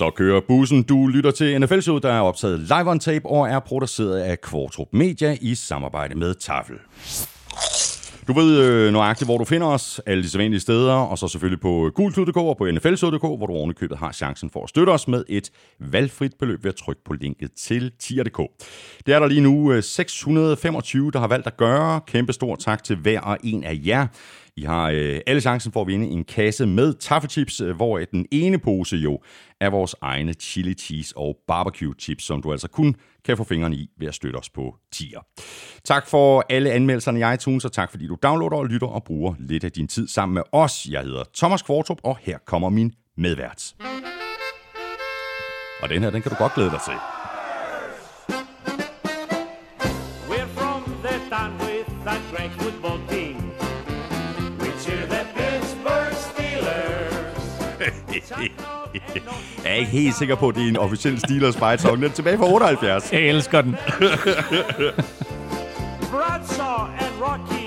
[0.00, 0.82] Så kører bussen.
[0.82, 4.88] Du lytter til NFL-showet, der er optaget live on tape og er produceret af Kvartrup
[4.92, 6.76] Media i samarbejde med Tafel.
[8.30, 11.60] Du ved øh, nøjagtigt, hvor du finder os, alle de sædvanlige steder, og så selvfølgelig
[11.60, 15.24] på gultud.dk og på nflsud.dk, hvor du ovenikøbet har chancen for at støtte os med
[15.28, 15.50] et
[15.80, 18.38] valgfrit beløb ved at trykke på linket til tier.dk.
[19.06, 22.00] Det er der lige nu øh, 625, der har valgt at gøre.
[22.06, 24.06] Kæmpe stor tak til hver og en af jer.
[24.56, 28.26] I har øh, alle chancen for at vinde en kasse med taffelchips, øh, hvor den
[28.30, 29.18] ene pose jo
[29.60, 33.76] er vores egne chili cheese og barbecue chips, som du altså kun kan få fingrene
[33.76, 35.20] i ved at støtte os på tier.
[35.84, 39.34] Tak for alle anmeldelserne i iTunes, og tak fordi du downloader og lytter og bruger
[39.38, 40.86] lidt af din tid sammen med os.
[40.90, 43.74] Jeg hedder Thomas Kvartrup, og her kommer min medvært.
[45.82, 46.94] Og den her, den kan du godt glæde dig til.
[50.30, 53.36] We're from the town with that great football team.
[54.60, 57.40] We cheer the Pittsburgh Steelers.
[58.94, 61.96] Jeg er ikke helt sikker på, at det er en officiel Steelers fight song.
[61.96, 63.12] Den er tilbage fra 78.
[63.12, 63.76] Jeg elsker den.
[66.10, 67.59] Bradshaw and Rocky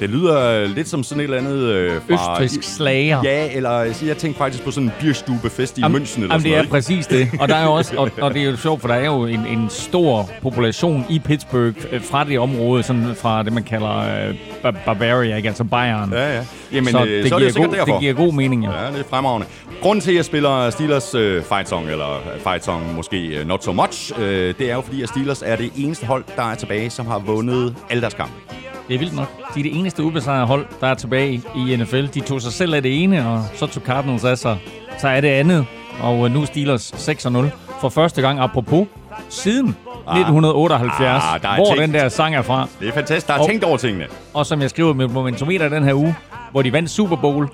[0.00, 1.62] Det lyder lidt som sådan et eller andet...
[1.62, 3.20] Øh, fra, Østrisk slager.
[3.24, 3.70] Ja, eller
[4.06, 6.56] jeg tænkte faktisk på sådan en bierstubefest i Jamen- München eller Jamen, sådan det er
[6.56, 6.70] noget.
[6.70, 7.28] præcis det.
[7.40, 9.26] Og, der er jo også, og, og det er jo sjovt, for der er jo
[9.26, 13.98] en, en stor population i Pittsburgh øh, fra det område, sådan fra det, man kalder
[14.28, 15.48] øh, Ba- Bavaria, ikke?
[15.48, 16.12] altså Bayern.
[16.12, 16.44] Ja, ja.
[16.72, 17.92] Jamen, så øh, det, så er giver det god, derfor.
[17.92, 18.70] det giver god mening, ja.
[18.84, 19.46] Ja, det er fremragende.
[19.82, 23.64] Grunden til, at jeg spiller Steelers øh, fight song, eller øh, fight song måske not
[23.64, 26.54] so much, øh, det er jo fordi, at Steelers er det eneste hold, der er
[26.54, 28.32] tilbage, som har vundet alle deres kampe.
[28.88, 29.28] Det er vildt nok.
[29.54, 32.06] De er det eneste ubesejrede hold, der er tilbage i NFL.
[32.06, 34.58] De tog sig selv af det ene, og så tog Cardinals af sig.
[34.98, 35.66] Så er det andet,
[36.02, 37.28] og øh, nu er Steelers 6-0
[37.80, 38.86] for første gang, apropos,
[39.28, 41.80] siden 1978, Ah, der er hvor tænkt.
[41.80, 42.68] den der sang er fra.
[42.80, 43.26] Det er fantastisk.
[43.26, 44.06] Der er Og- tænkt over tingene.
[44.34, 46.14] Og som jeg skriver med momentometer den her uge,
[46.52, 47.48] hvor de vandt Super Bowl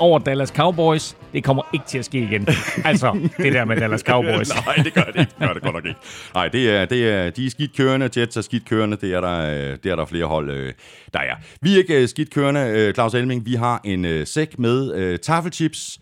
[0.00, 2.46] over Dallas Cowboys, det kommer ikke til at ske igen.
[2.84, 4.50] altså, det der med Dallas Cowboys.
[4.66, 5.32] Nej, det gør det ikke.
[5.38, 6.00] Det gør det godt nok ikke.
[6.34, 8.10] Nej, det er, det er, de er skidt kørende.
[8.16, 8.96] Jets er skidt kørende.
[8.96, 10.72] Det er der, øh, det er der flere hold, øh,
[11.12, 11.34] der er.
[11.62, 13.46] Vi er ikke øh, skidt kørende, Claus Elming.
[13.46, 15.98] Vi har en sæk med øh, taffelchips.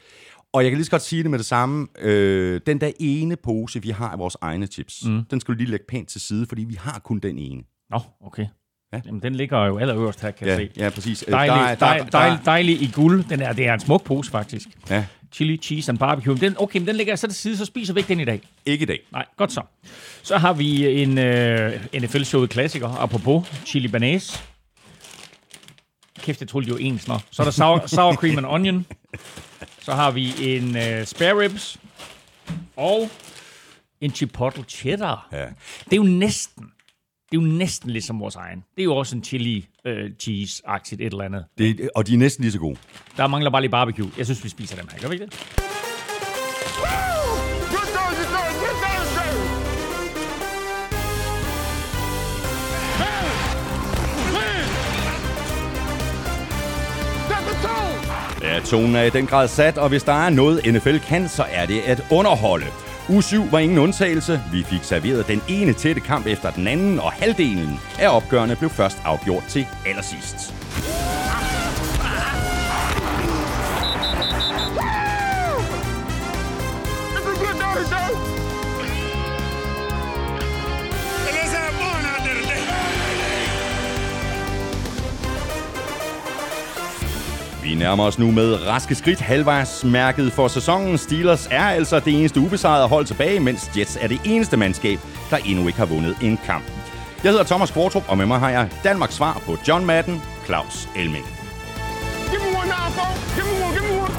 [0.53, 1.87] Og jeg kan lige så godt sige det med det samme.
[1.99, 5.25] Øh, den der ene pose, vi har af vores egne chips, mm.
[5.31, 7.63] den skal du lige lægge pænt til side, fordi vi har kun den ene.
[7.91, 8.47] Nå, okay.
[8.93, 9.01] Ja.
[9.07, 10.71] Jamen, den ligger jo allerøverst her, kan jeg Ja, se.
[10.77, 11.25] ja præcis.
[11.29, 13.25] Øh, Dejlig, der er- der er- dejlig, dejlig, dejlig i guld.
[13.29, 14.69] Den er, det er en smuk pose, faktisk.
[14.91, 16.37] Ja, Chili, cheese and barbecue.
[16.37, 18.25] Den, okay, men den ligger jeg så til side, så spiser vi ikke den i
[18.25, 18.41] dag.
[18.67, 18.99] ikke i dag.
[19.13, 19.63] Nej, godt så.
[20.23, 24.39] Så har vi en øh, NFL-showet klassiker, apropos chili banase.
[26.19, 27.19] Kæft, jeg troede, det var ens nå.
[27.31, 28.87] Så er der sour, sour cream and onion.
[29.81, 31.79] Så har vi en øh, spare ribs.
[32.77, 33.11] Og
[34.01, 35.29] en chipotle cheddar.
[35.33, 35.39] Ja.
[35.85, 36.65] Det er jo næsten,
[37.31, 38.59] det er jo næsten ligesom vores egen.
[38.77, 41.45] Det er jo også en chili øh, cheese-aktigt et eller andet.
[41.59, 42.77] Det, og de er næsten lige så gode.
[43.17, 44.11] Der mangler bare lige barbecue.
[44.19, 44.99] Jeg synes, vi spiser dem her.
[45.01, 45.67] Gør vi ikke det?
[58.43, 61.45] Ja, tonen er i den grad sat, og hvis der er noget NFL kan, så
[61.51, 62.67] er det at underholde.
[63.09, 64.41] U 7 var ingen undtagelse.
[64.53, 68.71] Vi fik serveret den ene tætte kamp efter den anden, og halvdelen af opgørende blev
[68.71, 70.66] først afgjort til allersidst.
[87.67, 90.99] Vi nærmer os nu med raske skridt halvvejs mærket for sæsonen.
[90.99, 94.99] Steelers er altså det eneste ubesejrede hold tilbage, mens Jets er det eneste mandskab,
[95.31, 96.65] der endnu ikke har vundet en kamp.
[97.25, 100.89] Jeg hedder Thomas Kvartrup, og med mig har jeg Danmarks svar på John Madden, Claus
[100.97, 101.25] Elming.
[102.31, 103.35] Give me one now, folks.
[103.37, 104.15] Give me one, give me one.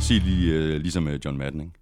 [0.00, 1.72] Sig lige øh, ligesom øh, John Madden, ikke?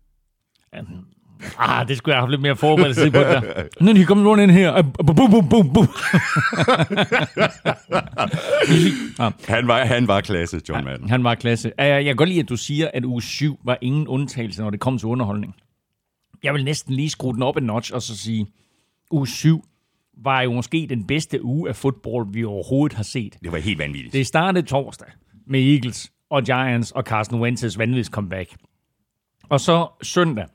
[1.58, 3.62] Ah, det skulle jeg have haft lidt mere forberedt på det der.
[3.94, 4.72] Nu er kommet rundt ind her.
[4.72, 5.88] Ah, Bum, bum, bum, bum,
[9.18, 11.08] ah, Han var, han var klasse, John Madden.
[11.10, 11.72] han var klasse.
[11.80, 14.70] Ah, Jeg kan godt lide, at du siger, at uge 7 var ingen undtagelse, når
[14.70, 15.54] det kom til underholdning.
[16.42, 18.46] Jeg vil næsten lige skrue den op en notch og så sige,
[19.10, 19.64] uge 7
[20.24, 23.36] var jo måske den bedste uge af fodbold, vi overhovedet har set.
[23.42, 24.12] Det var helt vanvittigt.
[24.12, 25.08] Det startede torsdag
[25.46, 28.50] med Eagles og Giants og Carson Wentz's vanvittigt comeback.
[29.48, 30.46] Og så søndag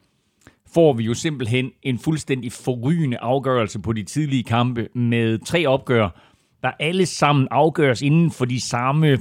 [0.77, 6.09] får vi jo simpelthen en fuldstændig forrygende afgørelse på de tidlige kampe med tre opgør,
[6.63, 9.17] der alle sammen afgøres inden for de samme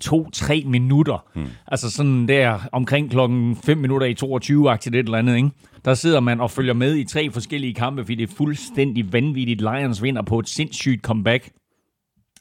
[0.00, 1.26] to-tre minutter.
[1.34, 1.46] Hmm.
[1.66, 5.50] Altså sådan der omkring klokken 5 minutter i 22-agtigt et eller andet, ikke?
[5.84, 9.60] Der sidder man og følger med i tre forskellige kampe, fordi det er fuldstændig vanvittigt.
[9.60, 11.50] Lions vinder på et sindssygt comeback.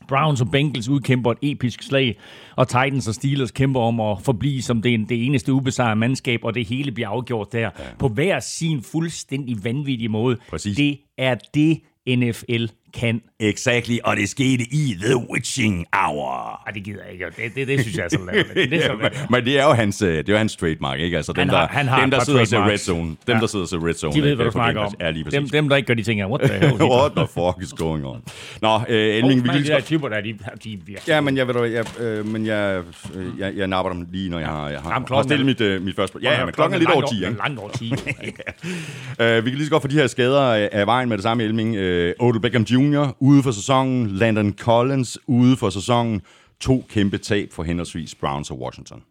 [0.07, 2.19] Browns og Bengals udkæmper et episk slag,
[2.55, 6.55] og Titans og Steelers kæmper om at forblive som det, det eneste ubesejrede mandskab, og
[6.55, 7.69] det hele bliver afgjort der ja.
[7.99, 10.37] på hver sin fuldstændig vanvittige måde.
[10.49, 10.77] Præcis.
[10.77, 12.65] Det er det, NFL
[12.99, 13.21] kan.
[13.39, 16.61] Exactly, og det skete i The Witching Hour.
[16.67, 17.25] Ej, det gider jeg ikke.
[17.37, 18.71] Det, det, det synes jeg er så latterligt.
[18.71, 21.17] Det er så men, det er jo hans, øh, det er jo hans trademark, ikke?
[21.17, 22.77] Altså dem, Han har- der, han har dem, der sidder og ser Red.
[22.77, 23.07] Zone.
[23.07, 23.33] Dem, Ja.
[23.33, 24.13] der sidder og ser Red Zone.
[24.15, 24.93] De ved, øh, hvad du snakker om.
[24.99, 26.83] Ja, lige dem, dem, der ikke gør, de tænker, what the hell?
[26.93, 28.21] What the fuck is going on?
[28.61, 30.33] Nå, øh, Elming, vi kan de lige så der typer der, de,
[30.65, 30.77] de.
[31.07, 32.81] Ja, men jeg, ved du, jeg, øh, men jeg,
[33.15, 35.45] øh, jeg, jeg napper dem lige, når jeg har, jeg har, Jamen, har klokken stillet
[35.45, 36.19] mit, øh, mit første...
[36.21, 37.37] Ja, ja, men klokken er lidt over 10, ikke?
[37.37, 37.91] Langt over 10.
[37.91, 37.97] Uh,
[39.45, 40.41] vi kan lige så godt få de her skader
[40.71, 41.77] af- vejen med det samme, Elming.
[42.19, 42.82] Odell Beckham Jr
[43.19, 44.07] ude for sæsonen.
[44.07, 46.21] Landon Collins ude for sæsonen.
[46.59, 49.01] To kæmpe tab for henholdsvis Browns og Washington.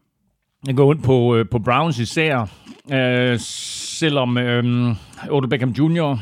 [0.67, 2.47] Jeg går ondt på, øh, på Browns især,
[2.93, 4.95] øh, selvom øh,
[5.31, 6.19] Odell Beckham Jr.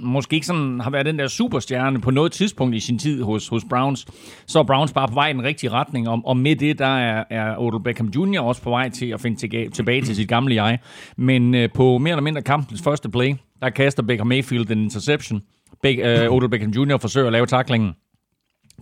[0.00, 3.48] måske ikke sådan har været den der superstjerne på noget tidspunkt i sin tid hos,
[3.48, 4.06] hos Browns,
[4.46, 6.96] så er Browns bare på vej i den rigtige retning, og, og med det, der
[6.98, 8.40] er, er Odell Beckham Jr.
[8.40, 10.78] også på vej til at finde tilbage, tilbage til sit gamle jeg.
[11.16, 15.42] Men øh, på mere eller mindre kampens første play, der kaster Baker Mayfield en interception.
[15.82, 16.96] Be- øh, Odell Beckham Jr.
[16.96, 17.94] forsøger at lave taklingen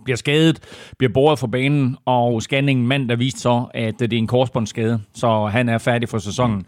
[0.03, 0.59] bliver skadet,
[0.97, 5.45] bliver båret fra banen, og scanningen mandag viste så, at det er en korsbåndsskade, så
[5.45, 6.65] han er færdig for sæsonen.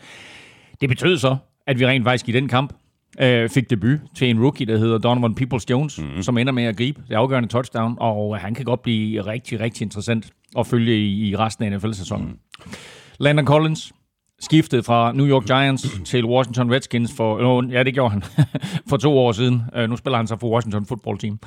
[0.81, 1.37] Det betød så,
[1.67, 2.73] at vi rent faktisk i den kamp
[3.21, 6.21] øh, fik debut til en rookie, der hedder Donovan Peoples-Jones, mm.
[6.21, 9.85] som ender med at gribe det afgørende touchdown, og han kan godt blive rigtig, rigtig
[9.85, 12.27] interessant at følge i, i resten af NFL-sæsonen.
[12.27, 12.71] Mm.
[13.19, 13.91] Landon Collins,
[14.39, 18.23] skiftede fra New York Giants til Washington Redskins for, øh, ja, det gjorde han,
[18.89, 19.61] for to år siden.
[19.77, 21.39] Uh, nu spiller han så for Washington Football Team.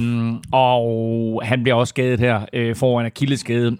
[0.00, 3.76] Um, og han bliver også skadet her uh, foran Achilles-skade.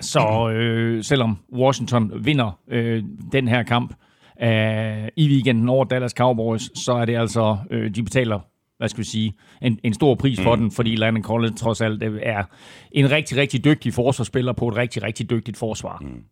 [0.00, 3.94] Så øh, selvom Washington vinder øh, den her kamp
[4.42, 8.40] øh, i weekenden over Dallas Cowboys, så er det altså, øh, de betaler
[8.82, 10.62] hvad skal vi sige, en, en stor pris for mm.
[10.62, 12.44] den, fordi Landon Collins trods alt øh, er
[12.92, 15.98] en rigtig, rigtig dygtig forsvarsspiller på et rigtig, rigtig dygtigt forsvar.
[16.00, 16.24] Mm.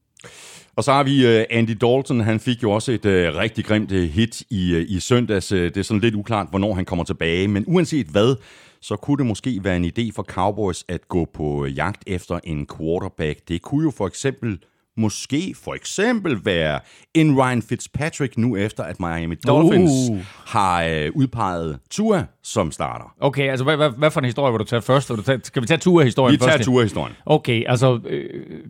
[0.77, 2.21] Og så har vi øh, Andy Dalton.
[2.21, 5.49] Han fik jo også et øh, rigtig grimt øh, hit i, i søndags.
[5.49, 7.49] Det er sådan lidt uklart, hvornår han kommer tilbage.
[7.49, 8.37] Men uanset hvad,
[8.81, 12.67] så kunne det måske være en idé for Cowboys at gå på jagt efter en
[12.79, 13.49] quarterback.
[13.49, 14.59] Det kunne jo for eksempel
[14.97, 16.81] måske for eksempel være
[17.15, 20.19] en Ryan Fitzpatrick nu efter, at Miami Dolphins Uh.
[20.47, 23.15] har øh, udpeget Tua som starter.
[23.21, 25.11] Okay, altså hvad, hvad, hvad for en historie vil du tage først?
[25.11, 26.49] Vil du tage, skal vi tage Tua-historien Vi først?
[26.53, 27.17] tager Tua-historien.
[27.27, 28.25] Okay, altså, øh,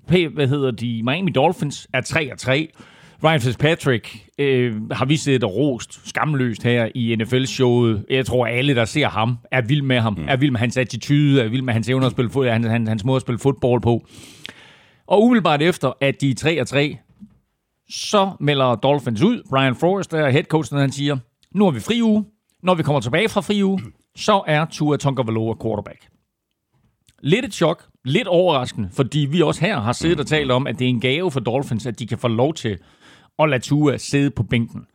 [0.09, 1.03] P, hvad hedder de?
[1.05, 2.69] Miami Dolphins er 3 3.
[3.25, 8.05] Ryan Fitzpatrick øh, har vi set og rost skamløst her i NFL-showet.
[8.11, 10.15] Jeg tror, alle, der ser ham, er vild med ham.
[10.19, 10.25] Mm.
[10.29, 12.89] Er vild med hans attitude, er vild med hans evner at spille fod, hans, hans,
[12.89, 14.07] hans måde at spille fodbold på.
[15.11, 16.99] Og umiddelbart efter, at de er 3 3,
[17.91, 19.43] så melder Dolphins ud.
[19.51, 21.17] Brian Flores, der er headcoachen, han siger,
[21.51, 22.25] nu har vi fri uge.
[22.63, 23.81] Når vi kommer tilbage fra fri uge,
[24.17, 26.09] så er Tua Tagovailoa quarterback.
[27.21, 30.79] Lidt et chok, lidt overraskende, fordi vi også her har siddet og talt om, at
[30.79, 32.79] det er en gave for Dolphins, at de kan få lov til
[33.39, 34.87] at lade Tua sidde på bænken.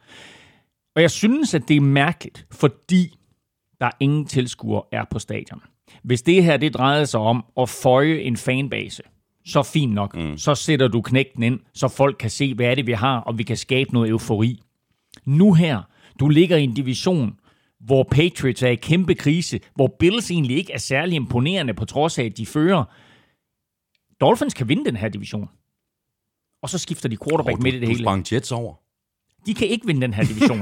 [0.96, 3.18] Og jeg synes, at det er mærkeligt, fordi
[3.82, 5.62] der ingen tilskuere er på stadion.
[6.04, 9.04] Hvis det her det drejede sig om at føje en fanbase,
[9.46, 10.16] så fint nok.
[10.16, 10.38] Mm.
[10.38, 13.38] Så sætter du knægten ind, så folk kan se, hvad er det, vi har, og
[13.38, 14.62] vi kan skabe noget eufori.
[15.26, 15.82] Nu her,
[16.20, 17.40] du ligger i en division,
[17.80, 22.20] hvor Patriots er i kæmpe krise, hvor Bills egentlig ikke er særlig imponerende, på trods
[22.20, 22.84] af, at de fører.
[24.22, 25.50] Dolphins kan vinde den her division.
[26.64, 28.04] Og så skifter de quarterback Og midt i det du hele.
[28.04, 28.74] sprang Jets over.
[29.46, 30.62] De kan ikke vinde den her division.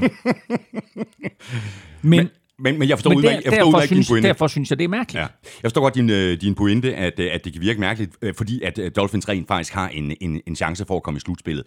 [2.02, 4.28] Men, Men, men jeg forstår men udmærket, jeg forstår derfor, udmærket din synes, pointe.
[4.28, 5.20] derfor synes jeg, det er mærkeligt.
[5.20, 5.26] Ja.
[5.44, 8.34] Jeg forstår godt din, øh, din pointe, at, øh, at det kan virke mærkeligt, øh,
[8.34, 11.64] fordi at Dolphins rent faktisk har en, en, en chance for at komme i slutspillet.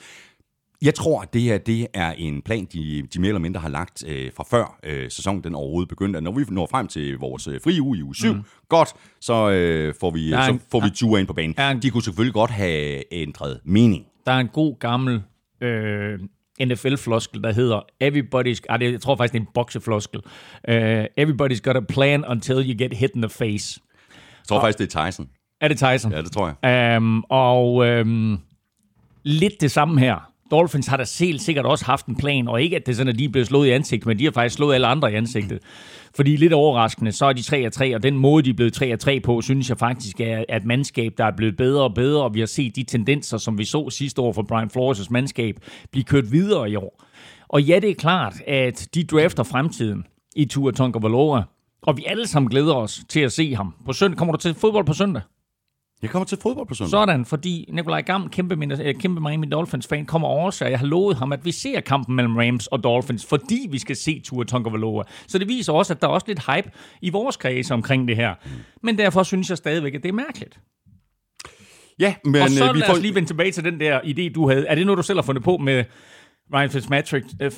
[0.81, 3.69] Jeg tror, at det her det er en plan, de, de mere eller mindre har
[3.69, 6.21] lagt øh, fra før øh, sæsonen den overhovedet begyndte.
[6.21, 8.41] Når vi når frem til vores øh, frie uge i uge 7, mm.
[8.69, 8.89] godt,
[9.21, 11.55] så, øh, får vi, Der er så en- får vi Tua ind på banen.
[11.71, 14.05] en- De kunne selvfølgelig godt have ændret mening.
[14.25, 15.21] Der er en god gammel
[15.63, 16.19] øh,
[16.63, 18.61] NFL-floskel, der hedder Everybody's...
[18.69, 20.21] Ah, det, jeg tror faktisk, det er en boksefloskel.
[20.69, 20.75] Uh,
[21.19, 23.79] everybody's got a plan until you get hit in the face.
[24.11, 25.29] Jeg tror faktisk, det er Tyson.
[25.61, 26.11] Er det Tyson?
[26.11, 26.97] Ja, det tror jeg.
[26.97, 28.39] Um, og um,
[29.23, 30.26] lidt det samme her.
[30.51, 33.13] Dolphins har da selv sikkert også haft en plan, og ikke at det er sådan,
[33.13, 35.15] at de er blevet slået i ansigtet, men de har faktisk slået alle andre i
[35.15, 35.59] ansigtet.
[36.15, 39.41] Fordi lidt overraskende, så er de 3-3, og den måde, de er blevet 3-3 på,
[39.41, 42.39] synes jeg faktisk er at et mandskab, der er blevet bedre og bedre, og vi
[42.39, 45.55] har set de tendenser, som vi så sidste år for Brian Flores' mandskab,
[45.91, 47.03] blive kørt videre i år.
[47.47, 50.03] Og ja, det er klart, at de drafter fremtiden
[50.35, 51.43] i Tua Tonka Valora,
[51.81, 53.73] og vi alle sammen glæder os til at se ham.
[53.85, 55.21] På søndag, kommer du til fodbold på søndag?
[56.01, 56.89] Jeg kommer til fodbold på søndag.
[56.89, 60.71] Sådan, fordi Nikolaj Gam, kæmpe, Min- øh, kæmpe Miami Dolphins-fan, kommer over sig.
[60.71, 63.95] Jeg har lovet ham, at vi ser kampen mellem Rams og Dolphins, fordi vi skal
[63.95, 67.37] se Tua Tonga Så det viser også, at der er også lidt hype i vores
[67.37, 68.35] kreds omkring det her.
[68.83, 70.59] Men derfor synes jeg stadigvæk, at det er mærkeligt.
[71.99, 72.93] Ja, men og så øh, vi lad får...
[72.93, 74.67] os lige vende tilbage til den der idé, du havde.
[74.67, 75.83] Er det noget, du selv har fundet på med
[76.53, 77.25] Ryan Fitzmatrick?
[77.43, 77.49] Uh,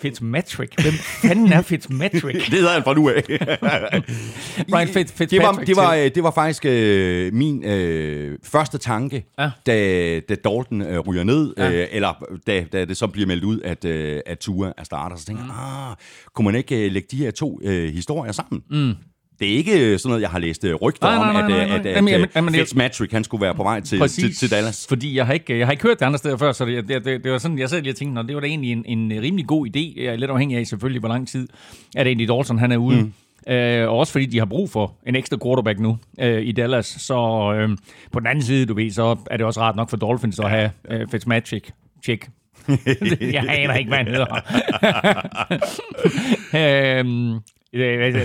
[0.00, 0.82] Fitzmatrick?
[0.82, 2.38] Hvem fanden er Fitzmatrick?
[2.50, 3.22] Det hedder han fra nu af.
[4.74, 8.78] Ryan Fitz, det, var, Fitzpatrick det, var, øh, det var faktisk øh, min øh, første
[8.78, 9.50] tanke, Ja.
[9.66, 11.72] da, da Dalton øh, ryger ned, Ja.
[11.72, 15.16] øh, eller da, da det så bliver meldt ud, at, øh, at Tua er starter,
[15.16, 15.54] så tænkte jeg,
[15.90, 15.96] ah,
[16.34, 18.62] kunne man ikke øh, lægge de her to øh, historier sammen?
[18.70, 18.94] Mm.
[19.42, 21.68] Det er ikke sådan noget, jeg har læst øh, rygter Nej, nej, om, nej, at,
[21.68, 24.08] nej, øh, at, at, Jamen, at jamen, jeg- Fitzmatrick, han skulle være på vej til,
[24.08, 24.86] til, til Dallas.
[24.88, 27.04] Fordi jeg har, ikke, jeg har ikke hørt det andre steder før, så det, det,
[27.04, 28.84] det, det var sådan, jeg sad lige og tænkte, "Nå, det var da egentlig en,
[28.86, 30.02] en rimelig god idé.
[30.02, 31.48] Jeg er lidt afhængig af selvfølgelig, hvor lang tid
[31.96, 33.02] at Andy Dalton han er ude.
[33.02, 33.52] Mm.
[33.52, 36.86] Øh, og også fordi de har brug for en ekstra quarterback nu øh, i Dallas.
[36.86, 37.14] Så
[37.56, 37.76] øh,
[38.12, 40.50] på den anden side, du ved, så er det også rart nok for Dolphins at
[40.50, 41.62] have øh, Fitzmagic.
[42.04, 42.28] Check.
[43.20, 44.26] jeg aner ikke, hvad han hedder.
[46.98, 47.40] øhm, øh,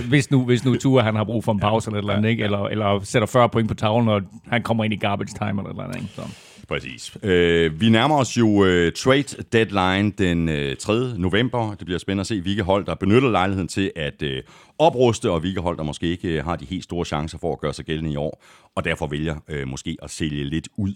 [0.08, 2.30] hvis nu, hvis nu Tua han har brug for en pause eller et eller andet,
[2.30, 2.44] ikke?
[2.44, 5.64] Eller, eller sætter 40 point på tavlen, når han kommer ind i garbage time eller
[5.64, 5.96] et eller andet.
[5.96, 6.08] Ikke?
[6.14, 6.22] Så.
[6.68, 7.16] Præcis.
[7.22, 11.18] Øh, vi nærmer os jo øh, trade deadline den øh, 3.
[11.18, 11.74] november.
[11.74, 14.42] Det bliver spændende at se, hvilke hold, der benytter lejligheden til at øh,
[14.78, 17.60] opruste, og hvilke hold, der måske ikke øh, har de helt store chancer for at
[17.60, 18.44] gøre sig gældende i år,
[18.76, 20.94] og derfor vælger øh, måske at sælge lidt ud.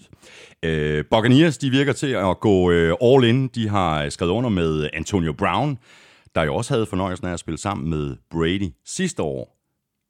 [0.63, 3.49] Øh, Buccaneers, de virker til at gå øh, all in.
[3.49, 5.79] De har skrevet under med Antonio Brown,
[6.35, 9.59] der jo også havde fornøjelsen af at spille sammen med Brady sidste år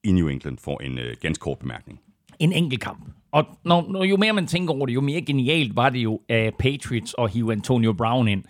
[0.04, 2.00] i New England, for en øh, ganske kort bemærkning.
[2.38, 3.08] en enkelt kamp.
[3.32, 6.20] Og når, når, jo mere man tænker over det, jo mere genialt var det jo
[6.28, 8.44] af Patriots at hive Antonio Brown ind.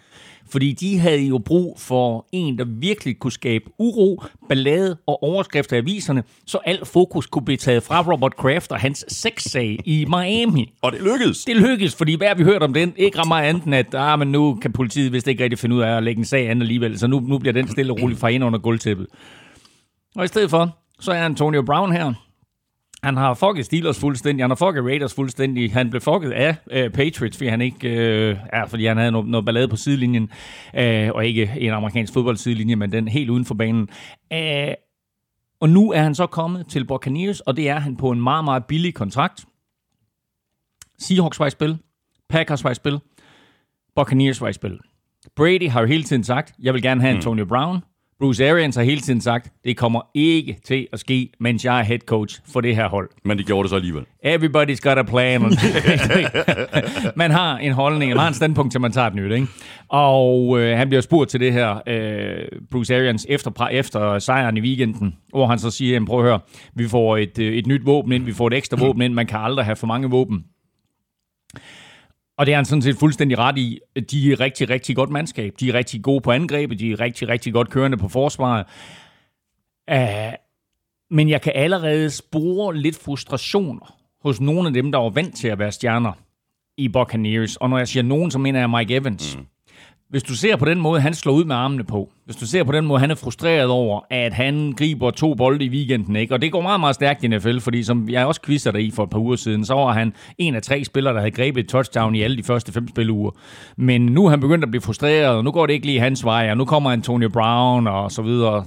[0.53, 5.77] Fordi de havde jo brug for en, der virkelig kunne skabe uro, ballade og overskrifter
[5.77, 10.05] i aviserne, så alt fokus kunne blive taget fra Robert Kraft og hans sexsag i
[10.09, 10.73] Miami.
[10.83, 11.45] Og det lykkedes!
[11.45, 12.93] Det lykkedes, fordi hvad har vi hørt om den?
[12.97, 15.81] Ikke meget andet end, at ah, men nu kan politiet vist ikke rigtig finde ud
[15.81, 18.21] af at lægge en sag an alligevel, så nu, nu bliver den stille og roligt
[18.21, 19.07] fra ind under gulvtæppet.
[20.17, 22.13] Og i stedet for, så er Antonio Brown her.
[23.05, 25.73] Han har fucket Steelers fuldstændig, han har fucket Raiders fuldstændig.
[25.73, 29.29] Han blev fucket af øh, Patriots, fordi han ikke, øh, ja, fordi han havde noget,
[29.29, 30.31] noget ballade på sidelinjen,
[30.75, 33.89] øh, og ikke en amerikansk fodboldsidelinje, men den helt uden for banen.
[34.33, 34.75] Øh,
[35.61, 38.45] og nu er han så kommet til Buccaneers, og det er han på en meget,
[38.45, 39.45] meget billig kontrakt.
[40.99, 41.79] Seahawks var i spil,
[42.29, 43.01] Packers var i spil,
[43.97, 44.79] Buccaneers var i spil.
[45.37, 47.83] Brady har jo hele tiden sagt, jeg vil gerne have Antonio Brown.
[48.23, 51.83] Bruce Arians har hele tiden sagt, det kommer ikke til at ske, mens jeg er
[51.83, 53.11] head coach for det her hold.
[53.25, 54.05] Men de gjorde det så alligevel.
[54.27, 55.43] Everybody's got a plan.
[57.17, 59.33] man har en holdning, man har en standpunkt til, man tager et nyt.
[59.33, 59.47] Ikke?
[59.89, 64.61] Og øh, han bliver spurgt til det her, øh, Bruce Arians, efter, efter sejren i
[64.61, 66.41] weekenden, hvor han så siger, "Jamen, prøv at høre,
[66.75, 69.27] vi får et, øh, et nyt våben ind, vi får et ekstra våben ind, man
[69.27, 70.45] kan aldrig have for mange våben.
[72.43, 73.81] Og det er han sådan set fuldstændig ret i.
[74.11, 75.55] De er rigtig, rigtig godt mandskab.
[75.61, 76.79] De er rigtig gode på angrebet.
[76.79, 78.67] De er rigtig, rigtig godt kørende på forsvaret.
[79.93, 80.33] Uh,
[81.11, 85.49] men jeg kan allerede spore lidt frustrationer hos nogle af dem, der var vant til
[85.49, 86.13] at være stjerner
[86.77, 87.57] i Buccaneers.
[87.57, 89.37] Og når jeg siger nogen, så mener jeg Mike Evans.
[89.37, 89.47] Mm.
[90.13, 92.65] Hvis du ser på den måde, han slår ud med armene på, hvis du ser
[92.65, 96.35] på den måde, han er frustreret over, at han griber to bolde i weekenden, ikke?
[96.35, 98.91] og det går meget, meget stærkt i NFL, fordi som jeg også quizzer dig i
[98.91, 101.61] for et par uger siden, så var han en af tre spillere, der havde grebet
[101.61, 103.31] et touchdown i alle de første fem spilleuger.
[103.77, 106.25] Men nu er han begyndt at blive frustreret, og nu går det ikke lige hans
[106.25, 108.65] vej, og nu kommer Antonio Brown og så videre.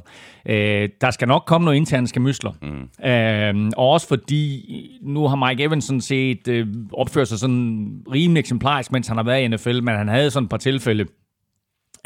[0.50, 2.52] Øh, der skal nok komme nogle interne skamysler.
[2.62, 3.06] Mm.
[3.10, 4.62] Øh, og også fordi,
[5.02, 9.24] nu har Mike Evans sådan set øh, opført sig sådan rimelig eksemplarisk, mens han har
[9.24, 11.06] været i NFL, men han havde sådan et par tilfælde,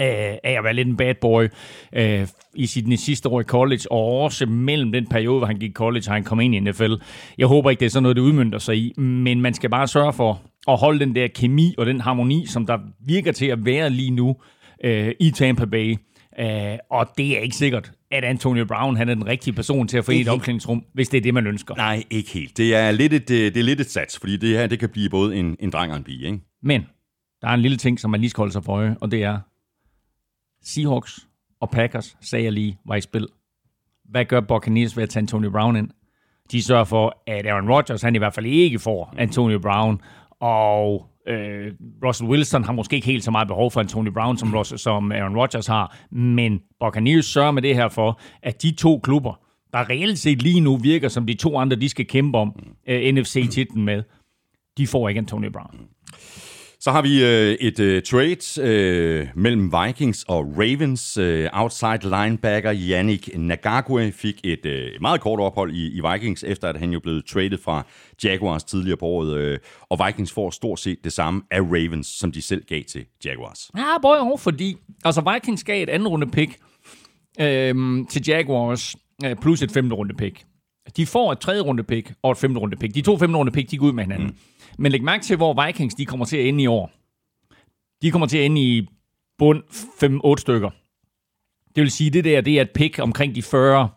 [0.02, 1.48] øh, af at være lidt en bad boy
[1.94, 5.70] øh, i sit sidste år i college, og også mellem den periode, hvor han gik
[5.70, 6.94] i college, og han kom ind i NFL.
[7.38, 9.88] Jeg håber ikke, det er sådan noget, det udmyndter sig i, men man skal bare
[9.88, 13.66] sørge for at holde den der kemi og den harmoni, som der virker til at
[13.66, 14.36] være lige nu
[14.84, 15.96] øh, i Tampa Bay.
[16.40, 19.98] Øh, og det er ikke sikkert, at Antonio Brown han er den rigtige person til
[19.98, 21.76] at få i et omklædningsrum, hvis det er det, man ønsker.
[21.76, 22.58] Nej, ikke helt.
[22.58, 24.90] Det er lidt et, øh, det er lidt et sats, fordi det her det kan
[24.90, 26.26] blive både en, en dreng og en pige.
[26.26, 26.40] Ikke?
[26.64, 26.86] Men
[27.42, 29.24] der er en lille ting, som man lige skal holde sig for øje, og det
[29.24, 29.40] er,
[30.64, 31.28] Seahawks
[31.60, 33.28] og Packers, sagde jeg lige, var i spil.
[34.06, 35.90] Hvad gør Buccaneers ved at tage Antonio Brown ind?
[36.52, 40.02] De sørger for, at Aaron Rodgers, han i hvert fald ikke får Antonio Brown,
[40.40, 41.74] og øh,
[42.06, 45.12] Russell Wilson har måske ikke helt så meget behov for Antonio Brown, som, Russell, som
[45.12, 49.40] Aaron Rodgers har, men Buccaneers sørger med det her for, at de to klubber,
[49.74, 52.54] der reelt set lige nu virker som de to andre, de skal kæmpe om
[52.88, 54.04] øh, NFC-titlen med,
[54.78, 55.88] de får ikke Antonio Brown.
[56.82, 61.18] Så har vi øh, et øh, trade øh, mellem Vikings og Ravens.
[61.18, 66.68] Øh, outside linebacker Yannick Nagagwe fik et øh, meget kort ophold i, i Vikings, efter
[66.68, 67.86] at han jo blev traded fra
[68.24, 69.38] Jaguars tidligere på året.
[69.38, 69.60] Øh,
[69.90, 73.72] og Vikings får stort set det samme af Ravens, som de selv gav til Jaguars.
[73.78, 76.58] Ja, både og, fordi altså Vikings gav et anden runde pick
[77.42, 78.96] øhm, til Jaguars,
[79.26, 80.46] øh, plus et femte runde pick.
[80.98, 82.96] De får et tredje runde pick og et femte runde pick.
[82.96, 84.28] De to femte runde pick, de går ud med hinanden.
[84.28, 84.36] Mm.
[84.80, 86.92] Men læg mærke til, hvor Vikings de kommer til at ende i år.
[88.02, 88.88] De kommer til at ende i
[89.38, 89.64] bund
[90.38, 90.70] 5-8 stykker.
[91.76, 93.90] Det vil sige, det der det er et pick omkring de 40,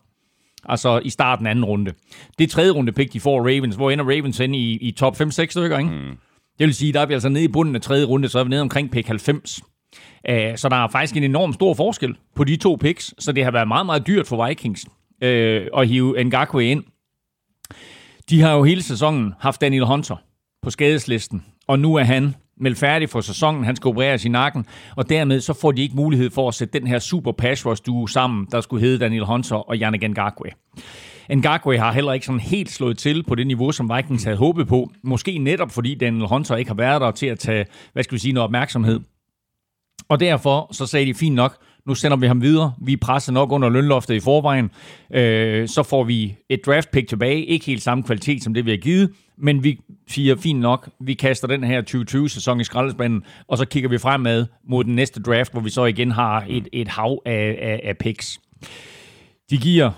[0.64, 1.92] altså i starten af anden runde.
[2.38, 5.46] Det tredje runde pick, de får Ravens, hvor ender Ravens inde i, i top 5-6
[5.46, 5.90] stykker, ikke?
[5.90, 6.18] Mm.
[6.58, 8.44] Det vil sige, der er vi altså nede i bunden af tredje runde, så er
[8.44, 9.60] vi nede omkring pick 90.
[9.62, 13.44] Uh, så der er faktisk en enorm stor forskel på de to picks, så det
[13.44, 14.86] har været meget, meget dyrt for Vikings
[15.22, 16.84] uh, at hive Ngakwe ind.
[18.30, 20.16] De har jo hele sæsonen haft Daniel Hunter
[20.62, 23.64] på skadeslisten, og nu er han meldt færdig for sæsonen.
[23.64, 24.66] Han skal opereres i nakken,
[24.96, 27.82] og dermed så får de ikke mulighed for at sætte den her super pass rush
[27.86, 30.50] duo sammen, der skulle hedde Daniel Hunter og Yannick Ngakwe.
[31.36, 34.68] Ngakwe har heller ikke sådan helt slået til på det niveau, som Vikings havde håbet
[34.68, 34.90] på.
[35.02, 38.20] Måske netop fordi Daniel Hunter ikke har været der til at tage, hvad skal vi
[38.20, 39.00] sige, noget opmærksomhed.
[40.08, 42.72] Og derfor så sagde de fint nok, nu sender vi ham videre.
[42.80, 44.70] Vi presser nok under lønloftet i forvejen.
[45.14, 47.44] Øh, så får vi et draft pick tilbage.
[47.44, 49.10] Ikke helt samme kvalitet som det, vi har givet.
[49.38, 53.88] Men vi siger fint nok, vi kaster den her 2020-sæson i skraldespanden, og så kigger
[53.90, 57.58] vi fremad mod den næste draft, hvor vi så igen har et, et hav af,
[57.62, 58.40] af, af picks.
[59.50, 59.90] De giver,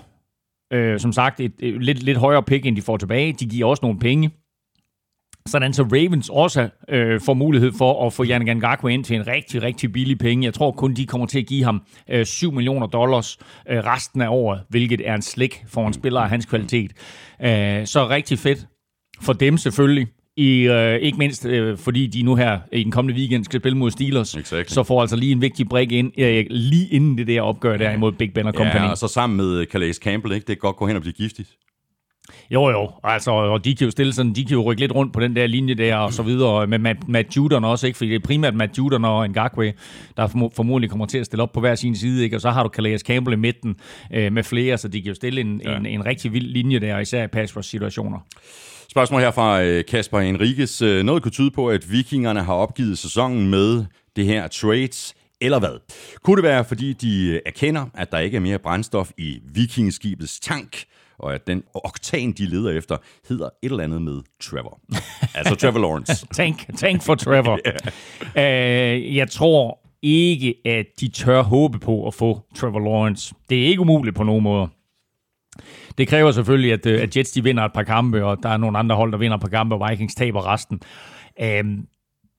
[0.73, 3.33] øh, som sagt, et, et lidt, lidt højere pick, end de får tilbage.
[3.33, 4.31] De giver også nogle penge.
[5.49, 9.27] Sådan så Ravens også øh, får mulighed for at få Yannick Ngakwe ind til en
[9.27, 10.45] rigtig, rigtig billig penge.
[10.45, 13.37] Jeg tror kun, de kommer til at give ham øh, 7 millioner dollars
[13.69, 16.91] øh, resten af året, hvilket er en slik for en spiller af hans kvalitet.
[17.43, 18.67] Øh, så rigtig fedt
[19.21, 20.07] for dem selvfølgelig.
[20.37, 23.77] I, øh, ikke mindst øh, fordi de nu her i den kommende weekend skal spille
[23.77, 24.73] mod Steelers, Exactly.
[24.73, 27.91] så får altså lige en vigtig brik ind, øh, lige inden det der opgør der
[27.91, 28.81] imod Big Ben og Company.
[28.83, 30.47] Ja, og så sammen med Calais Campbell, ikke?
[30.47, 31.49] det kan godt gå hen og blive giftigt.
[32.51, 32.91] Jo, jo.
[33.03, 35.35] Altså, og de kan jo stille sådan, de kan jo rykke lidt rundt på den
[35.35, 36.67] der linje der, og så videre.
[36.67, 37.97] Med Matt, Matt Judon også, ikke?
[37.97, 39.73] Fordi det er primært Matt Judon og Ngakwe,
[40.17, 42.37] der formo- formodentlig kommer til at stille op på hver sin side, ikke?
[42.37, 43.75] Og så har du Calais Campbell i midten
[44.13, 45.77] øh, med flere, så de kan jo stille en, ja.
[45.77, 48.19] en, en rigtig vild linje der, især i pass situationer.
[48.89, 50.81] Spørgsmål her fra øh, Kasper Henriques.
[50.81, 55.59] Øh, Noget kunne tyde på, at vikingerne har opgivet sæsonen med det her trades, eller
[55.59, 55.79] hvad?
[56.23, 60.39] Kunne det være, fordi de øh, erkender, at der ikke er mere brændstof i vikingeskibets
[60.39, 60.83] tank,
[61.19, 62.97] og at den oktan, de leder efter,
[63.29, 64.79] hedder et eller andet med Trevor.
[65.35, 66.27] altså Trevor Lawrence.
[66.33, 67.59] Tank, tank for Trevor.
[68.37, 68.95] yeah.
[68.95, 73.35] øh, jeg tror ikke, at de tør håbe på at få Trevor Lawrence.
[73.49, 74.67] Det er ikke umuligt på nogen måde.
[75.97, 78.57] Det kræver selvfølgelig, at, øh, at Jets de vinder et par kampe, og der er
[78.57, 80.81] nogle andre hold, der vinder et par kampe, og Vikings taber resten.
[81.41, 81.87] Øhm,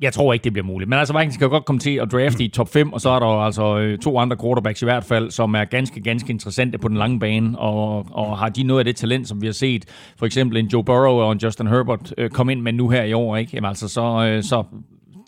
[0.00, 0.88] jeg tror ikke, det bliver muligt.
[0.88, 3.11] Men altså, Vikings kan jo godt komme til at drafte i top 5, og så
[3.11, 6.30] er der jo altså øh, to andre quarterbacks i hvert fald, som er ganske, ganske
[6.30, 9.46] interessante på den lange bane, og, og har de noget af det talent, som vi
[9.46, 9.85] har set,
[10.18, 13.02] for eksempel en Joe Burrow og en Justin Herbert øh, komme ind med nu her
[13.02, 13.50] i år, ikke?
[13.54, 14.64] Jamen altså, så, øh, så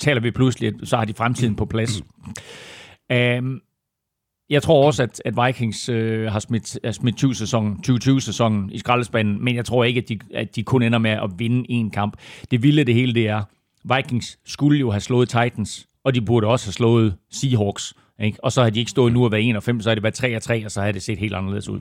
[0.00, 2.02] taler vi pludselig, at så har de fremtiden på plads.
[3.38, 3.61] Um,
[4.50, 9.44] jeg tror også, at, at Vikings øh, har smidt, har smidt 20-sæsonen, 2020-sæsonen i skraldespanden,
[9.44, 12.16] men jeg tror ikke, at de, at de kun ender med at vinde en kamp.
[12.50, 13.42] Det vilde det hele, det er,
[13.85, 17.95] Vikings skulle jo have slået Titans, og de burde også have slået Seahawks.
[18.21, 18.45] Ikke?
[18.45, 20.03] Og så har de ikke stået nu at være 1 og 5, så har det
[20.03, 21.81] været 3 og 3, og så har det set helt anderledes ud.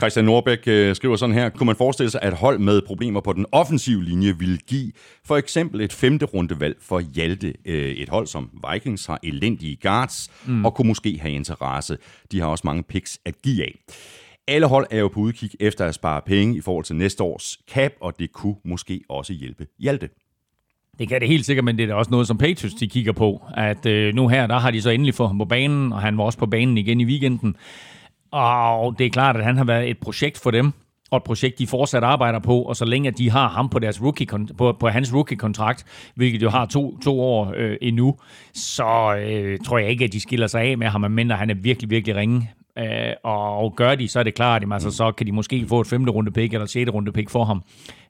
[0.00, 3.32] Christian Norbæk øh, skriver sådan her, kunne man forestille sig, at hold med problemer på
[3.32, 4.92] den offensive linje ville give
[5.26, 7.54] for eksempel et femte rundevalg for Hjalte.
[7.64, 10.64] Øh, et hold som Vikings har elendige guards mm.
[10.64, 11.98] og kunne måske have interesse.
[12.32, 13.74] De har også mange picks at give af.
[14.48, 17.58] Alle hold er jo på udkig efter at spare penge i forhold til næste års
[17.70, 20.08] cap, og det kunne måske også hjælpe Hjalte.
[20.98, 23.12] Det kan det helt sikkert, men det er da også noget, som Patriots de kigger
[23.12, 23.42] på.
[23.56, 26.18] At øh, nu her, der har de så endelig fået ham på banen, og han
[26.18, 27.56] var også på banen igen i weekenden.
[28.30, 30.72] Og det er klart, at han har været et projekt for dem,
[31.10, 33.78] og et projekt, de fortsat arbejder på, og så længe at de har ham på,
[33.78, 34.26] deres rookie,
[34.58, 38.16] på, på hans rookie-kontrakt, hvilket jo har to, to år øh, endnu,
[38.54, 41.54] så øh, tror jeg ikke, at de skiller sig af med ham, medmindre han er
[41.54, 42.50] virkelig, virkelig ringe.
[42.78, 45.80] Øh, og gør de, så er det klart, at altså, så kan de måske få
[45.80, 47.62] et femte runde pick eller et sjette runde pick for ham.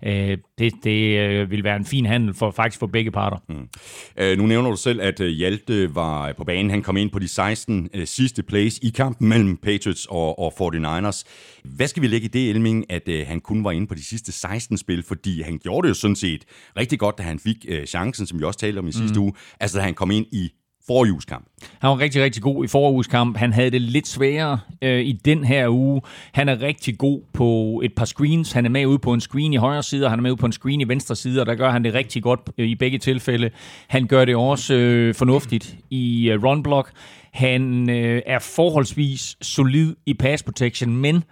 [0.05, 3.37] Øh, det det øh, vil være en fin handel for faktisk for begge parter.
[3.49, 3.69] Mm.
[4.17, 6.71] Øh, nu nævner du selv, at øh, Hjalte var på banen.
[6.71, 10.53] Han kom ind på de 16 øh, sidste plays i kampen mellem Patriots og, og
[10.61, 11.23] 49ers.
[11.65, 14.05] Hvad skal vi lægge i det, Elming, at øh, han kun var inde på de
[14.05, 15.03] sidste 16 spil?
[15.03, 16.45] Fordi han gjorde det jo sådan set
[16.77, 19.25] rigtig godt, da han fik øh, chancen, som vi også talte om i sidste mm.
[19.25, 19.33] uge.
[19.61, 20.53] Altså, da han kom ind i
[20.87, 21.47] forhjulskamp.
[21.79, 23.37] Han var rigtig, rigtig god i forhjulskamp.
[23.37, 26.01] Han havde det lidt sværere øh, i den her uge.
[26.33, 28.53] Han er rigtig god på et par screens.
[28.53, 30.41] Han er med ude på en screen i højre side, og han er med ude
[30.41, 32.75] på en screen i venstre side, og der gør han det rigtig godt øh, i
[32.75, 33.51] begge tilfælde.
[33.89, 36.93] Han gør det også øh, fornuftigt i øh, run block.
[37.33, 41.25] Han øh, er forholdsvis solid i pass protection, men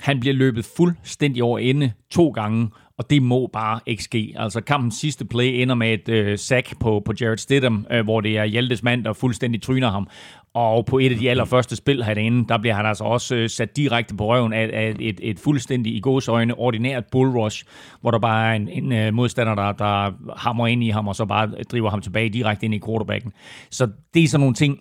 [0.00, 4.34] han bliver løbet fuldstændig over ende to gange, og det må bare ikke ske.
[4.36, 8.20] Altså kampens sidste play ender med et øh, sack på, på Jared Stidham, øh, hvor
[8.20, 10.08] det er Hjaltes mand, der fuldstændig tryner ham.
[10.54, 13.76] Og på et af de allerførste spil herinde, der bliver han altså også øh, sat
[13.76, 17.64] direkte på røven af, af et, et fuldstændig i gåsøjne ordinært bullrush,
[18.00, 21.16] hvor der bare er en, en øh, modstander, der, der hammer ind i ham, og
[21.16, 23.32] så bare driver ham tilbage direkte ind i quarterbacken.
[23.70, 24.78] Så det er sådan nogle ting,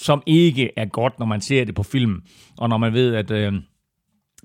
[0.00, 2.22] som ikke er godt, når man ser det på film,
[2.58, 3.30] og når man ved, at...
[3.30, 3.52] Øh,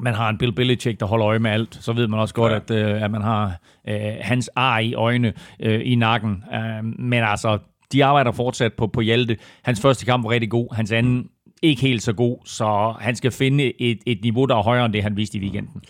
[0.01, 2.51] man har en Bill Belichick, der holder øje med alt, så ved man også godt,
[2.51, 2.57] ja.
[2.57, 6.43] at, øh, at man har øh, hans ar i øjne øh, i nakken.
[6.53, 7.57] Øh, men altså,
[7.91, 9.37] de arbejder fortsat på, på Hjalte.
[9.63, 11.27] Hans første kamp var rigtig god, hans anden
[11.61, 14.93] ikke helt så god, så han skal finde et, et niveau, der er højere end
[14.93, 15.81] det, han viste i weekenden.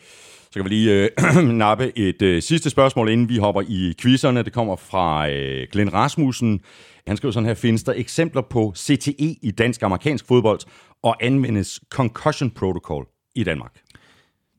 [0.52, 4.44] Så kan vi lige øh, nappe et øh, sidste spørgsmål, inden vi hopper i quizzerne.
[4.44, 6.60] Det kommer fra øh, Glenn Rasmussen.
[7.08, 10.60] Han skriver sådan her, findes der eksempler på CTE i dansk-amerikansk fodbold,
[11.04, 13.72] og anvendes concussion protocol i Danmark?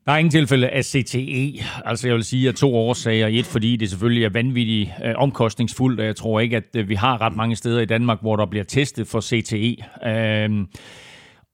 [0.05, 1.63] Der er ingen tilfælde af CTE.
[1.85, 3.27] Altså jeg vil sige at to årsager.
[3.27, 6.95] Et, fordi det selvfølgelig er vanvittigt øh, omkostningsfuldt, og jeg tror ikke, at øh, vi
[6.95, 9.75] har ret mange steder i Danmark, hvor der bliver testet for CTE.
[10.05, 10.67] Øhm,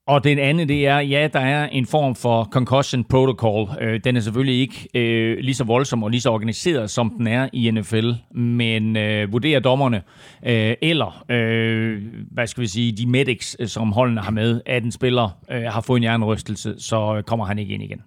[0.08, 3.70] og den anden, det er, ja, der er en form for concussion protocol.
[3.82, 7.28] Øh, den er selvfølgelig ikke øh, lige så voldsom og lige så organiseret, som den
[7.28, 10.02] er i NFL, men øh, vurderer dommerne,
[10.46, 14.84] øh, eller øh, hvad skal vi sige, de medics, øh, som holdene har med, at
[14.84, 18.02] en spiller øh, har fået en hjernerystelse, så øh, kommer han ikke ind igen.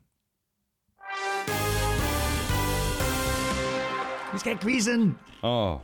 [4.33, 5.17] Vi skal have quizzen.
[5.43, 5.79] Åh, oh,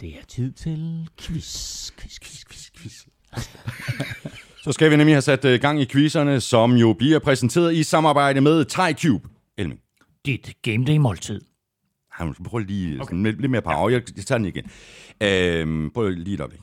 [0.00, 2.92] Det er tid til quiz, quiz, quiz, quiz, quiz.
[4.64, 7.82] Så skal vi nemlig have sat øh, gang i quizzerne, som jo bliver præsenteret i
[7.82, 9.28] samarbejde med TriCube.
[9.58, 9.80] Elming,
[10.26, 11.40] Dit game day måltid.
[12.12, 13.04] han prøv lige okay.
[13.04, 13.90] sådan, lidt, lidt mere power.
[13.90, 14.64] Jeg, jeg tager den igen.
[15.20, 16.60] Øhm, prøv lige et øjeblik.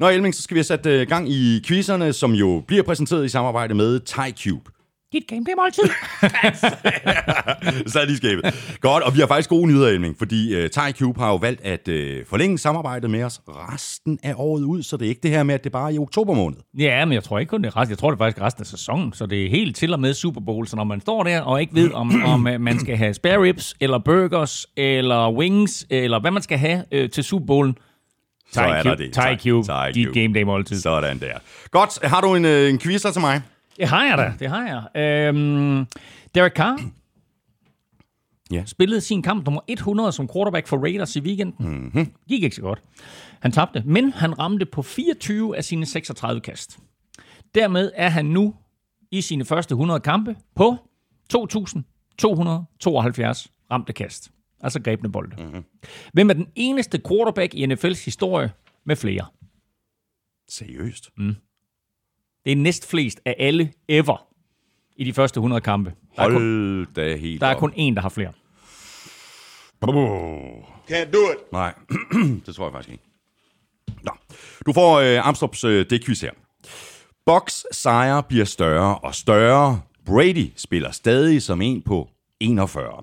[0.00, 3.24] Nå, Elming, så skal vi have sat øh, gang i quizzerne, som jo bliver præsenteret
[3.24, 4.70] i samarbejde med TriCube.
[5.12, 5.84] Dit game day måltid.
[7.92, 8.76] så er de skabet.
[8.80, 11.88] Godt, og vi har faktisk gode nyheder, Elming, fordi uh, TriCube har jo valgt at
[11.88, 11.94] uh,
[12.28, 15.54] forlænge samarbejdet med os resten af året ud, så det er ikke det her med,
[15.54, 16.58] at det bare er i oktober måned.
[16.78, 17.90] ja, men jeg tror ikke kun det er resten.
[17.90, 20.14] Jeg tror det er faktisk resten af sæsonen, så det er helt til og med
[20.14, 20.66] Super Bowl.
[20.66, 23.42] Så når man står der og ikke ved, om, om øh, man skal have spare
[23.42, 27.76] ribs, eller burgers, eller wings, eller hvad man skal have øh, til Super Bowlen,
[28.52, 29.12] Så er der det.
[29.12, 30.80] Thai Cube, Thai dit game day måltid.
[30.80, 31.38] Sådan der.
[31.70, 33.42] Godt, har du en, en quiz til mig?
[33.76, 35.02] Det har jeg da, det har jeg.
[35.02, 35.86] Øhm,
[36.34, 36.80] Derek Carr
[38.50, 38.64] Ja.
[38.66, 41.66] spillede sin kamp nummer 100 som quarterback for Raiders i weekenden.
[41.66, 42.12] Mm-hmm.
[42.28, 42.82] Gik ikke så godt.
[43.40, 46.78] Han tabte, men han ramte på 24 af sine 36 kast.
[47.54, 48.54] Dermed er han nu
[49.10, 50.76] i sine første 100 kampe på
[51.34, 51.38] 2.272
[53.70, 54.30] ramte kast.
[54.60, 55.42] Altså grebne bolde.
[55.42, 55.64] Mm-hmm.
[56.12, 58.50] Hvem er den eneste quarterback i NFL's historie
[58.84, 59.26] med flere?
[60.48, 61.10] Seriøst?
[62.46, 64.26] Det er næst flest af alle ever
[64.96, 65.92] i de første 100 kampe.
[66.16, 67.60] Der er kun, Hold da helt der er op.
[67.60, 68.32] kun én, der har flere.
[70.90, 71.52] Can't do it.
[71.52, 71.74] Nej,
[72.46, 73.04] det tror jeg faktisk ikke.
[74.02, 74.12] Nå.
[74.66, 76.30] Du får øh, Amstrup's øh, det her.
[77.26, 79.80] Box sejre bliver større og større.
[80.04, 82.08] Brady spiller stadig som en på
[82.40, 83.02] 41.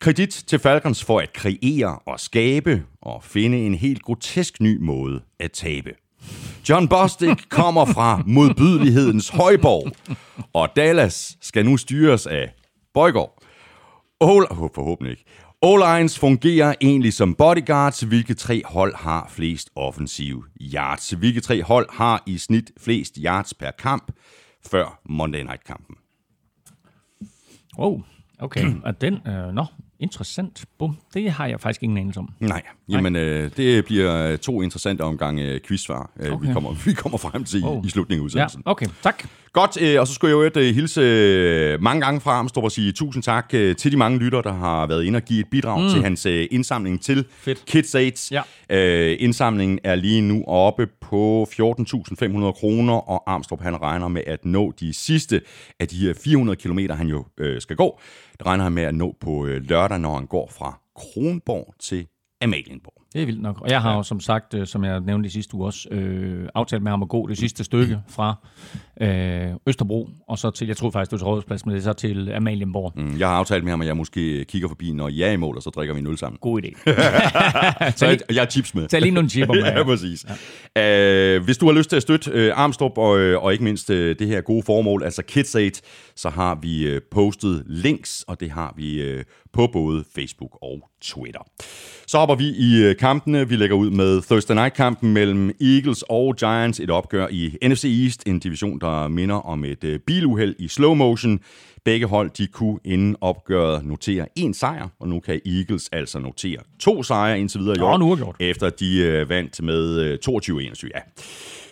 [0.00, 5.22] Kredit til Falcons for at kreere og skabe og finde en helt grotesk ny måde
[5.40, 5.94] at tabe.
[6.68, 9.92] John Bostic kommer fra modbydelighedens højborg,
[10.52, 12.54] og Dallas skal nu styres af
[12.94, 13.42] Bøjgaard.
[14.20, 14.42] Oh,
[14.74, 15.24] forhåbentlig ikke.
[15.62, 21.10] O-lines fungerer egentlig som bodyguards, hvilke tre hold har flest offensive yards.
[21.10, 24.12] Hvilke tre hold har i snit flest yards per kamp
[24.70, 25.96] før Monday Night-kampen.
[27.78, 28.00] Oh,
[28.38, 28.74] okay.
[28.84, 29.64] Og den, øh, nå,
[29.98, 30.64] interessant.
[30.78, 32.32] Bum, det har jeg faktisk ingen anelse om.
[32.40, 36.46] Nej, jamen øh, det bliver øh, to interessante omgange øh, quizsvar, øh, okay.
[36.48, 37.84] vi, kommer, vi kommer frem til Oh.
[37.84, 38.62] i, i slutningen af Ja, udsendelsen.
[38.64, 39.24] okay, tak.
[39.52, 42.64] Godt, øh, og så skulle jeg jo et, øh, hilse øh, mange gange fra Amstrup
[42.64, 45.40] og sige tusind tak øh, til de mange lytter, der har været inde og give
[45.40, 45.88] et bidrag mm.
[45.88, 47.64] til hans øh, indsamling til Fedt.
[47.66, 48.32] Kids AIDS.
[48.32, 48.42] Ja.
[48.70, 51.56] Øh, indsamlingen er lige nu oppe på 14.500
[52.52, 55.40] kroner, og Armstrong han regner med at nå de sidste
[55.80, 58.00] af de her 400 km, han jo øh, skal gå.
[58.38, 62.06] Det regner han med at nå på øh, lørdag, når han går fra Kronborg til
[62.46, 63.02] Amalienborg.
[63.12, 63.60] Det er vildt nok.
[63.60, 66.48] Og jeg har jo som sagt, øh, som jeg nævnte i sidste uge også, øh,
[66.54, 68.34] aftalt med ham at gå det sidste stykke fra
[69.00, 71.84] øh, Østerbro, og så til, jeg tror faktisk, det var til Rådhusplads, men det er
[71.84, 72.92] så til Amalienborg.
[72.96, 73.02] Mm.
[73.02, 75.36] Mm, Jeg har aftalt med ham, at jeg måske kigger forbi, når jeg er i
[75.36, 76.38] mål, og så drikker vi en øl sammen.
[76.40, 76.70] God idé.
[77.98, 78.88] Så jeg, jeg har chips med.
[78.88, 79.62] Tag lige nogle chipper med.
[79.76, 80.24] ja, præcis.
[80.76, 81.36] Ja.
[81.36, 83.90] Uh, hvis du har lyst til at støtte uh, Armstrong og, øh, og ikke mindst
[83.90, 85.70] uh, det her gode formål, altså KidsAid,
[86.16, 89.20] så har vi uh, postet links, og det har vi uh,
[89.56, 91.40] på både Facebook og Twitter.
[92.06, 93.48] Så hopper vi i uh, kampene.
[93.48, 96.80] Vi lægger ud med Thursday Night-kampen mellem Eagles og Giants.
[96.80, 100.94] Et opgør i NFC East, en division, der minder om et uh, biluheld i slow
[100.94, 101.40] motion.
[101.84, 106.58] Begge hold de kunne inden opgøret notere en sejr, og nu kan Eagles altså notere
[106.80, 108.36] to sejre indtil videre i år, en uafgjort.
[108.40, 110.88] efter de øh, vandt med øh, 22-21.
[110.94, 111.00] Ja.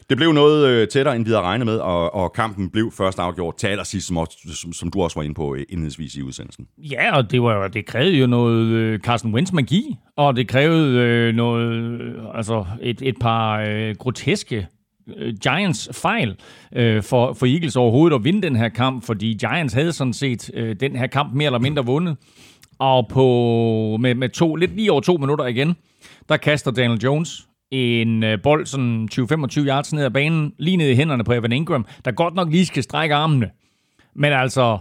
[0.09, 3.19] Det blev noget øh, tættere, end vi havde regnet med, og, og kampen blev først
[3.19, 6.67] afgjort til allersidst, som, som, som du også var inde på øh, indledningsvis i udsendelsen.
[6.79, 10.99] Ja, og det, var, det krævede jo noget øh, Carson Wentz magi, og det krævede
[10.99, 14.67] øh, noget, øh, altså et, et par øh, groteske
[15.17, 16.37] øh, Giants fejl
[16.77, 20.51] øh, for, for Eagles overhovedet at vinde den her kamp, fordi Giants havde sådan set
[20.55, 22.17] øh, den her kamp mere eller mindre vundet.
[22.79, 25.75] Og på, med, med to, lidt lige over to minutter igen,
[26.29, 30.89] der kaster Daniel Jones en øh, bold sådan 20-25 yards ned ad banen, lige ned
[30.89, 33.51] i hænderne på Evan Ingram, der godt nok lige skal strække armene.
[34.15, 34.79] Men altså,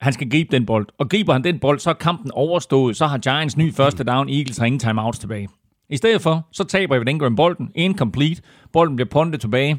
[0.00, 0.86] han skal gribe den bold.
[0.98, 2.96] Og griber han den bold, så er kampen overstået.
[2.96, 4.28] Så har Giants ny første down.
[4.28, 5.48] Eagles har ingen timeouts tilbage.
[5.90, 7.70] I stedet for, så taber Evan Ingram bolden.
[7.74, 8.42] Incomplete.
[8.72, 9.78] Bolden bliver puntet tilbage.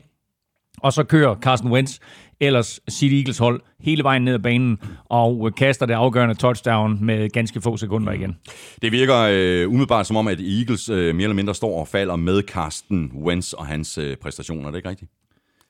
[0.84, 2.00] Og så kører Carson Wentz,
[2.40, 7.30] ellers City Eagles hold, hele vejen ned ad banen, og kaster det afgørende touchdown med
[7.30, 8.38] ganske få sekunder igen.
[8.82, 12.16] Det virker øh, umiddelbart som om, at Eagles øh, mere eller mindre står og falder
[12.16, 14.68] med Carsten Wentz og hans øh, præstationer.
[14.68, 15.12] Er det ikke rigtigt?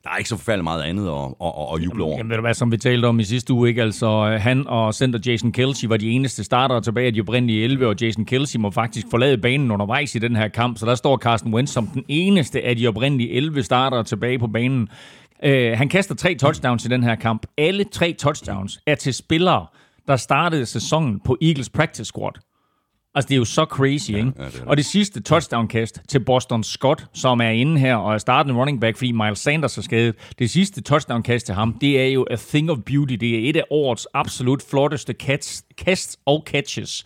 [0.03, 2.17] Der er ikke så forfærdeligt meget andet at, at, at, at juble over.
[2.17, 3.81] Jamen ved du hvad, som vi talte om i sidste uge, ikke?
[3.81, 7.63] Altså, øh, han og center Jason Kelsey var de eneste startere tilbage af de oprindelige
[7.63, 10.95] 11, og Jason Kelsey må faktisk forlade banen undervejs i den her kamp, så der
[10.95, 14.89] står Carsten Wentz som den eneste af de oprindelige 11 startere tilbage på banen.
[15.45, 17.45] Uh, han kaster tre touchdowns i den her kamp.
[17.57, 19.65] Alle tre touchdowns er til spillere,
[20.07, 22.50] der startede sæsonen på Eagles practice squad.
[23.15, 24.31] Altså, det er jo så crazy, ikke?
[24.39, 24.63] ja, det det.
[24.65, 28.81] Og det sidste touchdown-kast til Boston Scott, som er inde her og er startende running
[28.81, 30.15] back, fordi Miles Sanders er skadet.
[30.39, 33.13] Det sidste touchdown-kast til ham, det er jo a thing of beauty.
[33.13, 37.03] Det er et af årets absolut flotteste kast, kast og catches.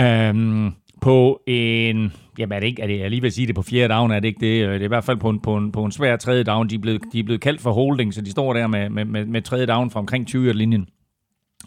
[0.00, 2.12] Um, på en...
[2.38, 2.82] Jamen, er det ikke...
[2.82, 4.68] Er det, jeg lige at sige det på fjerde down, er det ikke det?
[4.68, 6.68] Det er i hvert fald på en, på en, på en svær tredje down.
[6.68, 9.04] De er, blevet, de er blevet kaldt for holding, så de står der med, med,
[9.04, 10.86] med, med tredje down fra omkring 20-linjen.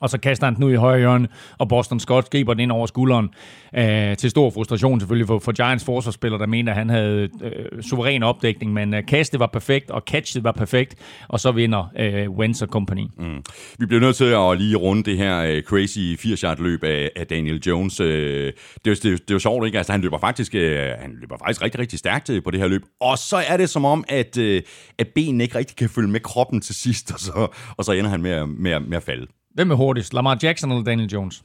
[0.01, 1.27] Og så kaster han den ud i højre hjørne,
[1.57, 3.29] og Boston Scott griber den ind over skulderen.
[3.77, 7.81] Øh, til stor frustration selvfølgelig for, for Giants forsvarsspiller, der mente, at han havde øh,
[7.81, 8.73] suveræn opdækning.
[8.73, 10.95] Men øh, kastet var perfekt, og catchet var perfekt.
[11.27, 13.07] Og så vinder øh, Wentz og company.
[13.17, 13.43] Mm.
[13.79, 17.27] Vi bliver nødt til at lige runde det her øh, crazy 80-yard løb af, af
[17.27, 17.99] Daniel Jones.
[17.99, 18.53] Øh,
[18.85, 19.77] det, det, det er jo sjovt, ikke?
[19.77, 22.67] Altså, han løber faktisk, øh, han løber faktisk rigtig, rigtig stærkt øh, på det her
[22.67, 22.81] løb.
[23.01, 24.61] Og så er det som om, at, øh,
[24.97, 28.09] at benene ikke rigtig kan følge med kroppen til sidst, og så, og så ender
[28.09, 29.27] han med, med, med at falde.
[29.55, 30.13] Hvem er hurtigst?
[30.13, 31.43] Lamar Jackson eller Daniel Jones?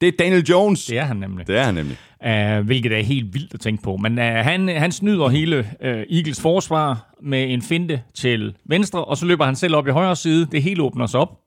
[0.00, 0.86] Det er Daniel Jones.
[0.86, 1.46] Det er han nemlig.
[1.46, 1.96] Det er han nemlig.
[2.26, 3.96] Uh, hvilket er helt vildt at tænke på.
[3.96, 9.16] Men uh, han, han snyder hele uh, Eagles forsvar med en finte til venstre, og
[9.16, 10.46] så løber han selv op i højre side.
[10.52, 11.40] Det hele åbner sig op.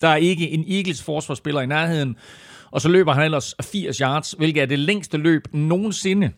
[0.00, 2.16] Der er ikke en Eagles forsvarsspiller i nærheden.
[2.70, 6.30] Og så løber han ellers 80 yards, hvilket er det længste løb nogensinde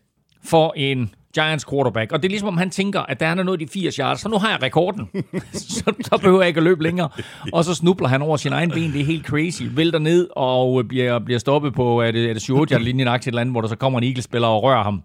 [0.45, 2.13] for en Giants quarterback.
[2.13, 4.29] Og det er ligesom, om han tænker, at der er noget de 80 yards, så
[4.29, 5.09] nu har jeg rekorden.
[5.53, 7.09] så, så behøver jeg ikke at løbe længere.
[7.53, 8.93] Og så snubler han over sin egen ben.
[8.93, 9.63] Det er helt crazy.
[9.71, 13.27] Vælter ned og bliver, bliver stoppet på, er det, er det 7 yard linjen et
[13.27, 15.03] eller andet, hvor der så kommer en Eagles-spiller og rører ham.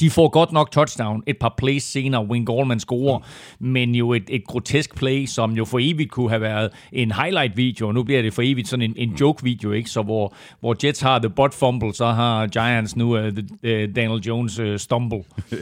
[0.00, 2.26] De får godt nok touchdown et par plays senere.
[2.26, 3.18] Wayne Gallman scorer,
[3.58, 7.88] men jo et, et grotesk play, som jo for evigt kunne have været en highlight-video,
[7.88, 9.90] og nu bliver det for evigt sådan en, en joke-video, ikke?
[9.90, 13.94] Så hvor, hvor Jets har the butt fumble, så har Giants nu uh, the, uh,
[13.96, 15.24] Daniel Jones uh, stumble.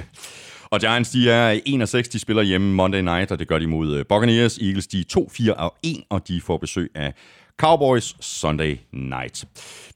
[0.71, 3.59] Og Giants, de er 1 og 6, de spiller hjemme Monday Night, og det gør
[3.59, 4.59] de mod øh, Buccaneers.
[4.59, 7.15] Eagles, de er 2, 4 og 1, og de får besøg af
[7.59, 9.44] Cowboys Sunday Night.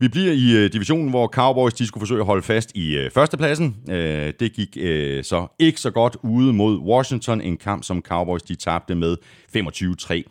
[0.01, 3.11] Vi bliver i øh, divisionen, hvor Cowboys de skulle forsøge at holde fast i øh,
[3.11, 3.77] førstepladsen.
[3.88, 8.42] Øh, det gik øh, så ikke så godt ude mod Washington, en kamp, som Cowboys
[8.42, 9.16] de tabte med
[9.57, 10.22] 25-3.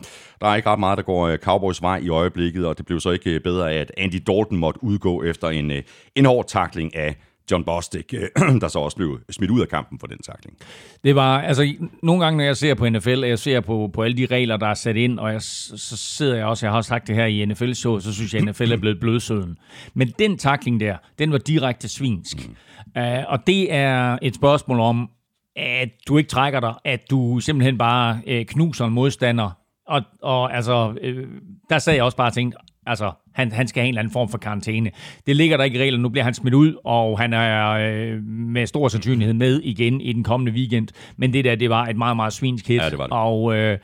[0.41, 2.99] Der er ikke ret meget, der går øh, Cowboys vej i øjeblikket, og det blev
[2.99, 5.83] så ikke øh, bedre af, at Andy Dalton måtte udgå efter en, øh,
[6.15, 7.15] en hård takling af
[7.51, 8.29] John Bostic, øh,
[8.61, 10.57] der så også blev smidt ud af kampen for den takling.
[11.03, 11.73] Det var, altså,
[12.03, 14.57] nogle gange, når jeg ser på NFL, og jeg ser på, på alle de regler,
[14.57, 17.15] der er sat ind, og jeg, så sidder jeg også, jeg har også sagt det
[17.15, 19.57] her i NFL-show, så synes jeg, at NFL er blevet blødsøden.
[19.93, 22.47] Men den takling der, den var direkte svinsk.
[22.47, 22.55] Mm.
[23.01, 25.09] Uh, og det er et spørgsmål om,
[25.55, 29.51] at du ikke trækker dig, at du simpelthen bare uh, knuser en modstander.
[29.87, 31.23] Og, og altså, uh,
[31.69, 32.57] der sad jeg også bare og tænkte,
[32.91, 34.91] Altså, han, han skal have en eller anden form for karantæne.
[35.27, 36.03] Det ligger der ikke i reglerne.
[36.03, 40.13] Nu bliver han smidt ud, og han er øh, med stor sandsynlighed med igen i
[40.13, 40.87] den kommende weekend.
[41.17, 42.81] Men det der, det var et meget, meget svinsk hit.
[42.81, 43.13] Ja, det var det.
[43.13, 43.77] Og øh,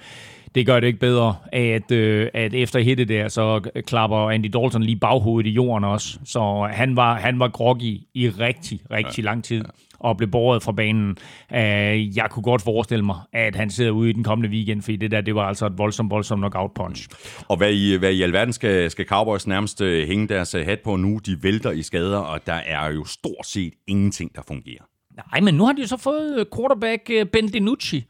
[0.55, 4.83] det gør det ikke bedre, at, øh, at efter hittet der, så klapper Andy Dalton
[4.83, 6.19] lige baghovedet i jorden også.
[6.25, 9.57] Så han var, han var groggy i rigtig, rigtig ja, lang tid.
[9.57, 11.17] Ja og blev båret fra banen.
[11.51, 14.97] Uh, jeg kunne godt forestille mig, at han sidder ude i den kommende weekend, fordi
[14.97, 17.07] det der, det var altså et voldsomt, voldsomt knockout punch.
[17.47, 20.79] Og hvad i, hvad i alverden skal, skal Cowboys nærmest øh, hænge deres øh, hat
[20.79, 21.19] på nu?
[21.25, 24.83] De vælter i skader, og der er jo stort set ingenting, der fungerer.
[25.31, 28.05] Nej, men nu har de jo så fået quarterback Ben DiNucci,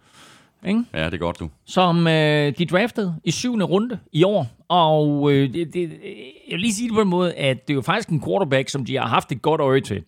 [0.66, 0.84] ikke?
[0.94, 1.50] Ja, det er godt, du.
[1.66, 4.48] som øh, de draftede i syvende runde i år.
[4.68, 7.76] Og øh, det, det, jeg vil lige sige det på en måde, at det er
[7.76, 10.04] jo faktisk en quarterback, som de har haft et godt øje til.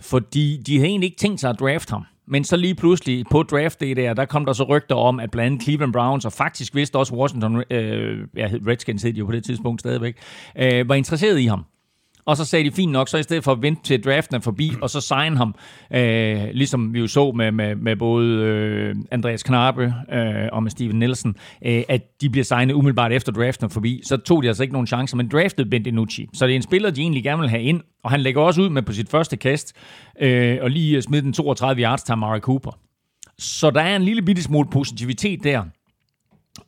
[0.00, 2.04] Fordi de havde egentlig ikke tænkt sig at drafte ham.
[2.26, 5.30] Men så lige pludselig på draft day der, der kom der så rygter om, at
[5.30, 9.26] blandt andet Cleveland Browns, og faktisk vist også Washington, øh, ja, Redskins hed de jo
[9.26, 10.16] på det tidspunkt stadigvæk,
[10.58, 11.64] øh, var interesseret i ham.
[12.26, 14.40] Og så sagde de, fint nok, så i stedet for at vente til draften er
[14.40, 15.54] forbi, og så signe ham,
[15.94, 20.70] øh, ligesom vi jo så med, med, med både øh, Andreas Knappe øh, og med
[20.70, 24.48] Steven Nielsen, øh, at de bliver signet umiddelbart efter draften er forbi, så tog de
[24.48, 26.28] altså ikke nogen chancer, men draftede Ben DiNucci.
[26.34, 28.62] Så det er en spiller, de egentlig gerne vil have ind, og han lægger også
[28.62, 29.72] ud med på sit første kast,
[30.20, 32.78] øh, og lige smider den 32 yards til Amari Cooper.
[33.38, 35.64] Så der er en lille bitte smule positivitet der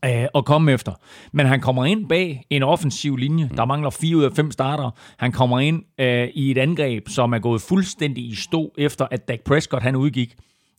[0.04, 0.92] øh, at komme efter.
[1.32, 3.50] Men han kommer ind bag en offensiv linje.
[3.56, 4.90] Der mangler fire ud af fem starter.
[5.16, 9.28] Han kommer ind øh, i et angreb, som er gået fuldstændig i stå, efter at
[9.28, 10.34] Dak Prescott han udgik.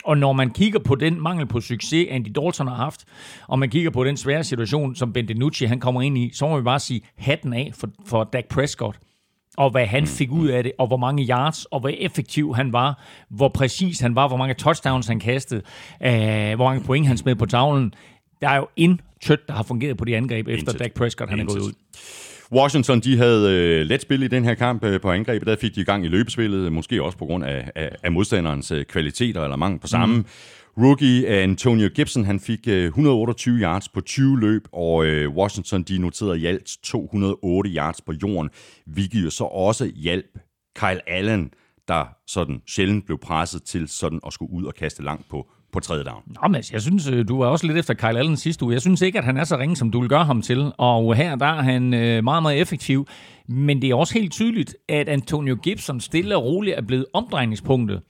[0.06, 3.06] Og når man kigger på den mangel på succes, Andy Dalton har haft,
[3.48, 6.48] og man kigger på den svære situation, som Ben DiNucci han kommer ind i, så
[6.48, 9.00] må vi bare sige hatten af for, for Dak Prescott
[9.58, 12.74] og hvad han fik ud af det, og hvor mange yards, og hvor effektiv han
[12.74, 15.62] var, hvor præcis han var, hvor mange touchdowns han kastede,
[16.04, 17.94] øh, hvor mange point han smed på tavlen.
[18.42, 20.80] Der er jo intet, der har fungeret på de angreb, efter Intet.
[20.80, 21.74] Dak Prescott han er gået ud.
[22.52, 25.48] Washington, de havde øh, let spil i den her kamp øh, på angrebet.
[25.48, 28.72] Der fik de i gang i løbespillet, måske også på grund af, af, af modstanderens
[28.72, 30.16] øh, kvaliteter eller mangel på samme.
[30.16, 30.26] Mm.
[30.78, 35.98] Rookie Antonio Gibson, han fik øh, 128 yards på 20 løb, og øh, Washington, de
[35.98, 38.50] noterede i alt 208 yards på jorden,
[38.86, 40.40] hvilket jo så også hjalp
[40.76, 41.52] Kyle Allen,
[41.88, 45.80] der sådan sjældent blev presset til sådan at skulle ud og kaste langt på, på
[45.80, 46.22] tredje down.
[46.26, 48.74] Nå, men jeg synes, øh, du var også lidt efter Kyle Allen sidste uge.
[48.74, 50.72] Jeg synes ikke, at han er så ringe, som du vil gøre ham til.
[50.78, 53.08] Og her der er han øh, meget, meget effektiv.
[53.48, 58.02] Men det er også helt tydeligt, at Antonio Gibson stille og roligt er blevet omdrejningspunktet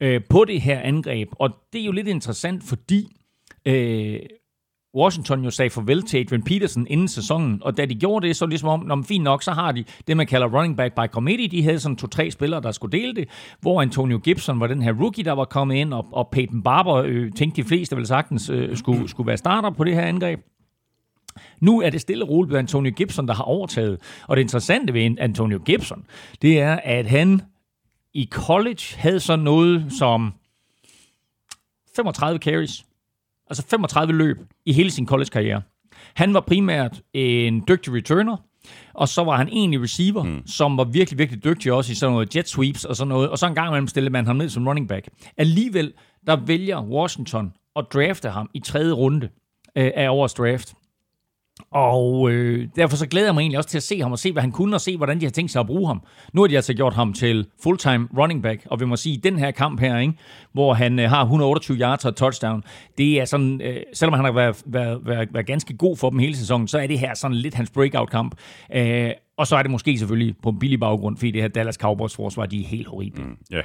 [0.00, 1.28] øh, på det her angreb.
[1.32, 3.16] Og det er jo lidt interessant, fordi
[3.66, 4.18] øh,
[4.94, 8.46] Washington jo sagde farvel til Adrian Peterson inden sæsonen, og da de gjorde det, så
[8.46, 11.48] ligesom om, når fint nok, så har de det, man kalder running back by committee.
[11.48, 13.28] De havde sådan to-tre spillere, der skulle dele det,
[13.60, 16.94] hvor Antonio Gibson var den her rookie, der var kommet ind, og, og Peyton Barber
[16.94, 20.40] øh, tænkte de fleste vel sagtens øh, skulle, skulle være starter på det her angreb.
[21.60, 23.98] Nu er det stille og roligt blevet Antonio Gibson, der har overtaget.
[24.28, 26.04] Og det interessante ved Antonio Gibson,
[26.42, 27.42] det er, at han
[28.14, 30.32] i college havde sådan noget som
[31.96, 32.84] 35 carries,
[33.50, 35.62] altså 35 løb i hele sin college-karriere.
[36.14, 38.36] Han var primært en dygtig returner,
[38.94, 40.46] og så var han egentlig receiver, mm.
[40.46, 43.38] som var virkelig, virkelig dygtig også i sådan noget jet sweeps og sådan noget, og
[43.38, 45.08] så en gang imellem stillede man ham ned som running back.
[45.36, 45.92] Alligevel,
[46.26, 49.28] der vælger Washington at drafte ham i tredje runde
[49.76, 50.74] øh, af årets draft.
[51.74, 54.32] Og øh, derfor så glæder jeg mig egentlig også til at se ham og se,
[54.32, 56.02] hvad han kunne, og se, hvordan de har tænkt sig at bruge ham.
[56.32, 59.38] Nu har de altså gjort ham til fulltime running back, og vi må sige, den
[59.38, 60.14] her kamp her, ikke,
[60.52, 62.62] hvor han øh, har 128 yards og touchdown,
[62.98, 66.18] det er sådan, øh, selvom han har været, været, været, været ganske god for dem
[66.18, 68.34] hele sæsonen, så er det her sådan lidt hans breakout-kamp.
[68.74, 71.74] Øh, og så er det måske selvfølgelig på en billig baggrund, fordi det her Dallas
[71.74, 73.24] Cowboys forsvar, de er helt horrible.
[73.24, 73.36] Mm.
[73.50, 73.60] Ja.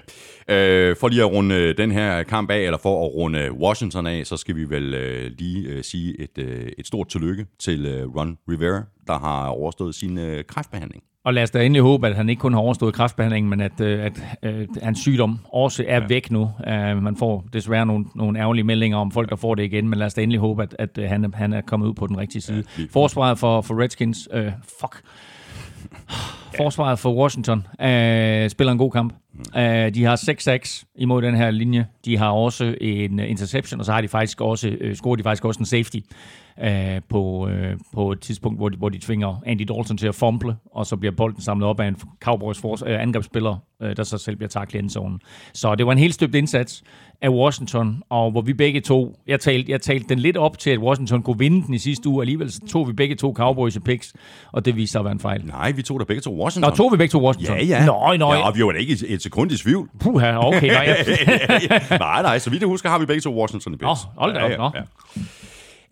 [0.56, 4.08] Øh, for lige at runde øh, den her kamp af, eller for at runde Washington
[4.08, 7.86] af, så skal vi vel øh, lige øh, sige et, øh, et stort tillykke til
[7.86, 11.04] øh, Ron Rivera, der har overstået sin øh, kræftbehandling.
[11.24, 13.82] Og lad os da endelig håbe, at han ikke kun har overstået kræftbehandlingen, men at,
[13.82, 16.08] øh, at øh, hans sygdom også er ja.
[16.08, 16.42] væk nu.
[16.42, 20.00] Uh, man får desværre nogle, nogle ærgerlige meldinger om folk, der får det igen, men
[20.00, 22.18] lad os da endelig håbe, at, at øh, han, han er kommet ud på den
[22.18, 22.64] rigtige side.
[22.78, 25.02] Ja, Forsvaret for, for Redskins, øh, fuck.
[26.58, 29.14] Forsvaret for Washington øh, spiller en god kamp.
[29.58, 30.16] Øh, de har
[30.86, 31.86] 6-6 imod den her linje.
[32.06, 35.24] De har også en øh, interception, og så har de faktisk også, øh, scorer de
[35.24, 35.98] faktisk også en safety
[36.64, 40.16] øh, på, øh, på et tidspunkt, hvor de, hvor de tvinger Andy Dalton til at
[40.16, 44.18] fumble, og så bliver bolden samlet op af en Cowboys øh, angrebsspiller, øh, der så
[44.18, 45.20] selv bliver taklet i endzonen.
[45.54, 46.84] Så det var en helt støbt indsats
[47.22, 50.70] af Washington, og hvor vi begge to, jeg talte, jeg talte den lidt op til,
[50.70, 53.76] at Washington kunne vinde den i sidste uge, alligevel så tog vi begge to Cowboys
[53.76, 54.14] i picks,
[54.52, 55.46] og det viste sig at være en fejl.
[55.46, 56.72] Nej, vi tog da begge to Washington.
[56.72, 57.58] Nå, tog vi begge to Washington?
[57.58, 57.86] Ja, ja.
[57.86, 59.90] Nå, nå, ja, og vi var da ikke et, et sekund i tvivl.
[60.00, 60.68] Puha, okay.
[60.68, 60.86] Nej,
[62.00, 63.84] nej, nej, så vidt jeg husker, har vi begge to Washington i picks.
[63.84, 64.82] Nå, hold da op, nå.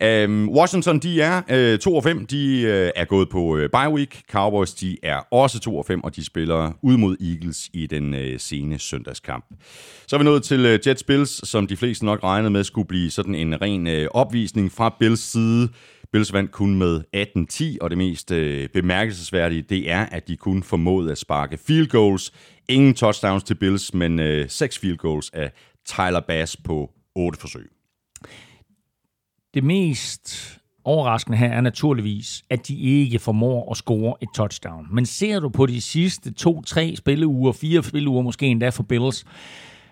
[0.04, 2.26] Um, Washington, de er øh, 2 og 5.
[2.26, 4.22] De øh, er gået på øh, bye week.
[4.32, 8.14] Cowboys, de er også 2 og 5, og de spiller ud mod Eagles i den
[8.14, 9.46] øh, sene søndagskamp.
[10.08, 12.88] Så er vi nået til øh, Jets Bills, som de fleste nok regnede med skulle
[12.88, 15.70] blive sådan en ren øh, opvisning fra Bills side.
[16.12, 17.02] Bills vandt kun med
[17.74, 21.88] 18-10, og det mest øh, bemærkelsesværdige, det er, at de kun formåede at sparke field
[21.88, 22.34] goals.
[22.70, 25.52] Ingen touchdowns til Bills, men øh, seks field goals af
[25.86, 27.77] Tyler Bass på otte forsøg.
[29.58, 34.88] Det mest overraskende her er naturligvis, at de ikke formår at score et touchdown.
[34.92, 39.26] Men ser du på de sidste to, tre spilleuger, fire spilleuger måske endda for Bills,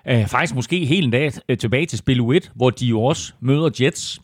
[0.08, 3.70] øh, faktisk måske helt endda øh, tilbage til spil 1, hvor de jo også møder
[3.82, 4.22] Jets.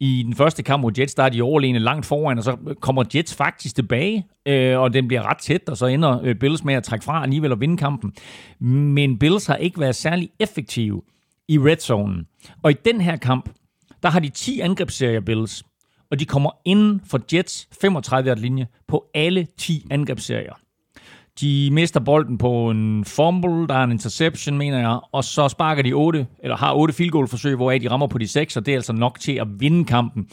[0.00, 3.04] I den første kamp mod Jets, der er de overlegne langt foran, og så kommer
[3.14, 6.74] Jets faktisk tilbage, øh, og den bliver ret tæt, og så ender øh, Bills med
[6.74, 8.12] at trække fra alligevel og vinde kampen.
[8.94, 11.02] Men Bills har ikke været særlig effektive
[11.48, 12.24] i red zone.
[12.62, 13.50] Og i den her kamp,
[14.02, 15.64] der har de 10 angrebsserier Bills,
[16.10, 20.52] og de kommer inden for Jets 35 linje på alle 10 angrebsserier.
[21.40, 25.82] De mister bolden på en fumble, der er en interception, mener jeg, og så sparker
[25.82, 28.66] de 8, eller har 8 field goal forsøg, hvoraf de rammer på de 6, og
[28.66, 30.28] det er altså nok til at vinde kampen.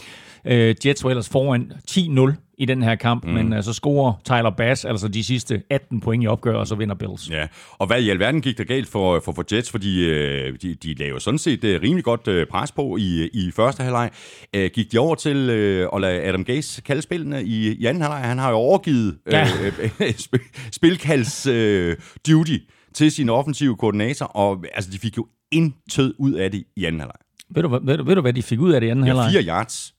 [0.46, 3.30] Øh, Jets var ellers foran 10-0 i den her kamp, mm.
[3.34, 6.76] men uh, så scorer Tyler Bass altså de sidste 18 point i opgør, og så
[6.76, 7.30] vinder Bills.
[7.30, 10.76] Ja, og hvad i alverden gik der galt for, for, for Jets, fordi øh, de,
[10.76, 14.10] de lavede sådan set øh, rimelig godt øh, pres på i, i første halvleg.
[14.56, 18.02] Øh, gik de over til øh, at lade Adam Gase kalde spillene i, i anden
[18.04, 18.20] halvleg?
[18.22, 19.48] Han har jo overgivet øh, Ja.
[19.82, 21.96] øh, sp- spilkalds øh,
[22.28, 22.58] duty
[22.94, 27.00] til sin offensive koordinator, og altså, de fik jo intet ud af det i anden
[27.02, 27.16] halvleg.
[27.56, 29.06] Ved du, hvad- ved, du, ved du, hvad de fik ud af det i anden
[29.06, 29.32] Ja, halvleg?
[29.32, 29.93] fire yards.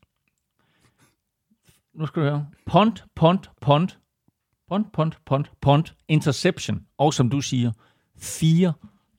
[1.94, 2.46] Nu skal du høre.
[2.66, 3.98] Punt, punt, punt.
[4.68, 5.94] Punt, punt, punt, punt.
[6.08, 6.82] Interception.
[6.98, 7.72] Og som du siger,
[8.18, 8.72] 4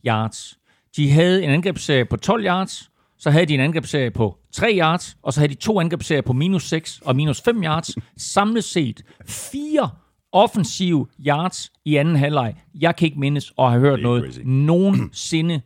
[0.05, 0.59] yards.
[0.95, 5.17] De havde en angrebsserie på 12 yards, så havde de en angrebsserie på 3 yards,
[5.21, 7.95] og så havde de to angrebsserier på minus 6 og minus 5 yards.
[8.17, 9.89] Samlet set 4
[10.31, 12.55] offensive yards i anden halvleg.
[12.79, 14.39] Jeg kan ikke mindes og have hørt noget crazy.
[14.45, 15.61] nogensinde.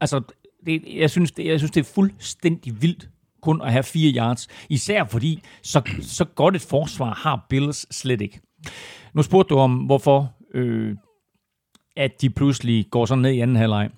[0.00, 0.22] Altså,
[0.66, 3.08] det, jeg, synes, det, jeg synes, det er fuldstændig vildt
[3.48, 4.48] kun at have fire yards.
[4.68, 8.40] Især fordi, så, så godt et forsvar har Bills slet ikke.
[9.14, 10.96] Nu spurgte du om, hvorfor øh,
[11.96, 13.90] at de pludselig går sådan ned i anden halvleg.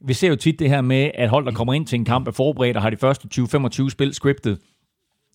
[0.00, 2.28] Vi ser jo tit det her med, at hold, der kommer ind til en kamp,
[2.28, 4.58] er forberedt og har de første 20-25 spil scriptet.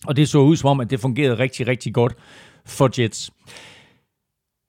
[0.06, 2.14] Og det så ud som om, at det fungerede rigtig, rigtig godt
[2.66, 3.30] for Jets.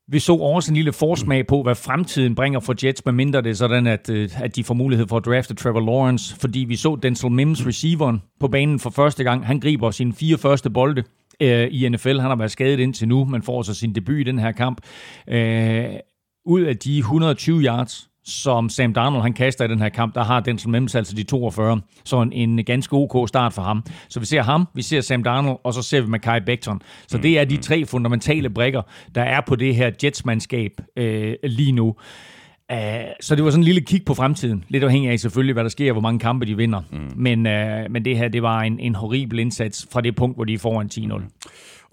[0.08, 3.54] Vi så også en lille forsmag på, hvad fremtiden bringer for Jets, medmindre det er
[3.54, 6.96] sådan, at, øh, at de får mulighed for at drafte Trevor Lawrence, fordi vi så
[7.04, 9.46] Denzel Mims, receiveren, på banen for første gang.
[9.46, 11.04] Han griber sine fire første bolde
[11.42, 12.20] øh, i NFL.
[12.20, 14.82] Han har været skadet indtil nu, men får så sin debut i den her kamp.
[15.30, 15.86] Øh,
[16.46, 20.24] ud af de 120 yards, som Sam Darnold han kaster i den her kamp, der
[20.24, 21.82] har Denzel Mims altså de 42.
[22.04, 23.84] Så en, en ganske ok start for ham.
[24.10, 26.82] Så vi ser ham, vi ser Sam Darnold, og så ser vi Mackay Becton.
[27.08, 28.82] Så det er de tre fundamentale brikker,
[29.16, 31.96] der er på det her Jets-mandskab øh, lige nu.
[32.74, 32.78] Uh,
[33.22, 34.64] så det var sådan en lille kig på fremtiden.
[34.68, 36.82] Lidt afhængig af selvfølgelig, hvad der sker, hvor mange kampe de vinder.
[36.92, 37.12] Mm.
[37.16, 40.44] Men, uh, men det her, det var en, en horribel indsats fra det punkt, hvor
[40.44, 41.22] de er foran 10-0.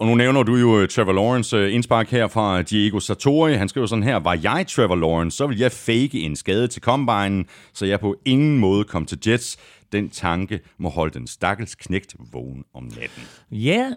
[0.03, 3.53] Og nu nævner du jo øh, Trevor Lawrence øh, indspark her fra Diego Sartori.
[3.53, 6.81] Han skriver sådan her, var jeg Trevor Lawrence, så vil jeg fake en skade til
[6.81, 9.57] combine, så jeg på ingen måde kom til Jets.
[9.91, 13.23] Den tanke må holde den stakkels knægt vågen om natten.
[13.51, 13.91] Ja,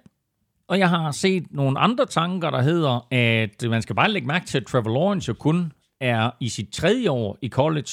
[0.68, 4.46] og jeg har set nogle andre tanker, der hedder, at man skal bare lægge mærke
[4.46, 7.92] til, at Trevor Lawrence jo kun er i sit tredje år i college,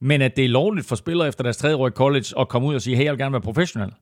[0.00, 2.68] men at det er lovligt for spillere efter deres tredje år i college at komme
[2.68, 3.92] ud og sige, hey, jeg vil gerne være professionel.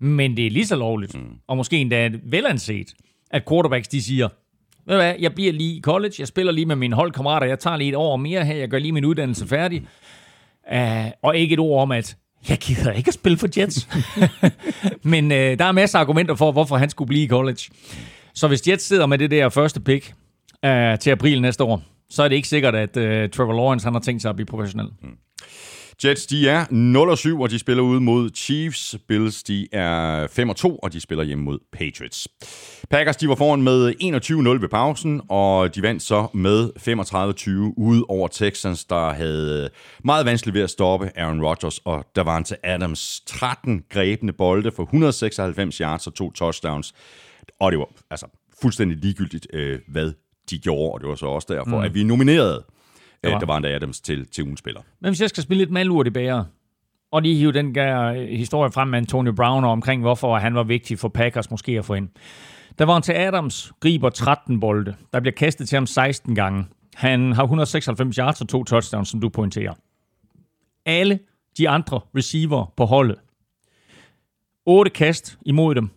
[0.00, 1.26] Men det er lige så lovligt, mm.
[1.48, 2.94] og måske endda velanset,
[3.30, 4.28] at quarterbacks de siger,
[4.86, 7.58] ved du hvad, jeg bliver lige i college, jeg spiller lige med mine holdkammerater, jeg
[7.58, 9.82] tager lige et år mere her, jeg gør lige min uddannelse færdig.
[10.72, 12.16] Uh, og ikke et ord om, at
[12.48, 13.88] jeg gider ikke at spille for Jets.
[15.12, 17.70] Men uh, der er masser af argumenter for, hvorfor han skulle blive i college.
[18.34, 20.14] Så hvis Jets sidder med det der første pick
[20.66, 23.94] uh, til april næste år, så er det ikke sikkert, at uh, Trevor Lawrence han
[23.94, 24.88] har tænkt sig at blive professionel.
[26.04, 26.64] Jets, de er
[27.36, 28.96] 0-7, og de spiller ude mod Chiefs.
[29.08, 32.28] Bills, de er 5-2, og de spiller hjemme mod Patriots.
[32.90, 33.94] Packers, de var foran med
[34.58, 36.70] 21-0 ved pausen, og de vandt så med
[37.70, 39.70] 35-20 ude over Texans, der havde
[40.04, 43.22] meget vanskeligt ved at stoppe Aaron Rodgers og Davante Adams.
[43.26, 46.94] 13 grebne bolde for 196 yards og to touchdowns.
[47.60, 48.26] Og det var altså
[48.62, 50.12] fuldstændig ligegyldigt, øh, hvad
[50.50, 51.84] de gjorde, og det var så også derfor, mm.
[51.84, 52.64] at vi nominerede
[53.26, 53.38] øh, var.
[53.38, 54.80] Davante Adams til, til ugens spiller.
[55.00, 56.44] Men hvis jeg skal spille lidt malurt i bager,
[57.10, 60.54] og lige hive den der øh, historie frem med Antonio Brown og omkring, hvorfor han
[60.54, 62.08] var vigtig for Packers måske at få ind.
[62.78, 64.94] Der var han til Adams, griber 13 bolde.
[65.12, 66.66] Der bliver kastet til ham 16 gange.
[66.94, 69.74] Han har 196 yards og to touchdowns, som du pointerer.
[70.86, 71.18] Alle
[71.58, 73.16] de andre receiver på holdet
[74.66, 75.90] Otte kast imod dem.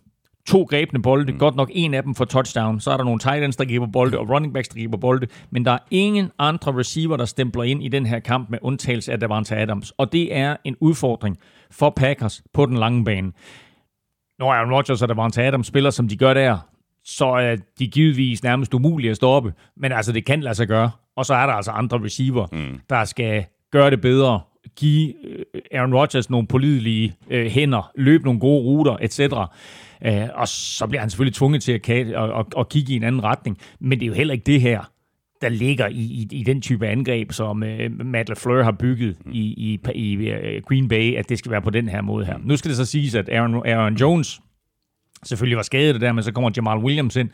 [0.48, 1.32] To grebne bolde.
[1.32, 1.38] Mm.
[1.38, 2.80] Godt nok en af dem for touchdown.
[2.80, 5.26] Så er der nogle tight ends, der griber bolde, og running backs, der griber bolde.
[5.50, 9.12] Men der er ingen andre receiver, der stempler ind i den her kamp med undtagelse
[9.12, 9.90] af Davante Adams.
[9.90, 11.36] Og det er en udfordring
[11.70, 13.32] for Packers på den lange bane.
[14.38, 16.58] Når Aaron Rodgers og Davante Adams spiller, som de gør der,
[17.04, 19.52] så er de givetvis nærmest umulige at stoppe.
[19.76, 20.90] Men altså, det kan lade sig gøre.
[21.16, 22.80] Og så er der altså andre receiver, mm.
[22.90, 24.40] der skal gøre det bedre,
[24.76, 29.20] give øh, Aaron Rodgers nogle pålidelige øh, hænder, løbe nogle gode ruter, etc.
[30.06, 33.02] Øh, og så bliver han selvfølgelig tvunget til at, at, at, at kigge i en
[33.02, 33.58] anden retning.
[33.80, 34.90] Men det er jo heller ikke det her,
[35.42, 39.40] der ligger i, i, i den type angreb, som uh, Matt LaFleur har bygget i,
[39.40, 42.38] i, i uh, Green Bay, at det skal være på den her måde her.
[42.44, 44.40] Nu skal det så siges, at Aaron, Aaron Jones
[45.24, 47.30] selvfølgelig var skadet det der, men så kommer Jamal Williams ind.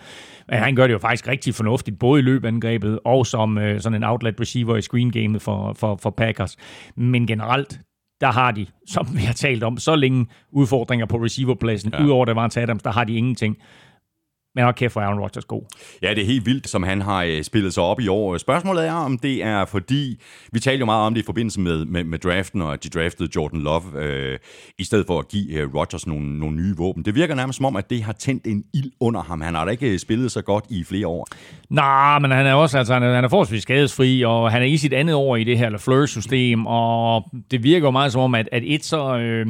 [0.48, 4.04] Han gør det jo faktisk rigtig fornuftigt, både i løbeangrebet og som uh, sådan en
[4.04, 6.56] outlet receiver i screen game for, for, for Packers.
[6.96, 7.80] Men generelt,
[8.24, 11.92] der har de, som vi har talt om, så længe udfordringer på receiverpladsen.
[11.94, 12.04] Ja.
[12.04, 13.56] Udover det var Adams, der har de ingenting.
[14.55, 15.62] Men okay for Aaron Rodgers god.
[16.02, 18.36] Ja, det er helt vildt, som han har øh, spillet sig op i år.
[18.36, 20.20] Spørgsmålet er, om det er fordi,
[20.52, 22.88] vi talte jo meget om det i forbindelse med, med, med draften, og at de
[22.88, 24.38] draftede Jordan Love, øh,
[24.78, 27.05] i stedet for at give øh, Rodgers nogle, nogle nye våben.
[27.05, 29.40] Det virker nærmest som om, at det har tændt en ild under ham.
[29.40, 31.28] Han har da ikke spillet så godt i flere år.
[31.70, 34.66] Nej, men han er også altså, han er, han er forholdsvis skadesfri, og han er
[34.66, 38.34] i sit andet år i det her LaFleur-system, og det virker jo meget som om,
[38.34, 39.18] at, at et så...
[39.18, 39.46] Øh,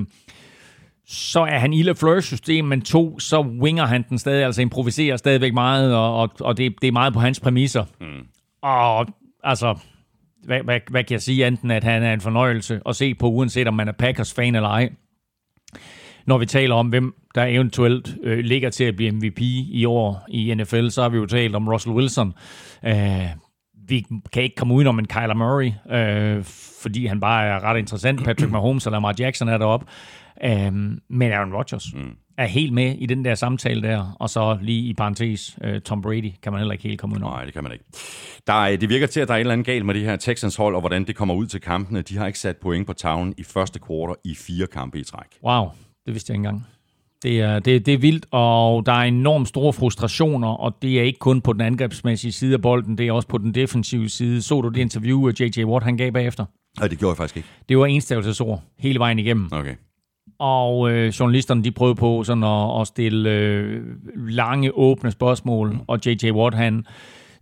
[1.07, 5.17] så er han i LaFleurs system, men to, så winger han den stadig, altså improviserer
[5.17, 7.85] stadigvæk meget, og, og, og det, det er meget på hans præmisser.
[8.01, 8.27] Mm.
[8.63, 9.07] Og
[9.43, 9.79] altså,
[10.45, 13.31] hvad, hvad, hvad kan jeg sige, enten at han er en fornøjelse at se på,
[13.31, 14.91] uanset om man er Packers-fan eller ej.
[16.27, 20.27] Når vi taler om, hvem der eventuelt øh, ligger til at blive MVP i år
[20.29, 22.33] i NFL, så har vi jo talt om Russell Wilson.
[22.85, 23.29] Øh,
[23.89, 26.45] vi kan ikke komme udenom en Kyler Murray, øh,
[26.83, 28.25] fordi han bare er ret interessant.
[28.25, 29.87] Patrick Mahomes og Lamar Jackson er deroppe.
[30.45, 32.17] Øhm, men Aaron Rodgers mm.
[32.39, 36.03] er helt med i den der samtale der, og så lige i parentes, øh, Tom
[36.03, 37.85] Brady kan man heller ikke helt komme ud Nej, det kan man ikke.
[38.47, 40.17] Der er, det virker til, at der er et eller andet galt med det her
[40.17, 42.03] Texans hold, og hvordan det kommer ud til kampene.
[42.03, 45.27] De har ikke sat point på tavlen i første kvartal i fire kampe i træk.
[45.45, 45.69] Wow,
[46.07, 46.67] det vidste jeg ikke engang.
[47.23, 51.03] Det er, det, det er vildt, og der er enormt store frustrationer, og det er
[51.03, 54.43] ikke kun på den angrebsmæssige side af bolden, det er også på den defensive side.
[54.43, 55.65] Så du det interview, J.J.
[55.65, 56.45] Watt han gav bagefter?
[56.79, 57.49] Nej, det gjorde jeg faktisk ikke.
[57.69, 59.49] Det var enstavelsesord hele vejen igennem.
[59.53, 59.75] Okay
[60.39, 63.83] og øh, journalisterne de prøvede på sådan at, at stille øh,
[64.17, 65.81] lange, åbne spørgsmål, mm.
[65.87, 66.31] og J.J.
[66.31, 66.87] Watt, han,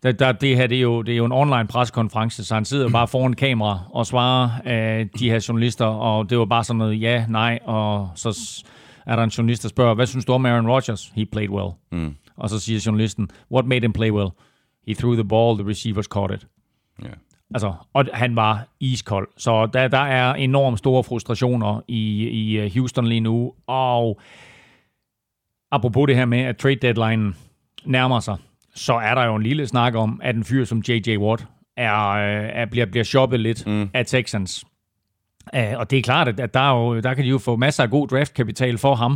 [0.03, 2.65] der, der, det her det er, jo, det er jo en online preskonference, så han
[2.65, 6.79] sidder bare foran kamera og svarer øh, de her journalister, og det var bare sådan
[6.79, 8.63] noget ja, nej, og så
[9.07, 11.13] er der en journalist, der spørger, hvad synes du om Aaron Rodgers?
[11.15, 11.71] He played well.
[11.93, 12.15] Mm.
[12.37, 14.29] Og så siger journalisten, what made him play well?
[14.89, 16.47] He threw the ball, the receivers caught it.
[17.05, 17.15] Yeah.
[17.55, 19.29] Altså, og han var iskold.
[19.37, 23.53] Så der, der er enormt store frustrationer i, i øh, Houston lige nu.
[23.67, 24.21] Og
[25.73, 27.35] apropos det her med, at trade deadline
[27.85, 28.37] nærmer sig,
[28.75, 31.17] så er der jo en lille snak om, at en fyr som J.J.
[31.17, 31.47] Watt
[31.77, 33.91] er, øh, er, bliver, bliver shoppet lidt mm.
[33.95, 34.65] af Texans.
[35.57, 37.83] Uh, og det er klart, at der, er jo, der kan de jo få masser
[37.83, 39.13] af god draftkapital for ham.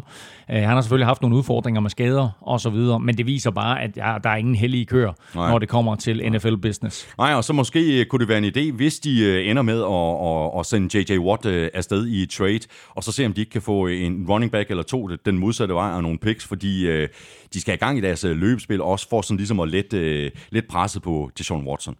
[0.48, 3.50] Uh, han har selvfølgelig haft nogle udfordringer med skader og så videre, men det viser
[3.50, 5.50] bare, at ja, der er ingen heldige kør, Nej.
[5.50, 7.14] når det kommer til NFL-business.
[7.18, 10.54] Nej, og så måske kunne det være en idé, hvis de uh, ender med at,
[10.54, 11.18] at, at sende J.J.
[11.18, 12.60] Watt afsted i trade,
[12.90, 15.74] og så se, om de ikke kan få en running back eller to den modsatte
[15.74, 17.08] vej og nogle picks, fordi uh,
[17.54, 20.64] de skal i gang i deres løbespil, også for sådan ligesom at lette, uh, let
[20.68, 21.96] presset på Deshaun Watson.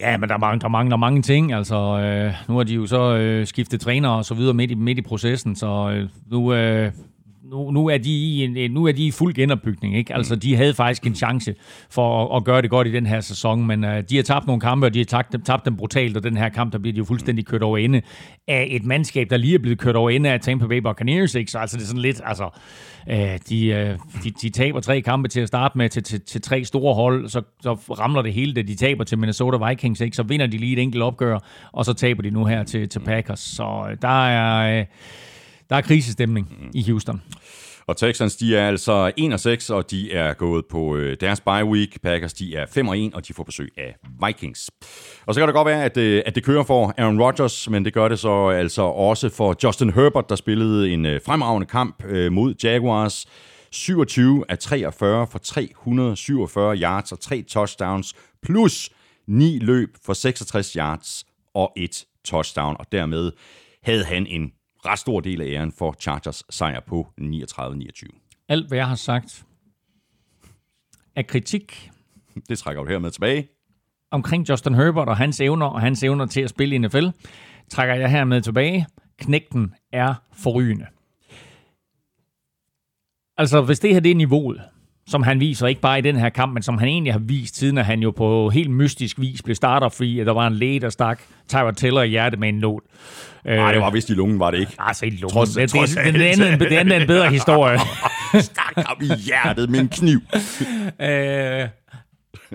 [0.00, 1.52] Ja, men der mangler, der mangler mange ting.
[1.52, 4.74] Altså, øh, nu har de jo så øh, skiftet træner og så videre midt i,
[4.74, 6.92] midt i processen, så øh, nu, øh,
[7.50, 9.96] nu, nu, er de i en, nu er de i fuld genopbygning.
[9.96, 10.14] Ikke?
[10.14, 11.54] Altså, de havde faktisk en chance
[11.90, 14.46] for at, at gøre det godt i den her sæson, men uh, de har tabt
[14.46, 16.92] nogle kampe, og de har tabt, tabt dem brutalt, og den her kamp, der bliver
[16.92, 18.02] de jo fuldstændig kørt over ende
[18.48, 21.34] af et mandskab, der lige er blevet kørt over ende af Tampa Bay Buccaneers.
[21.34, 21.50] Ikke?
[21.50, 22.44] Så altså, det er sådan lidt, altså,
[23.10, 23.14] uh,
[23.48, 26.64] de, uh, de, de taber tre kampe til at starte med til, til, til tre
[26.64, 30.16] store hold, så, så ramler det hele, da de taber til Minnesota Vikings, ikke?
[30.16, 31.38] så vinder de lige et enkelt opgør,
[31.72, 33.40] og så taber de nu her til, til Packers.
[33.40, 34.80] Så uh, der er...
[34.80, 34.86] Uh,
[35.70, 37.22] der er krisestemning i Houston.
[37.88, 41.40] Og Texans, de er altså 1 og 6, og de er gået på øh, deres
[41.40, 42.02] bye week.
[42.02, 43.96] Packers, de er 5 og 1, og de får besøg af
[44.26, 44.70] Vikings.
[45.26, 47.84] Og så kan det godt være, at, øh, at det kører for Aaron Rodgers, men
[47.84, 52.04] det gør det så altså også for Justin Herbert, der spillede en øh, fremragende kamp
[52.04, 53.26] øh, mod Jaguars.
[53.70, 58.90] 27 af 43 for 347 yards og 3 touchdowns, plus
[59.26, 63.32] 9 løb for 66 yards og et touchdown, og dermed
[63.82, 64.52] havde han en
[64.86, 68.44] ret stor del af æren for Chargers sejr på 39-29.
[68.48, 69.44] Alt, hvad jeg har sagt,
[71.16, 71.90] er kritik.
[72.48, 73.48] Det trækker du hermed tilbage.
[74.10, 77.06] Omkring Justin Herbert og hans evner, og hans evner til at spille i NFL,
[77.70, 78.86] trækker jeg hermed tilbage.
[79.18, 80.86] Knægten er forrygende.
[83.36, 84.62] Altså, hvis det her det er niveauet,
[85.08, 87.56] som han viser, ikke bare i den her kamp, men som han egentlig har vist,
[87.56, 90.80] siden at han jo på helt mystisk vis blev starterfri, at der var en læge,
[90.80, 92.82] der stak Tyra Taylor i hjertet med en nål.
[93.44, 94.72] Nej, det var vist i lungen, var det ikke?
[94.78, 95.38] Altså i lungen.
[95.38, 97.78] Trods- det, trods det, det, det, andet, det andet er en bedre historie.
[98.40, 100.20] Stak ham i hjertet med en kniv.
[101.00, 101.68] Øh,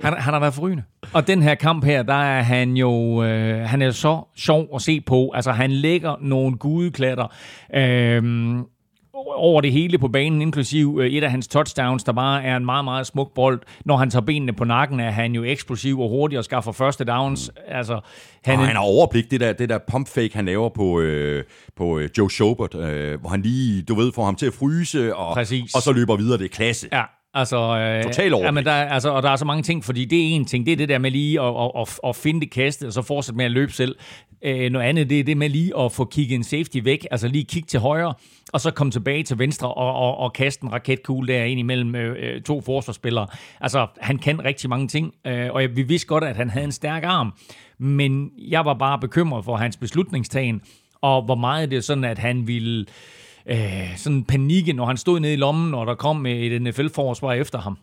[0.04, 0.84] han, han har været forrygende.
[1.14, 4.82] Og den her kamp her, der er han jo øh, han er så sjov at
[4.82, 5.32] se på.
[5.36, 7.34] Altså, han lægger nogle gudeklatter
[7.76, 8.24] øh,
[9.28, 12.66] over det hele på banen, inklusiv øh, et af hans touchdowns, der bare er en
[12.66, 13.62] meget, meget smuk bold.
[13.86, 17.04] Når han tager benene på nakken, er han jo eksplosiv og hurtig og skaffer første
[17.04, 17.52] downs.
[17.68, 18.00] Altså,
[18.44, 21.44] han, Og han har overblik, det der, det der pump fake, han laver på, øh,
[21.76, 25.16] på øh, Joe Schobert, øh, hvor han lige, du ved, får ham til at fryse,
[25.16, 25.74] og, Præcis.
[25.76, 26.38] og så løber videre.
[26.38, 26.88] Det er klasse.
[26.92, 27.04] Ja,
[27.34, 27.58] altså...
[27.78, 28.46] Øh, Total overblik.
[28.46, 30.46] ja, men der, er- altså, og der er så mange ting, fordi det er en
[30.46, 32.94] ting, det er det der med lige at, at, at, at finde det kaste, og
[32.94, 33.96] så fortsætte med at løbe selv.
[34.46, 37.28] Øh, noget andet, det er det med lige at få kigget en safety væk, altså
[37.28, 38.14] lige kigge til højre,
[38.54, 41.96] og så komme tilbage til venstre og, og, og kaste en raketkugle der ind imellem
[41.96, 43.28] øh, øh, to forsvarsspillere.
[43.62, 46.72] Altså, han kan rigtig mange ting, øh, og vi vidste godt, at han havde en
[46.72, 47.34] stærk arm,
[47.78, 50.62] men jeg var bare bekymret for hans beslutningstagen,
[51.02, 52.86] og hvor meget det er sådan, at han ville øh,
[53.96, 57.78] sådan panikke, når han stod nede i lommen, og der kom et NFL-forsvar efter ham.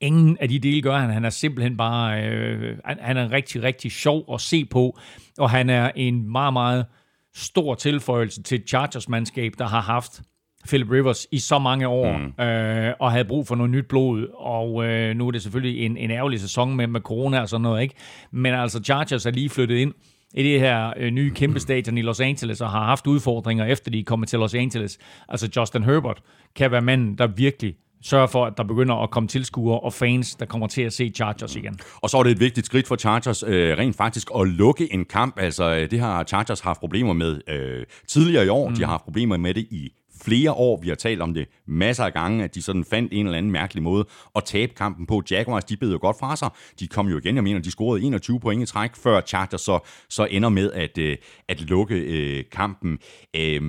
[0.00, 1.10] Ingen af de dele gør han.
[1.10, 2.22] Han er simpelthen bare...
[2.24, 4.98] Øh, han- er rigtig, rigtig sjov at se på,
[5.38, 6.86] og han er en meget, meget
[7.34, 10.22] stor tilføjelse til Chargers-mandskab, der har haft
[10.68, 12.44] Philip Rivers i så mange år, mm.
[12.44, 15.96] øh, og havde brug for noget nyt blod, og øh, nu er det selvfølgelig en,
[15.96, 17.94] en ærgerlig sæson med, med corona og sådan noget, ikke?
[18.30, 19.94] Men altså, Chargers er lige flyttet ind
[20.34, 23.90] i det her øh, nye kæmpe stadion i Los Angeles, og har haft udfordringer, efter
[23.90, 24.98] de er kommet til Los Angeles.
[25.28, 26.22] Altså, Justin Herbert
[26.56, 27.74] kan være manden, der virkelig
[28.04, 31.12] sørger for, at der begynder at komme tilskuere og fans, der kommer til at se
[31.14, 31.78] Chargers igen.
[31.96, 35.04] Og så er det et vigtigt skridt for Chargers øh, rent faktisk at lukke en
[35.04, 35.38] kamp.
[35.38, 38.68] Altså, øh, det har Chargers haft problemer med øh, tidligere i år.
[38.68, 38.74] Mm.
[38.74, 39.92] De har haft problemer med det i
[40.24, 40.80] flere år.
[40.82, 43.52] Vi har talt om det masser af gange, at de sådan fandt en eller anden
[43.52, 44.04] mærkelig måde
[44.36, 45.22] at tabe kampen på.
[45.30, 46.50] Jaguars, de bed jo godt fra sig.
[46.80, 49.78] De kom jo igen, jeg mener, de scorede 21 point i træk, før Chargers så,
[50.08, 51.16] så ender med at, øh,
[51.48, 52.98] at lukke øh, kampen.
[53.36, 53.62] Øh,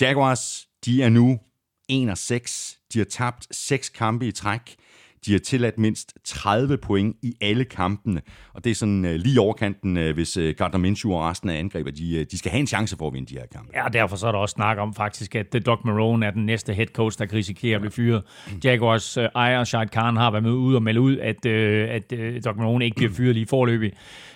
[0.00, 1.38] Jaguars, de er nu
[1.88, 2.78] 1 og 6.
[2.92, 4.76] De har tabt 6 kampe i træk.
[5.26, 8.20] De har tilladt mindst 30 point i alle kampene.
[8.54, 11.58] Og det er sådan uh, lige overkanten, uh, hvis uh, Gardner Minshew og resten af
[11.58, 13.70] angreber, de, uh, de skal have en chance for at vinde de her kampe.
[13.74, 16.46] Ja, derfor så er der også snak om faktisk, at uh, Doug Marone er den
[16.46, 18.22] næste head coach, der kan risikere at blive fyret.
[18.64, 22.12] Jaguars uh, ejer, Shad Khan, har været med ud og melde ud, at, uh, at
[22.12, 23.92] uh, Doug Marone ikke bliver fyret lige forløbig.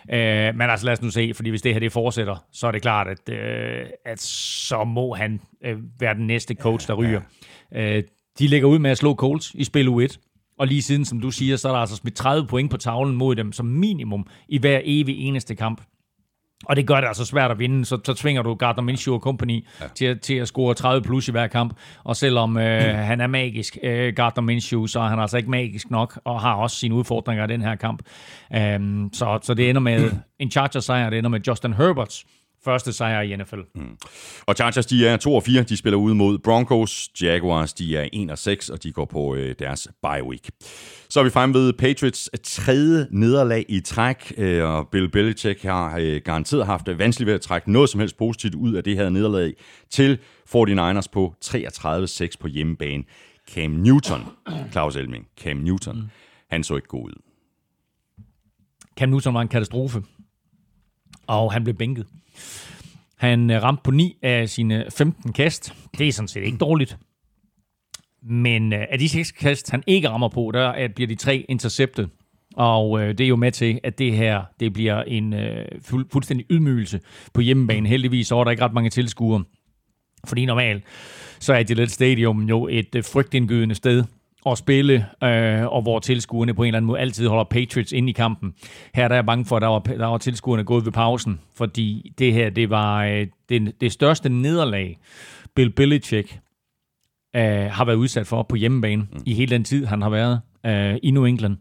[0.09, 0.17] Uh,
[0.57, 2.83] men altså lad os nu se, fordi hvis det her det fortsætter, så er det
[2.83, 7.21] klart, at, uh, at så må han uh, være den næste coach, der ryger.
[7.71, 7.81] Uh,
[8.39, 10.34] de ligger ud med at slå Colts i spil U1.
[10.59, 13.17] Og lige siden, som du siger, så er der altså smidt 30 point på tavlen
[13.17, 15.81] mod dem som minimum i hver evig eneste kamp.
[16.67, 19.65] Og det gør det altså svært at vinde, så, så tvinger du Gardner Minshew company
[19.81, 19.87] ja.
[19.95, 21.75] til, at- til at score 30 plus i hver kamp.
[22.05, 25.91] Og selvom øh, han er magisk, øh, Gardner Minshew, så er han altså ikke magisk
[25.91, 28.03] nok, og har også sine udfordringer i den her kamp.
[28.77, 32.25] Um, så, så det ender med en Chargers-sejr, det ender med Justin Herberts
[32.65, 33.61] første sejr i NFL.
[33.75, 33.97] Mm.
[34.47, 35.63] Og Chargers, de er 2 og 4.
[35.63, 37.11] De spiller ude mod Broncos.
[37.23, 40.51] Jaguars, de er 1 og 6, og de går på øh, deres bye week.
[41.09, 45.99] Så er vi fremme ved Patriots tredje nederlag i træk, øh, og Bill Belichick har
[46.01, 49.09] øh, garanteret haft vanskeligt ved at trække noget som helst positivt ud af det her
[49.09, 49.53] nederlag
[49.91, 53.05] til 49ers på 33-6 på hjemmebane.
[53.51, 54.21] Cam Newton,
[54.73, 56.09] Claus Elming, Cam Newton, mm.
[56.51, 57.23] han så ikke god ud.
[58.97, 60.03] Cam Newton var en katastrofe,
[61.27, 62.07] og han blev bænket.
[63.17, 65.75] Han øh, ramte på 9 af sine 15 kast.
[65.99, 66.99] Det er sådan set ikke dårligt.
[68.23, 71.47] Men øh, af de 6 kast, han ikke rammer på, der øh, bliver de tre
[71.49, 72.11] interceptet.
[72.57, 76.07] Og øh, det er jo med til, at det her det bliver en øh, fuld,
[76.13, 77.01] fuldstændig ydmygelse
[77.33, 77.89] på hjemmebane.
[77.89, 79.45] Heldigvis så er der ikke ret mange tilskuere.
[80.27, 80.85] Fordi normalt,
[81.41, 84.05] så er Gillette Stadium jo et øh, frygtindgydende sted
[84.47, 88.11] at spille, øh, og hvor tilskuerne på en eller anden måde altid holder Patriots inde
[88.11, 88.55] i kampen.
[88.95, 91.41] Her der er jeg bange for, at der var, der var tilskuerne gået ved pausen,
[91.55, 94.99] fordi det her, det var øh, det, det største nederlag,
[95.55, 96.41] Bill Belichick
[97.37, 99.23] øh, har været udsat for på hjemmebane mm.
[99.27, 101.57] i hele den tid, han har været øh, i New England.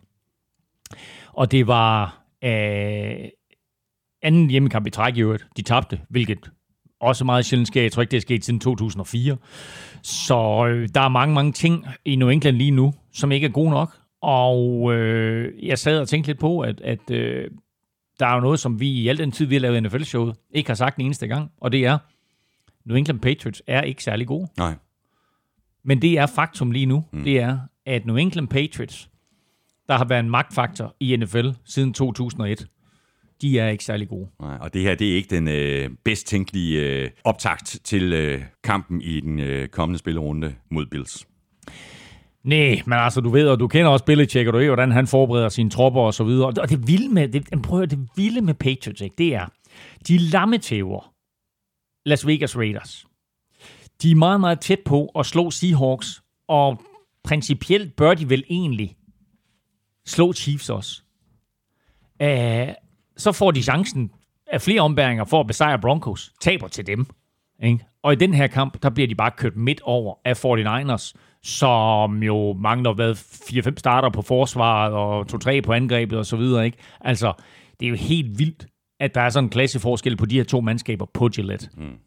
[1.33, 3.29] Og det var øh,
[4.21, 5.47] anden hjemmekamp i træk i øvrigt.
[5.57, 6.51] De tabte, hvilket
[7.03, 7.81] også meget sjældent sker.
[7.81, 9.37] Jeg tror ikke, det er sket siden 2004.
[10.01, 13.51] Så øh, der er mange, mange ting i New England lige nu, som ikke er
[13.51, 13.97] gode nok.
[14.21, 17.49] Og øh, jeg sad og tænkte lidt på, at, at øh,
[18.19, 20.69] der er jo noget, som vi i al den tid, vi har lavet NFL-showet, ikke
[20.69, 21.51] har sagt den eneste gang.
[21.61, 21.97] Og det er,
[22.85, 24.47] New England Patriots er ikke særlig gode.
[24.57, 24.75] Nej.
[25.83, 27.03] Men det er faktum lige nu.
[27.11, 27.23] Mm.
[27.23, 29.09] Det er, at New England Patriots,
[29.87, 32.67] der har været en magtfaktor i NFL siden 2001,
[33.41, 34.27] de er ikke særlig gode.
[34.41, 38.41] Nej, og det her, det er ikke den øh, bedst tænkelige øh, optakt til øh,
[38.63, 41.27] kampen i den øh, kommende spillerunde mod Bills.
[42.43, 45.07] Nej, men altså, du ved, og du kender også Belichick, og du ved, hvordan han
[45.07, 46.47] forbereder sine tropper og så videre.
[46.47, 49.45] Og det vilde med, det, prøv at høre, det vilde med Patriots, ikke, det er,
[50.07, 51.13] de lammetæver
[52.05, 53.05] Las Vegas Raiders.
[54.01, 56.81] De er meget, meget tæt på at slå Seahawks, og
[57.23, 58.95] principielt bør de vel egentlig
[60.05, 61.01] slå Chiefs også.
[62.23, 62.73] Uh,
[63.17, 64.11] så får de chancen
[64.47, 66.33] af flere ombæringer for at besejre Broncos.
[66.41, 67.05] Taber til dem.
[67.63, 67.85] Ikke?
[68.03, 72.23] Og i den her kamp, der bliver de bare kørt midt over af 49ers, som
[72.23, 75.25] jo mangler hvad, 4-5 starter på forsvaret og
[75.57, 76.65] 2-3 på angrebet og så videre.
[76.65, 76.77] Ikke?
[77.01, 77.33] Altså,
[77.79, 78.65] det er jo helt vildt,
[78.99, 81.69] at der er sådan en klasseforskel på de her to mandskaber på Gillette.
[81.77, 81.97] Mm.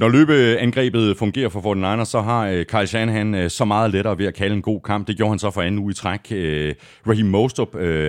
[0.00, 4.26] Når løbeangrebet fungerer for 49ers, så har øh, Kyle Shanahan øh, så meget lettere ved
[4.26, 5.06] at kalde en god kamp.
[5.06, 6.20] Det gjorde han så for anden uge i træk.
[6.30, 6.74] Øh,
[7.08, 7.68] Raheem Mostert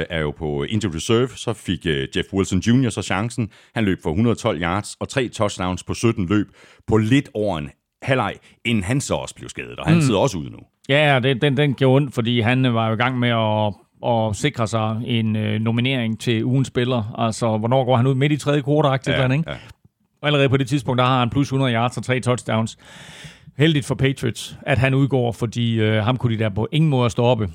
[0.10, 2.89] er jo på injured reserve, så fik Jeff Wilson Jr.
[2.89, 3.50] så chancen.
[3.76, 6.48] Han løb for 112 yards og tre touchdowns på 17 løb
[6.88, 7.70] på lidt over en
[8.02, 8.34] halvleg,
[8.66, 10.02] inden han så også blev skadet, og han mm.
[10.02, 10.60] sidder også ude nu.
[10.89, 14.36] Ja, det, den, den gjorde ondt, fordi han var jo i gang med at og
[14.36, 17.16] sikre sig en øh, nominering til ugens spiller.
[17.18, 18.16] Altså, hvornår går han ud?
[18.16, 19.52] Midt i tredje kvartal, ja, ikke?
[19.52, 19.58] Ja.
[20.22, 22.78] Og allerede på det tidspunkt, der har han plus 100 yards og tre touchdowns.
[23.58, 27.10] Heldigt for Patriots, at han udgår, fordi øh, ham kunne de der på ingen måde
[27.10, 27.50] stoppe.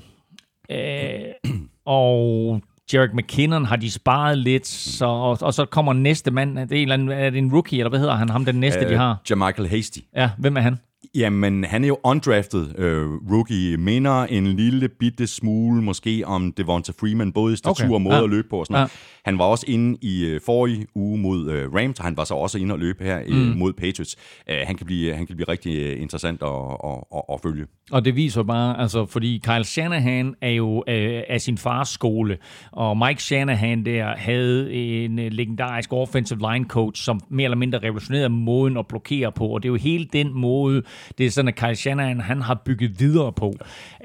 [0.71, 1.51] Øh,
[1.85, 2.61] og
[2.93, 6.75] Jarek McKinnon har de sparet lidt, så, og, og så kommer næste mand, det er,
[6.75, 8.91] en eller anden, er det en rookie, eller hvad hedder han, ham den næste, uh,
[8.91, 9.17] de har?
[9.29, 9.99] Jamichael Hasty.
[10.15, 10.77] Ja, hvem er han?
[11.15, 13.77] Jamen, han er jo undrafted øh, rookie.
[13.77, 17.93] Minder en lille bitte smule måske om Devonta Freeman, både i statur okay.
[17.93, 18.23] og måde ja.
[18.23, 18.59] at løbe på.
[18.59, 18.87] Og sådan ja.
[19.25, 22.33] Han var også inde i øh, forrige uge mod øh, Rams, og han var så
[22.33, 23.57] også inde og løbe her øh, mm.
[23.57, 24.15] mod Patriots.
[24.49, 26.49] Uh, han, kan blive, han kan blive rigtig øh, interessant at,
[26.83, 27.65] at, at, at følge.
[27.91, 32.37] Og det viser bare, altså, fordi Kyle Shanahan er jo øh, af sin fars skole,
[32.71, 37.79] og Mike Shanahan der havde en øh, legendarisk offensive line coach, som mere eller mindre
[37.79, 40.81] revolutionerede måden at blokere på, og det er jo hele den måde,
[41.17, 43.53] det er sådan, at Kyle Shanahan, han har bygget videre på.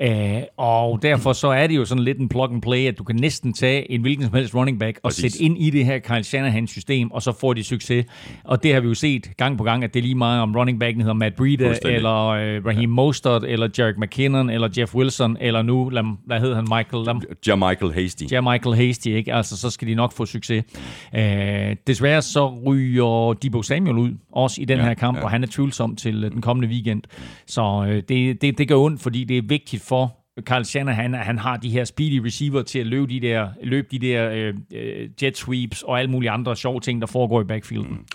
[0.02, 3.04] Øh, og derfor så er det jo sådan lidt en plug and play, at du
[3.04, 5.32] kan næsten tage en hvilken som helst running back og Præcis.
[5.32, 8.06] sætte ind i det her Kyle Shanahan-system, og så får de succes.
[8.44, 10.56] Og det har vi jo set gang på gang, at det er lige meget om
[10.56, 15.36] running backen hedder Matt Breida, eller øh, Raheem Mostert, eller Jarek McKinnon, eller Jeff Wilson,
[15.40, 17.04] eller nu, lad, hvad hedder han, Michael?
[17.04, 17.22] Lam,
[17.58, 18.24] Michael Hasty.
[18.42, 19.34] Michael Hasty, ikke?
[19.34, 20.64] Altså, så skal de nok få succes.
[21.14, 25.24] Øh, desværre så ryger Debo Samuel ud, også i den ja, her kamp, ja.
[25.24, 26.81] og han er tvivlsom til den kommende weekend.
[27.46, 31.38] Så øh, det, det, det gør ondt, fordi det er vigtigt for Carl Shanahan, han
[31.38, 35.08] har de her speedy receiver til at løbe de der, løbe de der øh, øh,
[35.22, 37.90] jet sweeps og alle mulige andre sjove ting, der foregår i backfielden.
[37.90, 38.06] Mm.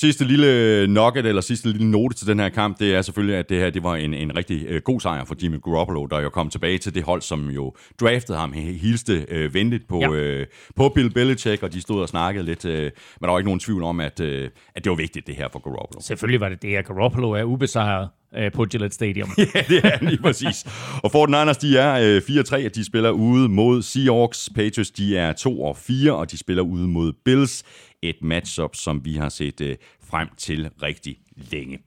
[0.00, 3.48] Sidste lille nugget, eller sidste lille note til den her kamp, det er selvfølgelig, at
[3.48, 6.28] det her det var en, en rigtig øh, god sejr for Jimmy Garoppolo, der jo
[6.28, 10.10] kom tilbage til det hold, som jo draftede ham, hilste øh, venligt på, ja.
[10.10, 10.46] øh,
[10.76, 12.64] på Bill Belichick, og de stod og snakkede lidt.
[12.64, 12.90] Øh, men
[13.22, 15.58] der var ikke nogen tvivl om, at, øh, at det var vigtigt, det her for
[15.58, 16.00] Garoppolo.
[16.00, 19.30] Selvfølgelig var det det, at Garoppolo er ubesejret øh, på Gillette Stadium.
[19.54, 20.66] ja, det er lige præcis.
[21.02, 22.22] Og 49ers, de er øh,
[22.62, 24.50] 4-3, og de spiller ude mod Seahawks.
[24.54, 27.64] Patriots, de er 2 og 4, og de spiller ude mod Bills.
[28.02, 29.76] Et matchup, som vi har set øh,
[30.10, 31.16] frem til rigtig
[31.52, 31.78] længe.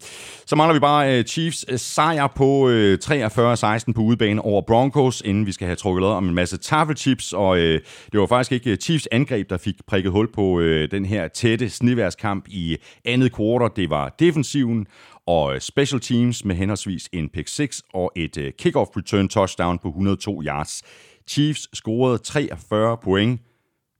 [0.46, 5.22] Så mangler vi bare øh, Chiefs uh, sejr på øh, 43-16 på udebane over Broncos,
[5.26, 8.72] inden vi skal have trukket om en masse tafelchips, og øh, det var faktisk ikke
[8.72, 13.34] øh, Chiefs angreb, der fik prikket hul på øh, den her tætte sniværskamp i andet
[13.34, 13.70] kvartal.
[13.76, 14.88] Det var defensiven,
[15.28, 19.88] og øh, special teams med henholdsvis en pick 6 og et kickoff return touchdown på
[19.88, 20.84] 102 yards.
[21.28, 23.42] Chiefs scorede 43 point.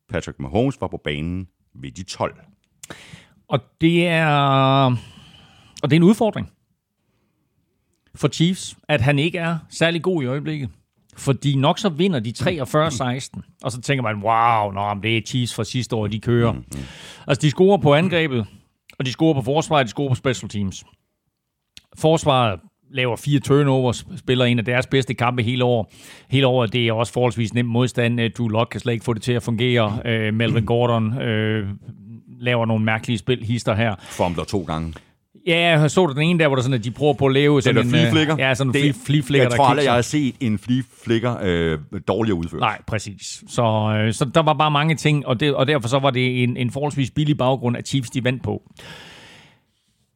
[0.10, 2.40] Patrick Mahomes var på banen ved de 12.
[3.48, 4.26] Og det er,
[5.84, 6.52] og det er en udfordring
[8.16, 10.70] for Chiefs, at han ikke er særlig god i øjeblikket.
[11.18, 15.56] Fordi nok så vinder de 43-16, og så tænker man, wow, nå, det er Chiefs
[15.56, 16.52] fra sidste år, de kører.
[16.52, 16.84] Mm-hmm.
[17.28, 18.46] Altså, de scorer på angrebet,
[19.00, 20.84] og de scorer på forsvaret, de scorer på special teams.
[21.98, 22.60] Forsvaret
[22.94, 25.92] laver fire turnovers, spiller en af deres bedste kampe hele år.
[26.30, 28.32] Hele året, det er også forholdsvis nem modstand.
[28.38, 30.00] Drew Lock kan slet ikke få det til at fungere.
[30.06, 31.70] Uh, Melvin Gordon uh,
[32.40, 33.96] laver nogle mærkelige spil, hister her.
[34.00, 34.94] Formler to gange.
[35.48, 37.62] Ja, jeg så den ene der, hvor der sådan, at de prøver på at lave
[37.62, 37.90] sådan en...
[37.90, 38.36] fliflikker?
[38.40, 42.60] Ja, sådan en fliflikker, Jeg tror aldrig, jeg har set en fliflikker øh, dårligere udført.
[42.60, 43.44] Nej, præcis.
[43.48, 43.64] Så,
[43.98, 46.58] øh, så der var bare mange ting, og, det, og derfor så var det en,
[46.58, 48.64] en forholdsvis billig baggrund, at Chiefs de vandt på.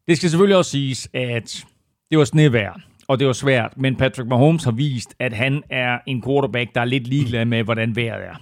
[0.08, 1.66] Det skal selvfølgelig også siges, at
[2.12, 6.00] det var snevejr, og det var svært, men Patrick Mahomes har vist, at han er
[6.08, 8.36] en quarterback, der er lidt ligeglad med, hvordan vejret er.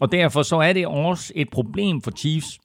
[0.00, 2.58] Og derfor så er det også et problem for Chiefs,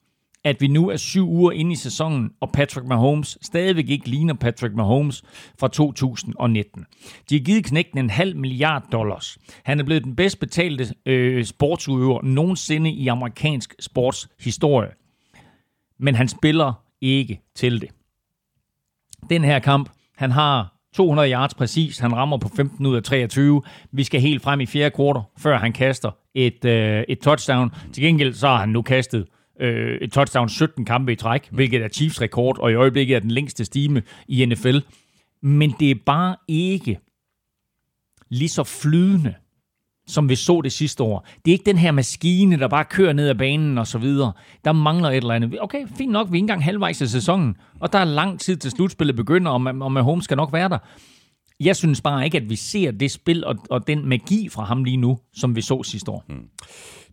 [0.44, 4.34] at vi nu er syv uger inde i sæsonen, og Patrick Mahomes stadigvæk ikke ligner
[4.34, 5.24] Patrick Mahomes
[5.60, 6.86] fra 2019.
[7.30, 9.38] De har givet knægten en halv milliard dollars.
[9.64, 14.90] Han er blevet den bedst betalte øh, sportsudøver nogensinde i amerikansk sportshistorie.
[16.00, 17.90] Men han spiller ikke til det.
[19.30, 22.00] Den her kamp, han har 200 yards præcis.
[22.00, 23.62] Han rammer på 15 ud af 23.
[23.92, 27.72] Vi skal helt frem i fjerde kvartal, før han kaster et, øh, et touchdown.
[27.94, 29.26] Til gengæld så har han nu kastet
[29.60, 33.20] øh, et touchdown 17 kampe i træk, hvilket er Chiefs rekord, og i øjeblikket er
[33.20, 34.78] den længste stime i NFL.
[35.42, 37.00] Men det er bare ikke
[38.30, 39.34] lige så flydende,
[40.08, 41.28] som vi så det sidste år.
[41.46, 44.32] Det er ikke den her maskine, der bare kører ned ad banen og så videre.
[44.66, 45.58] Der mangler et eller andet.
[45.62, 48.58] Okay, fint nok, vi er ikke engang halvvejs i sæsonen, og der er lang tid
[48.58, 50.78] til slutspillet begynder, og, og Mahomes skal nok være der.
[51.60, 54.84] Jeg synes bare ikke, at vi ser det spil og, og den magi fra ham
[54.84, 56.24] lige nu, som vi så sidste år.
[56.30, 56.48] Mm.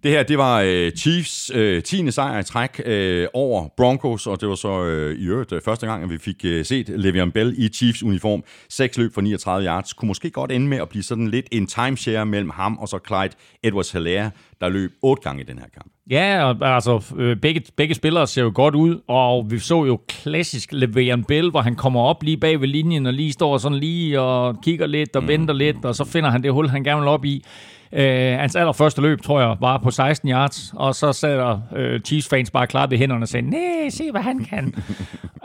[0.02, 2.10] Det her, det var øh, Chiefs øh, 10.
[2.10, 5.86] sejr i træk øh, over Broncos, og det var så øh, i øvrigt øh, første
[5.86, 8.44] gang, at vi fik øh, set Le'Veon Bell i Chiefs uniform.
[8.68, 9.92] Seks løb for 39 yards.
[9.92, 12.98] Kunne måske godt ende med at blive sådan lidt en timeshare mellem ham og så
[13.06, 14.30] Clyde edwards helaire
[14.60, 15.92] der løb otte gange i den her kamp.
[16.10, 20.00] Ja, og, altså øh, begge, begge spillere ser jo godt ud, og vi så jo
[20.08, 23.78] klassisk Le'Veon Bell, hvor han kommer op lige bag ved linjen og lige står sådan
[23.78, 25.28] lige og kigger lidt og mm.
[25.28, 27.44] venter lidt, og så finder han det hul, han gerne vil op i.
[27.92, 32.00] Øh, hans allerførste løb, tror jeg, var på 16 yards, og så sad der øh,
[32.00, 34.74] Chiefs-fans bare klar ved hænderne og sagde, nej, se hvad han kan.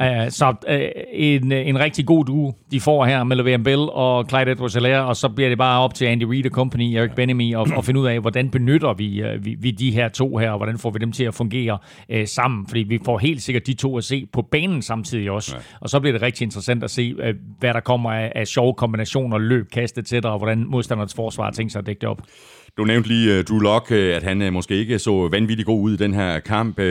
[0.01, 0.75] uh, så uh,
[1.11, 5.15] en, en rigtig god duo, de får her med Le'Veon Bell og Clyde edwards og
[5.15, 7.99] så bliver det bare op til Andy Reid og company, Eric Benemy, at, at finde
[7.99, 10.89] ud af, hvordan benytter vi, uh, vi, vi de her to her, og hvordan får
[10.89, 11.77] vi dem til at fungere
[12.13, 15.55] uh, sammen, fordi vi får helt sikkert de to at se på banen samtidig også.
[15.55, 15.61] Ja.
[15.79, 18.73] Og så bliver det rigtig interessant at se, uh, hvad der kommer af, af sjove
[18.73, 22.21] kombinationer, løb, kaste, etc., og hvordan modstandernes forsvar tænkt sig at dække det op.
[22.77, 25.81] Du nævnte lige uh, Drew Locke, øh, at han uh, måske ikke så vanvittigt god
[25.81, 26.79] ud i den her kamp.
[26.79, 26.85] Uh,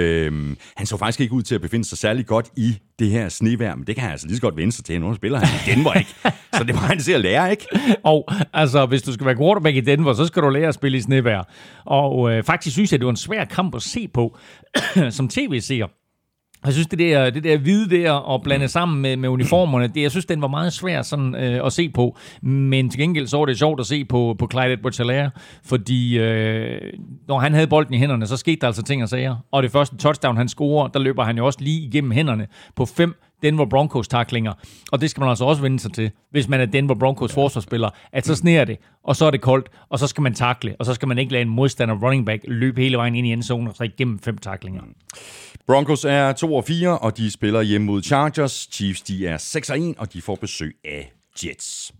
[0.76, 3.74] han så faktisk ikke ud til at befinde sig særlig godt i det her snevær,
[3.74, 5.00] men det kan han altså lige så godt vende sig til.
[5.00, 6.14] Nu spiller han i Denver, ikke?
[6.54, 7.66] Så det var han til at lære, ikke?
[8.04, 10.98] Og altså, hvis du skal være quarterback i Denver, så skal du lære at spille
[10.98, 11.48] i snevær.
[11.84, 14.38] Og uh, faktisk synes jeg, det var en svær kamp at se på
[15.10, 15.86] som tv-seer.
[16.66, 20.02] Jeg synes, det der, det der hvide der og blande sammen med, med uniformerne, det,
[20.02, 22.16] jeg synes, den var meget svær sådan, øh, at se på.
[22.42, 25.32] Men til gengæld så var det sjovt at se på, på Clyde edwards
[25.64, 26.92] fordi øh,
[27.28, 29.36] når han havde bolden i hænderne, så skete der altså ting og sager.
[29.52, 32.46] Og det første touchdown, han scorer, der løber han jo også lige igennem hænderne
[32.76, 34.52] på fem Denver Broncos taklinger.
[34.92, 37.90] Og det skal man altså også vende sig til, hvis man er Denver Broncos forsvarsspiller,
[38.12, 40.86] at så sneer det, og så er det koldt, og så skal man takle, og
[40.86, 43.70] så skal man ikke lade en modstander running back løbe hele vejen ind i endzone
[43.70, 44.82] og så igennem fem taklinger.
[45.66, 48.68] Broncos er 2 og 4, og de spiller hjemme mod Chargers.
[48.72, 51.12] Chiefs de er 6 og 1, og de får besøg af
[51.44, 51.94] Jets.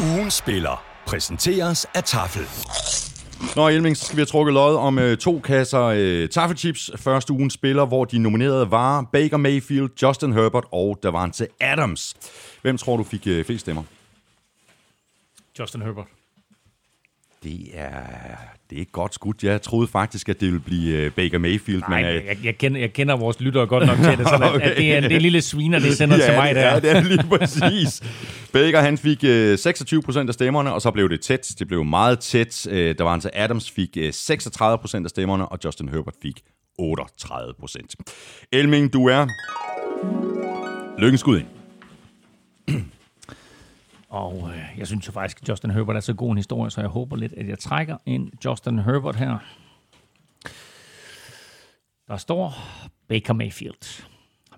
[0.00, 3.11] Ugen spiller præsenteres af Tafel.
[3.56, 6.90] Nå, Elming, så skal vi have trukket lod om øh, to kasser øh, taffelchips.
[6.96, 12.16] Første ugen spiller, hvor de nominerede var Baker Mayfield, Justin Herbert og Davante Adams.
[12.62, 13.82] Hvem tror du fik øh, flest stemmer?
[15.58, 16.06] Justin Herbert.
[17.42, 18.36] Det er,
[18.72, 19.44] det er godt skudt.
[19.44, 21.82] Jeg troede faktisk, at det ville blive uh, Baker Mayfield.
[21.88, 24.34] Nej, men, uh, jeg, jeg, kender, jeg kender vores lyttere godt nok til det, så
[24.54, 24.70] okay.
[24.70, 26.72] at det er det lille sviner, det sender ja, til mig der.
[26.72, 28.02] Ja, det er lige præcis.
[28.52, 31.54] Baker han fik uh, 26 procent af stemmerne, og så blev det tæt.
[31.58, 32.66] Det blev meget tæt.
[32.70, 36.40] Der var altså Adams fik uh, 36 procent af stemmerne, og Justin Herbert fik
[36.78, 37.94] 38 procent.
[38.52, 39.26] Elming, du er
[40.98, 41.46] lykkens ind.
[44.12, 46.80] Og øh, jeg synes jo faktisk, at Justin Herbert er så god en historie, så
[46.80, 49.38] jeg håber lidt, at jeg trækker en Justin Herbert her.
[52.08, 52.54] Der står
[53.08, 54.04] Baker Mayfield.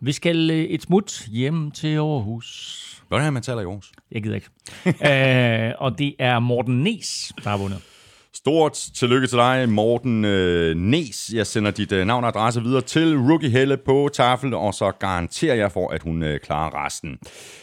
[0.01, 3.03] Vi skal øh, et smut hjem til Aarhus.
[3.09, 3.93] Hvordan man taler i Aarhus?
[4.11, 4.49] Jeg gider ikke.
[4.87, 7.94] Æh, øh, og det er Morten Nes, der har vundet.
[8.45, 11.31] Stort tillykke til dig, Morten øh, Nes.
[11.35, 14.91] Jeg sender dit øh, navn og adresse videre til Rookie Helle på tafel, og så
[14.91, 17.19] garanterer jeg for, at hun øh, klarer resten.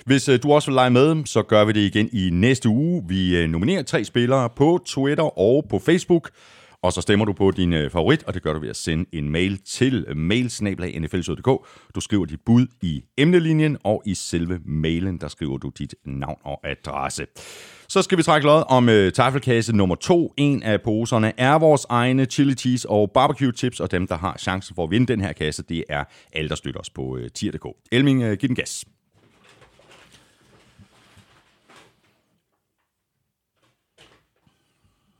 [0.05, 3.03] Hvis øh, du også vil lege med, så gør vi det igen i næste uge.
[3.07, 6.29] Vi øh, nominerer tre spillere på Twitter og på Facebook.
[6.83, 9.05] Og så stemmer du på din øh, favorit, og det gør du ved at sende
[9.13, 11.67] en mail til mailsnablag.nfl.dk.
[11.95, 16.37] Du skriver dit bud i emnelinjen, og i selve mailen, der skriver du dit navn
[16.43, 17.25] og adresse.
[17.87, 20.33] Så skal vi trække lod om øh, tafelkasse nummer to.
[20.37, 24.37] En af poserne er vores egne chili cheese og barbecue chips, og dem, der har
[24.37, 26.03] chancen for at vinde den her kasse, det er
[26.33, 27.65] alle, der støtter os på øh, tier.dk.
[27.91, 28.85] Elming, øh, giv den gas.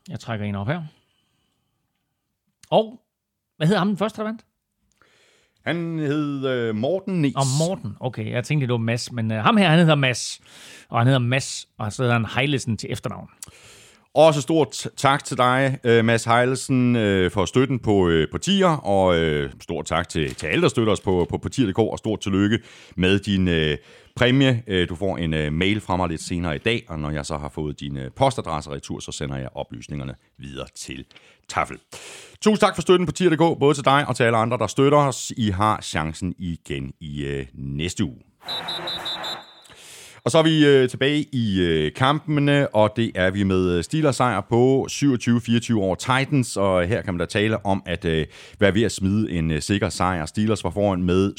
[0.08, 0.82] Jeg trækker en op her.
[2.72, 3.00] Og,
[3.56, 4.44] hvad hedder ham den første, der vandt?
[5.64, 7.34] Han hed øh, Morten Nes.
[7.36, 8.30] Og Morten, okay.
[8.30, 10.40] Jeg tænkte, det var Mads, men øh, ham her, han hedder Mads.
[10.88, 13.28] Og han hedder Mads, og så hedder han Heilesen til efternavn.
[14.14, 18.68] Også stort tak til dig, øh, Mads Heilesen, øh, for støtten på, øh, på Tier,
[18.68, 19.14] og
[19.60, 22.58] stort tak til, til alle, der støtter os på, på, på Tier.dk, og stort tillykke
[22.96, 23.48] med din
[24.16, 24.62] præmie.
[24.66, 27.26] Øh, du får en øh, mail fra mig lidt senere i dag, og når jeg
[27.26, 31.04] så har fået din øh, postadresse retur, så sender jeg oplysningerne videre til
[31.48, 31.78] Tafel.
[32.40, 34.98] Tusind tak for støtten på Tier.dk, både til dig og til alle andre, der støtter
[34.98, 35.32] os.
[35.36, 38.18] I har chancen igen i øh, næste uge.
[40.24, 44.16] Og så er vi øh, tilbage i øh, kampene, og det er vi med Steelers
[44.16, 48.26] sejr på 27-24 over Titans, og her kan man da tale om at øh,
[48.58, 50.26] være ved at smide en øh, sikker sejr.
[50.26, 51.32] Steelers var foran med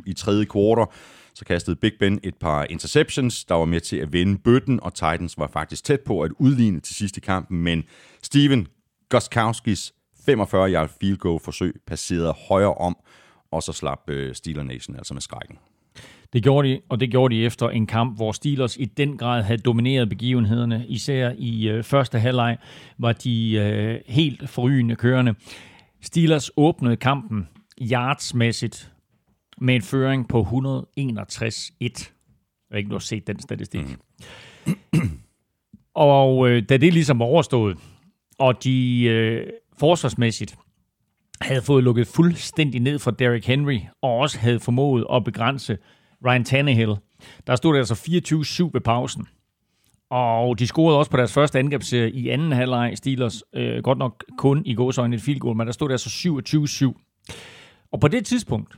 [0.00, 0.86] 27-7 i tredje kvartal.
[1.34, 4.94] Så kastede Big Ben et par interceptions, der var med til at vinde bøtten, og
[4.94, 7.84] Titans var faktisk tæt på at udligne til sidst i kampen, men
[8.22, 8.66] Steven
[9.08, 9.92] Goskowskis
[10.30, 12.96] 45-yard field goal forsøg passerede højre om,
[13.50, 15.58] og så slap øh, Steeler Nation altså med skrækken.
[16.32, 19.42] Det gjorde de, og det gjorde de efter en kamp, hvor Steelers i den grad
[19.42, 20.84] havde domineret begivenhederne.
[20.88, 22.58] Især i øh, første halvleg
[22.98, 25.34] var de øh, helt forrygende kørende.
[26.00, 27.48] Steelers åbnede kampen
[27.80, 28.91] yardsmæssigt
[29.62, 30.50] med en føring på 161-1.
[31.80, 31.90] Jeg
[32.70, 33.86] ved ikke, har set den statistik.
[33.86, 34.74] Mm.
[35.94, 37.78] og øh, da det ligesom var overstået,
[38.38, 39.46] og de øh,
[39.78, 40.56] forsvarsmæssigt
[41.40, 45.78] havde fået lukket fuldstændig ned for Derrick Henry, og også havde formået at begrænse
[46.26, 46.94] Ryan Tannehill.
[47.46, 47.94] Der stod det altså
[48.64, 49.26] 24-7 ved pausen.
[50.10, 52.92] Og de scorede også på deres første angrebsserie i anden halvleg.
[52.94, 56.94] Steelers øh, godt nok kun i gåsøjne et field goal, men der stod det altså
[56.94, 57.88] 27-7.
[57.92, 58.76] Og på det tidspunkt,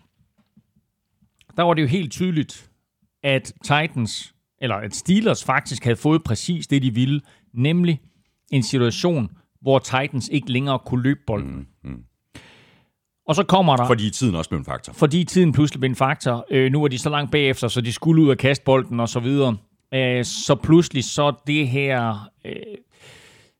[1.56, 2.70] der var det jo helt tydeligt,
[3.22, 7.20] at Titans, eller at Steelers faktisk havde fået præcis det, de ville,
[7.54, 8.00] nemlig
[8.52, 9.30] en situation,
[9.62, 11.68] hvor Titans ikke længere kunne løbe bolden.
[11.84, 12.04] Mm, mm.
[13.26, 13.86] Og så kommer der...
[13.86, 14.92] Fordi tiden også blev en faktor.
[14.92, 16.46] fordi tiden pludselig blev en faktor.
[16.50, 19.08] Øh, nu er de så langt bagefter, så de skulle ud og kaste bolden og
[19.08, 19.56] så videre.
[19.94, 22.28] Øh, så pludselig så det her...
[22.46, 22.52] Øh,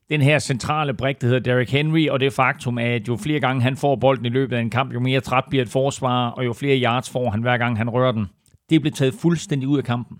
[0.09, 3.61] den her centrale brik, der hedder Derrick Henry, og det faktum, at jo flere gange
[3.61, 6.45] han får bolden i løbet af en kamp, jo mere træt bliver et forsvar, og
[6.45, 8.27] jo flere yards får han hver gang han rører den.
[8.69, 10.19] Det blev taget fuldstændig ud af kampen.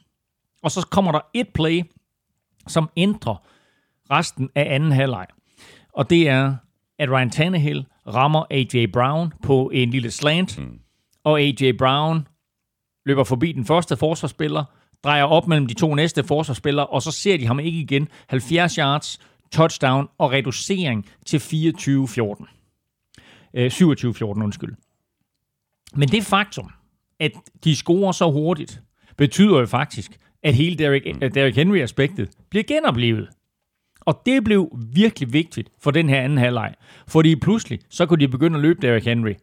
[0.63, 1.83] Og så kommer der et play,
[2.67, 3.35] som ændrer
[4.11, 5.25] resten af anden halvleg.
[5.93, 6.55] Og det er,
[6.99, 8.85] at Ryan Tannehill rammer A.J.
[8.93, 10.79] Brown på en lille slant, mm.
[11.23, 11.71] og A.J.
[11.77, 12.27] Brown
[13.05, 14.63] løber forbi den første forsvarsspiller,
[15.03, 18.07] drejer op mellem de to næste forsvarsspillere, og så ser de ham ikke igen.
[18.27, 19.19] 70 yards,
[19.51, 22.45] touchdown og reducering til 24-14.
[23.53, 24.75] Øh, 27-14, undskyld.
[25.95, 26.69] Men det faktum,
[27.19, 27.31] at
[27.63, 28.81] de scorer så hurtigt,
[29.17, 31.05] betyder jo faktisk, at hele Derrick.
[31.35, 33.29] Derrick Henry-aspektet bliver genoplevet.
[34.01, 36.73] Og det blev virkelig vigtigt for den her anden halvleg.
[37.07, 39.33] Fordi pludselig, så kunne de begynde at løbe Derrick Henry.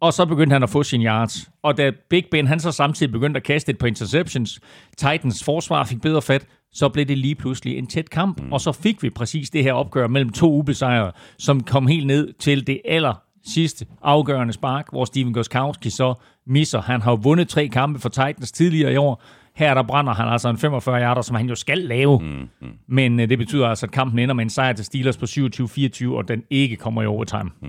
[0.00, 1.50] Og så begyndte han at få sine yards.
[1.62, 4.60] Og da Big Ben han så samtidig begyndte at kaste et par interceptions,
[4.96, 8.40] Titans forsvar fik bedre fat, så blev det lige pludselig en tæt kamp.
[8.40, 8.52] Mm.
[8.52, 12.32] Og så fik vi præcis det her opgør mellem to ubesejrede, som kom helt ned
[12.32, 13.14] til det aller
[13.46, 16.14] sidste afgørende spark, hvor Steven Goskowski så
[16.46, 16.80] misser.
[16.80, 19.22] Han har jo vundet tre kampe for Titans tidligere i år.
[19.58, 22.18] Her der brænder han altså en 45 yarder, som han jo skal lave.
[22.20, 22.68] Mm, mm.
[22.88, 26.08] Men øh, det betyder altså, at kampen ender med en sejr til Steelers på 27-24,
[26.08, 27.50] og den ikke kommer i overtime.
[27.62, 27.68] Mm.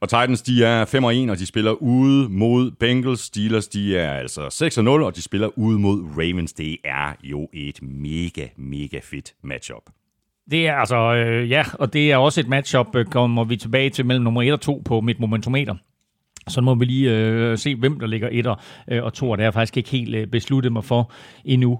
[0.00, 3.20] Og Titans, de er 5 og 1, og de spiller ude mod Bengals.
[3.20, 6.52] Steelers, de er altså 6 og 0, og de spiller ude mod Ravens.
[6.52, 9.82] Det er jo et mega, mega fedt matchup.
[10.50, 13.90] Det er altså, øh, ja, og det er også et matchup, øh, kommer vi tilbage
[13.90, 15.74] til mellem nummer 1 og 2 på mit momentometer.
[16.48, 18.54] Så må vi lige øh, se, hvem der ligger etter
[18.88, 21.12] øh, og to, og det har jeg faktisk ikke helt øh, besluttet mig for
[21.44, 21.72] endnu.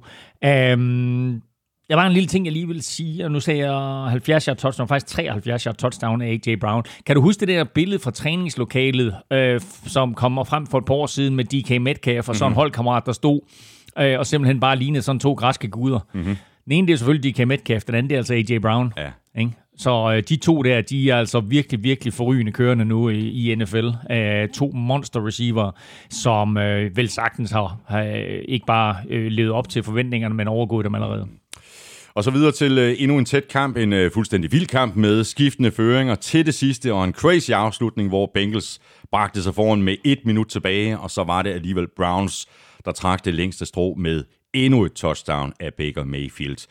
[0.46, 1.42] Um,
[1.88, 4.56] der var en lille ting, jeg lige vil sige, og nu sagde jeg 70 yard
[4.56, 6.56] touchdown, faktisk 73 yard touchdown af A.J.
[6.60, 6.82] Brown.
[7.06, 10.94] Kan du huske det der billede fra træningslokalet, øh, som kommer frem for et par
[10.94, 13.40] år siden med DK Metcalf og sådan en holdkammerat, der stod
[13.98, 16.00] øh, og simpelthen bare lignede sådan to græske guder?
[16.14, 16.36] Mm-hmm.
[16.64, 18.58] Den ene det er selvfølgelig DK Metcalf, den anden det er altså A.J.
[18.58, 18.92] Brown.
[18.96, 19.10] Ja.
[19.38, 19.52] Ikke?
[19.76, 23.54] Så øh, de to der, de er altså virkelig, virkelig forrygende kørende nu i, i
[23.54, 23.88] NFL.
[24.10, 25.70] Øh, to monster receiver,
[26.10, 30.48] som øh, vel sagtens har, har øh, ikke bare øh, levet op til forventningerne, men
[30.48, 31.26] overgået dem allerede.
[32.14, 35.24] Og så videre til øh, endnu en tæt kamp, en øh, fuldstændig vild kamp med
[35.24, 38.80] skiftende føringer til det sidste, og en crazy afslutning, hvor Bengals
[39.12, 42.46] bragte sig foran med et minut tilbage, og så var det alligevel Browns,
[42.84, 44.24] der trak det længste strå med
[44.54, 46.66] endnu et touchdown af Baker Mayfield.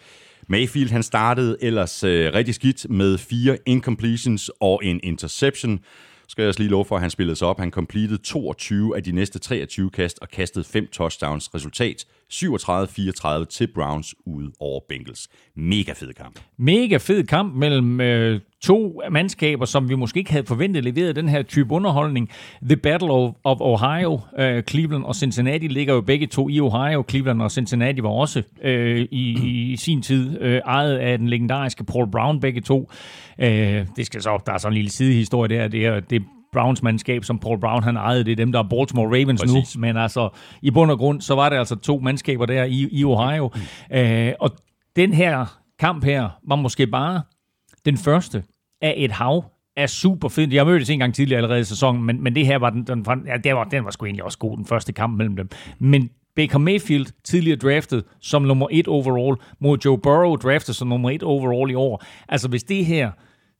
[0.47, 5.79] Mayfield han startede ellers øh, rigtig skidt med fire incompletions og en interception.
[6.27, 7.59] Skal jeg også lige love for, at han spillede sig op.
[7.59, 11.55] Han completed 22 af de næste 23 kast og kastede fem touchdowns.
[11.55, 15.27] Resultat 37-34 til Browns ud over Bengals.
[15.55, 16.39] Mega fed kamp.
[16.57, 21.29] Mega fed kamp mellem øh, to mandskaber, som vi måske ikke havde forventet leveret den
[21.29, 22.29] her type underholdning.
[22.69, 24.19] The Battle of, of Ohio.
[24.39, 27.03] Øh, Cleveland og Cincinnati ligger jo begge to i Ohio.
[27.09, 29.31] Cleveland og Cincinnati var også øh, i,
[29.71, 32.91] i sin tid øh, ejet af den legendariske Paul Brown, begge to.
[33.39, 35.67] Øh, det skal så, der er sådan en lille sidehistorie der.
[35.67, 36.23] Det er, det
[36.55, 39.75] Browns mandskab, som Paul Brown han ejede, det er dem, der er Baltimore Ravens Præcis.
[39.75, 39.81] nu.
[39.81, 40.29] Men altså,
[40.61, 43.51] i bund og grund, så var det altså to mandskaber der i, i Ohio.
[43.93, 44.51] Øh, og
[44.95, 47.21] den her kamp her var måske bare
[47.85, 48.43] den første
[48.81, 49.45] af et hav
[49.77, 50.53] af super fedt.
[50.53, 52.69] Jeg har mødt det en gang tidligere allerede i sæsonen, men, men det her var
[52.69, 55.35] den, den, ja, det var, den var sgu egentlig også god, den første kamp mellem
[55.35, 55.49] dem.
[55.79, 61.09] Men Baker Mayfield, tidligere draftet som nummer et overall, mod Joe Burrow, draftet som nummer
[61.09, 62.03] et overall i år.
[62.29, 63.11] Altså hvis det her,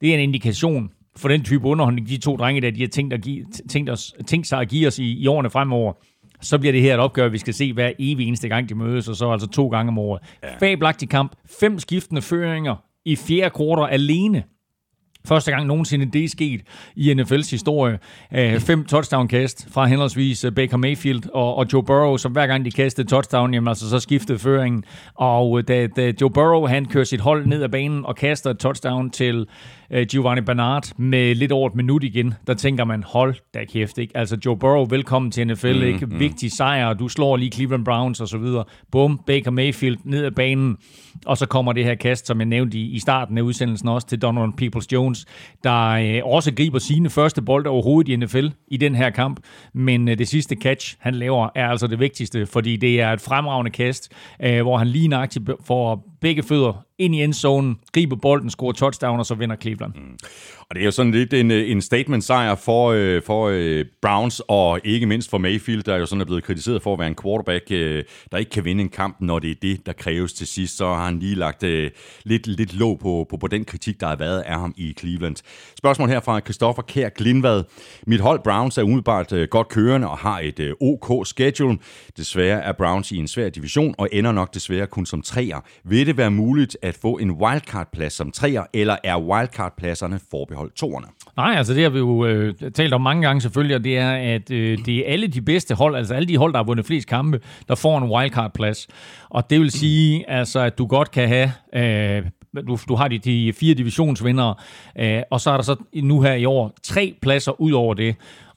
[0.02, 3.14] det er en indikation for den type underholdning, de to drenge der, de har tænkt,
[3.14, 5.94] at give, tænkt, os, tænkt sig at give os i, i årene fremover,
[6.42, 9.08] så bliver det her et opgør, vi skal se hver evig eneste gang, de mødes,
[9.08, 10.22] og så altså to gange om året.
[10.44, 10.58] Ja.
[10.60, 11.36] Fabelagtig kamp.
[11.60, 14.44] Fem skiftende føringer i fjerde kvartal alene.
[15.28, 16.62] Første gang nogensinde det er sket
[16.96, 18.00] i NFL's historie.
[18.36, 22.66] Øh, fem touchdown-kast fra henholdsvis øh, Baker Mayfield og, og Joe Burrow, som hver gang
[22.66, 24.84] de kastede touchdown, jamen altså så skiftede føringen.
[25.16, 28.50] Og øh, da, da Joe Burrow han kører sit hold ned ad banen og kaster
[28.50, 29.48] et touchdown til
[30.10, 34.18] Giovanni Bernard med lidt over et minut igen, der tænker man, hold da kæft, ikke?
[34.18, 36.10] Altså Joe Burrow, velkommen til NFL, ikke?
[36.10, 38.64] Vigtig sejr, du slår lige Cleveland Browns og så videre.
[38.92, 40.78] Bum, Baker Mayfield ned ad banen,
[41.26, 44.08] og så kommer det her kast, som jeg nævnte i, i starten af udsendelsen også,
[44.08, 45.26] til Donovan Peoples-Jones,
[45.64, 49.40] der øh, også griber sine første bolde overhovedet i NFL i den her kamp,
[49.74, 53.22] men øh, det sidste catch, han laver, er altså det vigtigste, fordi det er et
[53.22, 54.12] fremragende kast,
[54.44, 59.20] øh, hvor han lige nøjagtigt får begge fødder ind i endzonen, griber bolden, scorer touchdown,
[59.20, 59.94] og så vinder Cleveland.
[59.96, 60.18] Mm.
[60.70, 64.42] Og det er jo sådan lidt en, øh, en statement-sejr for, øh, for øh, Browns,
[64.48, 67.16] og ikke mindst for Mayfield, der jo sådan er blevet kritiseret for at være en
[67.24, 70.48] quarterback, øh, der ikke kan vinde en kamp, når det er det, der kræves til
[70.48, 70.78] sidst.
[70.78, 71.92] Så har han lige lagt øh,
[72.24, 75.36] lidt, lidt låg på, på, på den kritik, der har været af ham i Cleveland.
[75.78, 77.64] Spørgsmål her fra Christoffer Kær Glindvad.
[78.08, 81.78] Mit hold Browns er umiddelbart øh, godt kørende og har et øh, OK schedule.
[82.18, 85.60] Desværre er Browns i en svær division og ender nok desværre kun som treer.
[85.84, 91.08] Vil det være muligt at få en wildcard-plads som treer, eller er wildcard-pladserne forbeholdt toerne?
[91.38, 94.12] Nej, altså det har vi jo øh, talt om mange gange selvfølgelig, og det er,
[94.12, 96.86] at øh, det er alle de bedste hold, altså alle de hold, der har vundet
[96.86, 98.88] flest kampe, der får en wildcard-plads.
[99.30, 101.52] Og det vil sige, altså, at du godt kan have...
[101.76, 102.24] Øh,
[102.68, 104.56] du, du har de, de fire divisionsvindere,
[105.00, 108.16] øh, og så er der så nu her i år tre pladser ud over det.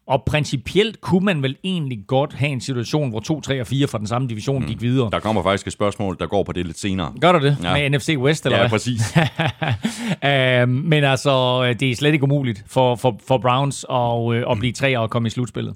[0.09, 3.87] Og principielt kunne man vel egentlig godt have en situation, hvor 2, 3 og 4
[3.87, 5.09] fra den samme division gik videre.
[5.13, 7.13] Der kommer faktisk et spørgsmål, der går på det lidt senere.
[7.21, 7.57] Gør der det?
[7.63, 7.73] Ja.
[7.73, 8.71] Med NFC West, eller Ja, hvad?
[8.71, 9.01] præcis.
[9.17, 14.59] uh, men altså, det er slet ikke umuligt for, for, for Browns at, øh, at
[14.59, 15.75] blive tre og komme i slutspillet.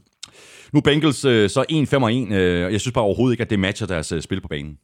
[0.72, 1.64] Nu Bengals øh, så
[1.96, 2.32] 1-5 og 1.
[2.32, 4.76] Øh, jeg synes bare overhovedet ikke, at det matcher deres øh, spil på banen.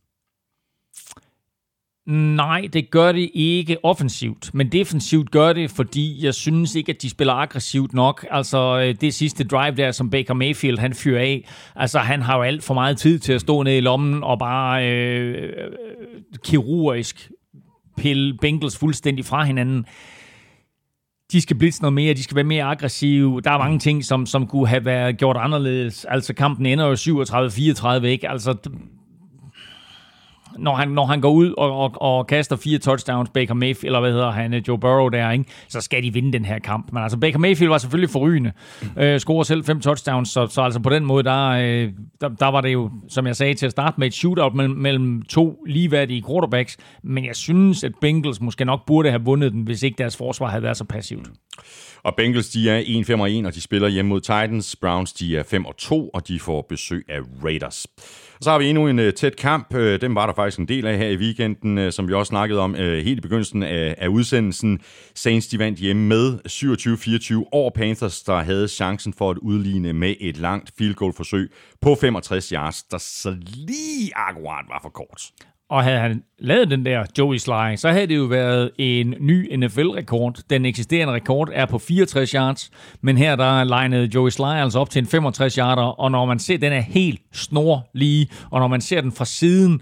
[2.08, 7.02] Nej, det gør det ikke offensivt, men defensivt gør det, fordi jeg synes ikke, at
[7.02, 8.26] de spiller aggressivt nok.
[8.30, 12.36] Altså øh, det sidste drive der, som Baker Mayfield han fyrer af, altså han har
[12.36, 15.52] jo alt for meget tid til at stå ned i lommen og bare øh,
[16.44, 17.30] kirurgisk
[17.96, 19.86] pille Bengals fuldstændig fra hinanden.
[21.32, 23.40] De skal blitse noget mere, de skal være mere aggressive.
[23.40, 26.04] Der er mange ting, som, som kunne have været gjort anderledes.
[26.04, 26.94] Altså kampen ender jo
[28.02, 28.28] 37-34, ikke?
[28.28, 28.56] Altså
[30.58, 34.00] når han, når han går ud og, og, og kaster fire touchdowns, Baker Mayfield, eller
[34.00, 35.44] hvad hedder han, Joe Burrow der, ikke?
[35.68, 36.92] så skal de vinde den her kamp.
[36.92, 38.52] Men altså, Baker Mayfield var selvfølgelig forrygende.
[38.96, 42.46] Øh, scorer selv fem touchdowns, så, så altså på den måde, der, øh, der, der
[42.46, 45.64] var det jo, som jeg sagde til at starte med, et shootout mellem, mellem to
[45.66, 46.76] ligeværdige quarterbacks.
[47.02, 50.46] Men jeg synes, at Bengals måske nok burde have vundet den, hvis ikke deres forsvar
[50.46, 51.28] havde været så passivt.
[52.02, 52.80] Og Bengals, de er
[53.16, 54.76] 1-5 og 1, og de spiller hjemme mod Titans.
[54.76, 57.86] Browns, de er 5 og 2, og de får besøg af Raiders.
[58.38, 59.74] Og så har vi endnu en øh, tæt kamp.
[59.74, 62.30] Øh, den var der faktisk en del af her i weekenden, øh, som vi også
[62.30, 64.80] snakkede om øh, helt i begyndelsen af, af udsendelsen.
[65.14, 66.38] Saints, de vandt hjemme med
[67.44, 71.50] 27-24 over Panthers, der havde chancen for at udligne med et langt field goal forsøg
[71.80, 75.22] på 65 yards, der så lige akkurat var for kort.
[75.70, 79.56] Og havde han lavet den der Joey Sly, så havde det jo været en ny
[79.56, 80.38] NFL-rekord.
[80.50, 84.90] Den eksisterende rekord er på 64 yards, men her der legnede Joey Sly altså op
[84.90, 88.68] til en 65 yarder, og når man ser, den er helt snor lige, og når
[88.68, 89.80] man ser den fra siden,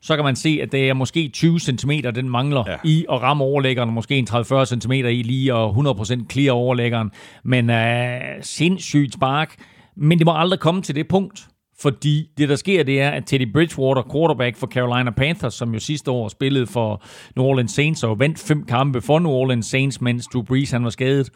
[0.00, 2.76] så kan man se, at det er måske 20 cm, den mangler ja.
[2.84, 7.10] i at ramme overlæggeren, måske en 30-40 cm i lige og 100% clear overlæggeren.
[7.44, 9.54] Men øh, sindssygt spark.
[9.96, 11.48] Men det må aldrig komme til det punkt.
[11.80, 15.80] Fordi det, der sker, det er, at Teddy Bridgewater, quarterback for Carolina Panthers, som jo
[15.80, 17.02] sidste år spillede for
[17.36, 20.84] New Orleans Saints og vandt fem kampe for New Orleans Saints, mens Drew Brees han
[20.84, 21.30] var skadet.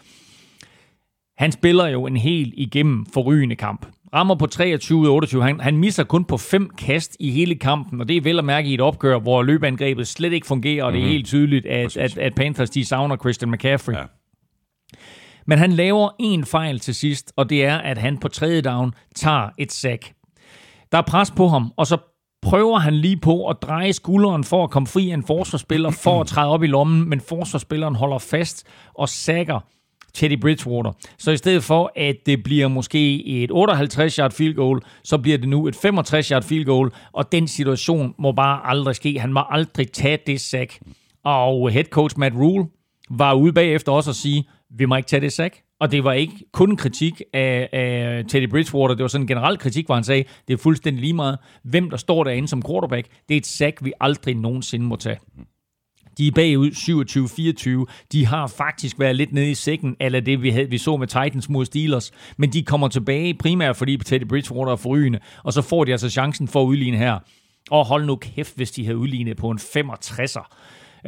[1.39, 3.87] Han spiller jo en helt igennem forrygende kamp.
[4.15, 5.43] Rammer på 23 ud af 28.
[5.43, 8.45] Han, han misser kun på fem kast i hele kampen, og det er vel at
[8.45, 11.97] mærke i et opgør, hvor løbeangrebet slet ikke fungerer, og det er helt tydeligt, at,
[11.97, 13.95] at, at Panthers de savner Christian McCaffrey.
[13.95, 14.03] Ja.
[15.47, 18.95] Men han laver en fejl til sidst, og det er, at han på tredje down
[19.15, 20.13] tager et sack.
[20.93, 21.97] Der er pres på ham, og så
[22.43, 26.21] prøver han lige på at dreje skulderen for at komme fri af en forsvarsspiller, for
[26.21, 29.61] at træde op i lommen, men forsvarsspilleren holder fast og sækker
[30.15, 30.93] Teddy Bridgewater.
[31.19, 35.49] Så i stedet for, at det bliver måske et 58-yard field goal, så bliver det
[35.49, 39.21] nu et 65-yard field goal, og den situation må bare aldrig ske.
[39.21, 40.81] Han må aldrig tage det sack.
[41.25, 42.65] Og head coach Matt Rule
[43.11, 44.49] var ude bagefter også at sige,
[44.79, 45.63] vi må ikke tage det sack.
[45.83, 49.29] Og det var ikke kun en kritik af, af Teddy Bridgewater, det var sådan en
[49.29, 52.63] generel kritik, hvor han sagde, det er fuldstændig lige meget, hvem der står derinde som
[52.63, 53.07] quarterback.
[53.29, 55.19] Det er et sack, vi aldrig nogensinde må tage.
[56.19, 56.71] De er bagud
[57.91, 58.07] 27-24.
[58.13, 61.07] De har faktisk været lidt nede i sækken, eller det vi, havde, vi så med
[61.07, 62.13] Titans mod Steelers.
[62.37, 65.19] Men de kommer tilbage primært, fordi Teddy Bridgewater er forrygende.
[65.45, 67.19] Og så får de altså chancen for at udligne her.
[67.71, 70.57] Og hold nu kæft, hvis de havde udlignet på en 65'er.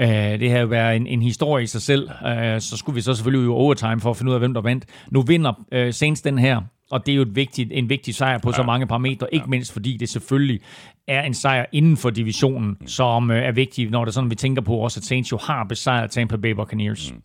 [0.01, 0.07] Uh,
[0.41, 2.11] det havde været en, en historie i sig selv.
[2.23, 4.61] Uh, så skulle vi så selvfølgelig i overtime for at finde ud af, hvem der
[4.61, 4.85] vandt.
[5.11, 6.61] Nu vinder uh, Saints den her,
[6.91, 8.57] og det er jo et vigtigt, en vigtig sejr på ja.
[8.57, 10.61] så mange parametre, ikke mindst fordi det selvfølgelig
[11.09, 14.63] er en sejr inden for divisionen, som øh, er vigtig, når det sådan, vi tænker
[14.63, 17.13] på også, at Saints jo har besejret Tampa Bay Buccaneers.
[17.13, 17.21] Mm.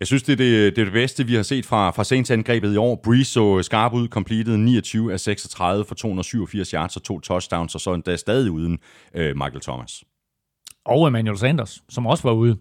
[0.00, 2.74] Jeg synes, det er det, det, er det bedste, vi har set fra, fra Saints-angrebet
[2.74, 3.00] i år.
[3.04, 7.80] Breeze så skarp ud, completed 29 af 36 for 287 yards og to touchdowns, og
[7.80, 8.78] så endda stadig uden
[9.14, 10.04] øh, Michael Thomas.
[10.84, 12.56] Og Emmanuel Sanders, som også var ude.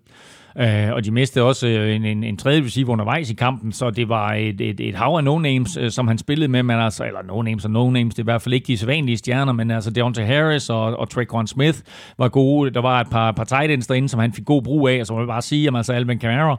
[0.56, 3.90] Uh, og de mistede også øh, en, en, en tredje receiver undervejs i kampen, så
[3.90, 7.06] det var et, et, et hav af no-names, øh, som han spillede med, men altså,
[7.06, 9.92] eller no-names og no-names, det er i hvert fald ikke de sædvanlige stjerner, men altså
[9.92, 11.80] Deontay Harris og, og Traquan Smith
[12.18, 12.72] var gode.
[12.72, 15.06] Der var et par, par tight ends derinde, som han fik god brug af, og
[15.06, 16.58] så må jeg bare sige, at altså Alvin Kamara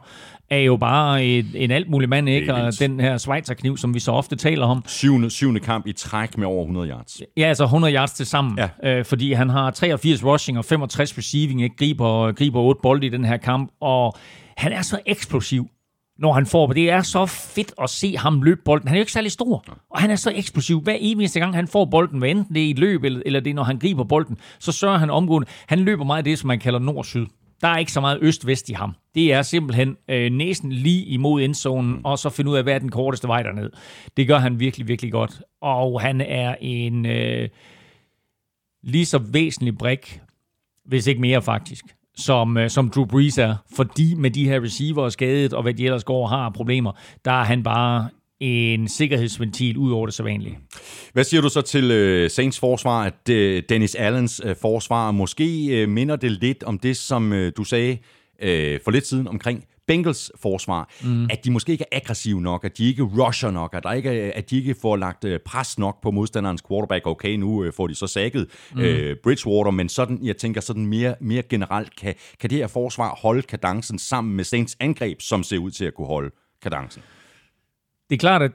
[0.49, 2.53] er jo bare et, en alt mulig mand, ikke?
[2.53, 4.83] Og den her Schweizer-kniv, som vi så ofte taler om.
[4.87, 7.21] Syvende, syvende kamp i træk med over 100 yards.
[7.37, 8.97] Ja, altså 100 yards til sammen, ja.
[8.97, 11.75] øh, fordi han har 83 rushing og 65 receiving, ikke?
[11.75, 14.15] Griber, griber 8 bolde i den her kamp, og
[14.57, 15.67] han er så eksplosiv,
[16.19, 18.87] når han får Det er så fedt at se ham løbe bolden.
[18.87, 20.81] Han er jo ikke særlig stor, og han er så eksplosiv.
[20.81, 23.49] Hver eneste gang, han får bolden, hvad enten det er i løb, eller, eller det
[23.49, 25.47] er, når han griber bolden, så sørger han omgående.
[25.67, 27.25] Han løber meget af det, som man kalder nord-syd.
[27.61, 28.95] Der er ikke så meget øst-vest i ham.
[29.15, 32.79] Det er simpelthen øh, næsten lige imod endzonen, og så finde ud af, hvad er
[32.79, 33.71] den korteste vej derned.
[34.17, 35.41] Det gør han virkelig, virkelig godt.
[35.61, 37.49] Og han er en øh,
[38.83, 40.21] lige så væsentlig brik,
[40.85, 43.55] hvis ikke mere faktisk, som, øh, som Drew Brees er.
[43.75, 46.91] Fordi med de her receiver skadet, og hvad de ellers går og har problemer,
[47.25, 48.09] der er han bare
[48.39, 50.57] en sikkerhedsventil ud over det sædvanlige.
[51.13, 55.65] Hvad siger du så til øh, Saints forsvar, at øh, Dennis Allens øh, forsvar måske
[55.67, 57.97] øh, minder det lidt om det, som øh, du sagde
[58.41, 61.23] øh, for lidt siden omkring Bengals forsvar, mm.
[61.23, 64.09] at de måske ikke er aggressive nok, at de ikke rusher nok, at, der ikke,
[64.09, 67.07] er- at de ikke får lagt øh, pres nok på modstanderens quarterback.
[67.07, 68.81] Okay, nu øh, får de så sækket mm.
[68.81, 73.15] øh, Bridgewater, men sådan, jeg tænker sådan mere, mere generelt, kan, kan det her forsvar
[73.21, 76.31] holde kadencen sammen med Saints angreb, som ser ud til at kunne holde
[76.63, 77.01] kadencen?
[78.09, 78.51] Det er klart, at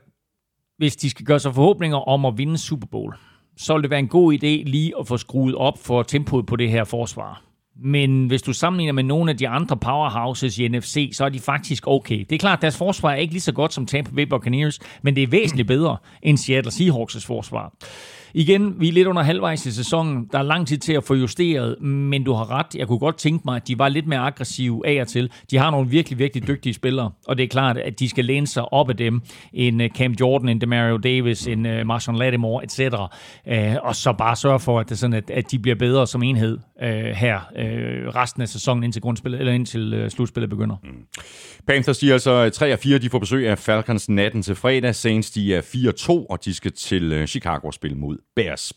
[0.78, 3.14] hvis de skal gøre sig forhåbninger om at vinde Super Bowl,
[3.56, 6.56] så vil det være en god idé lige at få skruet op for tempoet på
[6.56, 7.43] det her forsvar.
[7.82, 11.40] Men hvis du sammenligner med nogle af de andre powerhouses i NFC, så er de
[11.40, 12.18] faktisk okay.
[12.18, 14.78] Det er klart, at deres forsvar er ikke lige så godt som Tampa Bay Buccaneers,
[15.02, 17.74] men det er væsentligt bedre end Seattle Seahawks' forsvar.
[18.35, 20.28] Igen, vi er lidt under halvvejs i sæsonen.
[20.32, 22.66] Der er lang tid til at få justeret, men du har ret.
[22.74, 25.31] Jeg kunne godt tænke mig, at de var lidt mere aggressive af og til.
[25.51, 28.47] De har nogle virkelig, virkelig dygtige spillere, og det er klart, at de skal læne
[28.47, 29.20] sig op af dem.
[29.52, 32.81] En øh, Cam Jordan, en Demario Davis, en øh, Marshawn Lattimore, etc.
[33.48, 36.07] Øh, og så bare sørge for, at, det er sådan, at, at de bliver bedre
[36.07, 36.59] som enhed
[37.15, 37.40] her
[38.15, 40.77] resten af sæsonen indtil, grundspillet, eller indtil slutspillet begynder.
[40.82, 40.89] Mm.
[41.66, 44.94] Panthers de er altså 3 og 4, de får besøg af Falcons natten til fredag.
[44.94, 48.73] Saints de er 4-2, og de skal til Chicago spille mod Bears.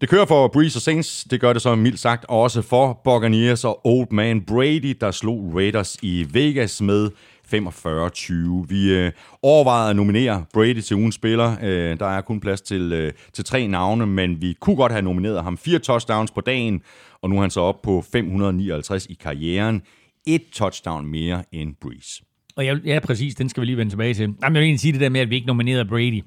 [0.00, 3.64] Det kører for Breeze og Saints, det gør det så mildt sagt også for Buccaneers
[3.64, 7.10] og Old Man Brady, der slog Raiders i Vegas med
[7.54, 8.66] 45-20.
[8.68, 9.12] Vi øh,
[9.42, 11.56] overvejede at nominere Brady til ugens spiller.
[11.62, 15.02] Øh, der er kun plads til, øh, til tre navne, men vi kunne godt have
[15.02, 15.58] nomineret ham.
[15.58, 16.82] Fire touchdowns på dagen,
[17.22, 19.82] og nu er han så op på 559 i karrieren.
[20.26, 22.22] Et touchdown mere end Breeze.
[22.56, 24.22] Og jeg, ja, præcis, den skal vi lige vende tilbage til.
[24.22, 26.22] Jamen, jeg vil egentlig sige det der med, at vi ikke nominerede Brady.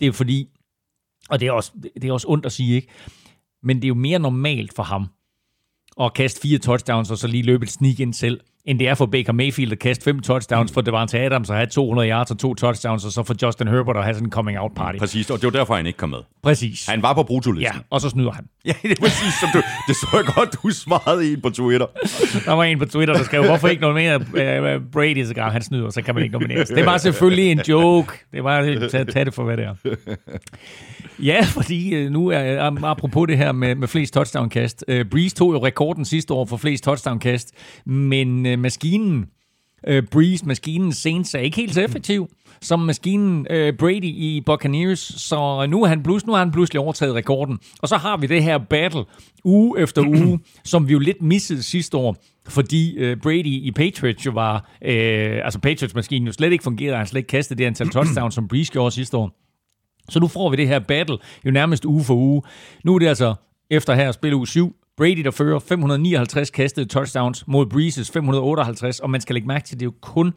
[0.00, 0.48] Det er fordi,
[1.32, 2.88] og det er, også, det er også ondt at sige, ikke?
[3.62, 5.06] Men det er jo mere normalt for ham
[6.00, 8.94] at kaste fire touchdowns, og så lige løbe et sneak ind selv, end det er
[8.94, 12.38] for Baker Mayfield at kaste fem touchdowns, for Devante Adams at have 200 yards og
[12.38, 14.98] to touchdowns, og så for Justin Herbert at have sådan en coming out party.
[14.98, 16.18] Præcis, og det var derfor, han ikke kom med.
[16.42, 16.86] Præcis.
[16.86, 17.80] Han var på Ja, brutolisten.
[17.90, 18.44] og så snyder han.
[18.64, 21.86] Ja, det er præcis, som du, det så jeg godt, du svarede en på Twitter.
[22.44, 24.16] Der var en på Twitter, der skrev, hvorfor ikke nominere
[24.76, 26.68] uh, Brady, så gang han snyder, så kan man ikke nomineres.
[26.68, 28.12] Det var selvfølgelig en joke.
[28.32, 29.74] Det var at tage det for, hvad det er.
[31.22, 34.84] Ja, fordi øh, nu er apropos det her med, med flest touchdown-kast.
[34.88, 37.52] Uh, Breeze tog jo rekorden sidste år for flest touchdown-kast,
[37.86, 39.26] men uh, maskinen,
[39.90, 42.28] uh, Breeze, maskinen Saints, er ikke helt så effektiv
[42.62, 46.80] som maskinen uh, Brady i Buccaneers, så nu er, han plus, nu har han pludselig
[46.80, 47.58] overtaget rekorden.
[47.78, 49.04] Og så har vi det her battle
[49.44, 52.16] uge efter uge, som vi jo lidt missede sidste år,
[52.48, 54.88] fordi uh, Brady i Patriots jo var, uh,
[55.44, 58.72] altså Patriots-maskinen jo slet ikke fungerede, han slet ikke kastede det antal touchdowns, som Breeze
[58.72, 59.38] gjorde sidste år.
[60.08, 62.42] Så nu får vi det her battle jo nærmest uge for uge.
[62.84, 63.34] Nu er det altså
[63.70, 64.76] efter her spil uge 7.
[64.96, 69.76] Brady, der fører 559 kastede touchdowns mod Breezes 558, og man skal lægge mærke til,
[69.76, 70.32] at det er jo kun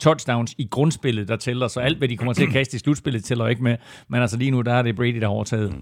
[0.00, 3.24] touchdowns i grundspillet, der tæller, så alt, hvad de kommer til at kaste i slutspillet,
[3.24, 3.76] tæller ikke med.
[4.08, 5.74] Men altså lige nu, der er det Brady, der har overtaget.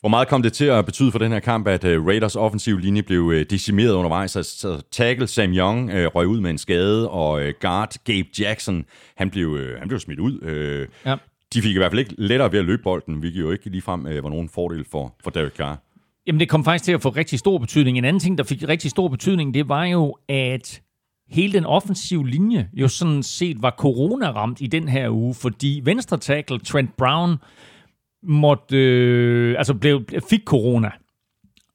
[0.00, 2.78] Hvor meget kom det til at betyde for den her kamp, at uh, Raiders offensiv
[2.78, 4.30] linje blev uh, decimeret undervejs?
[4.30, 8.84] Så, så tackle Sam Young uh, røg ud med en skade, og guard Gabe Jackson,
[9.16, 10.40] han blev, han blev smidt ud.
[11.06, 11.16] Ja.
[11.54, 14.04] De fik i hvert fald ikke lettere ved at løbe bolden, hvilket jo ikke ligefrem
[14.04, 15.87] var nogen fordel for, for Derek Carr.
[16.28, 17.98] Jamen, det kom faktisk til at få rigtig stor betydning.
[17.98, 20.82] En anden ting, der fik rigtig stor betydning, det var jo, at
[21.30, 26.18] hele den offensive linje jo sådan set var corona-ramt i den her uge, fordi venstre
[26.18, 27.36] tackle Trent Brown
[28.22, 30.90] måtte, øh, altså blev, fik corona.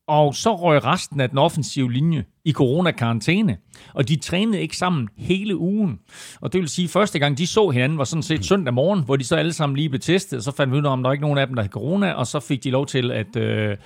[0.07, 3.57] Og så røg resten af den offensive linje i corona-karantæne.
[3.93, 5.99] Og de trænede ikke sammen hele ugen.
[6.41, 9.03] Og det vil sige, at første gang de så hinanden var sådan set søndag morgen,
[9.03, 10.37] hvor de så alle sammen lige blev testet.
[10.37, 11.71] Og så fandt vi ud af, om der var ikke nogen af dem, der havde
[11.71, 12.11] corona.
[12.11, 13.77] Og så fik de lov til at, øh,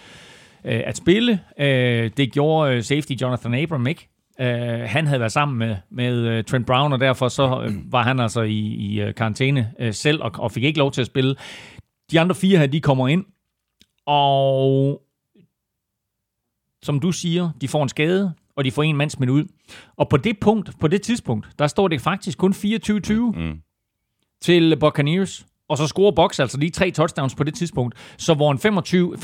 [0.68, 1.40] øh, at spille.
[1.60, 4.10] Øh, det gjorde øh, safety Jonathan Abram ikke.
[4.40, 8.04] Øh, han havde været sammen med, med øh, Trent Brown, og derfor så øh, var
[8.04, 11.08] han altså i, i øh, karantæne øh, selv, og, og fik ikke lov til at
[11.08, 11.36] spille.
[12.12, 13.26] De andre fire her, de kommer ind,
[14.06, 15.02] og
[16.84, 19.46] som du siger, de får en skade, og de får en mand smidt ud.
[19.96, 23.62] Og på det punkt, på det tidspunkt, der står det faktisk kun 24-20 mm.
[24.42, 25.46] til Buccaneers.
[25.70, 27.96] Og så scorer Box altså lige tre touchdowns på det tidspunkt.
[28.18, 29.16] Så hvor en 25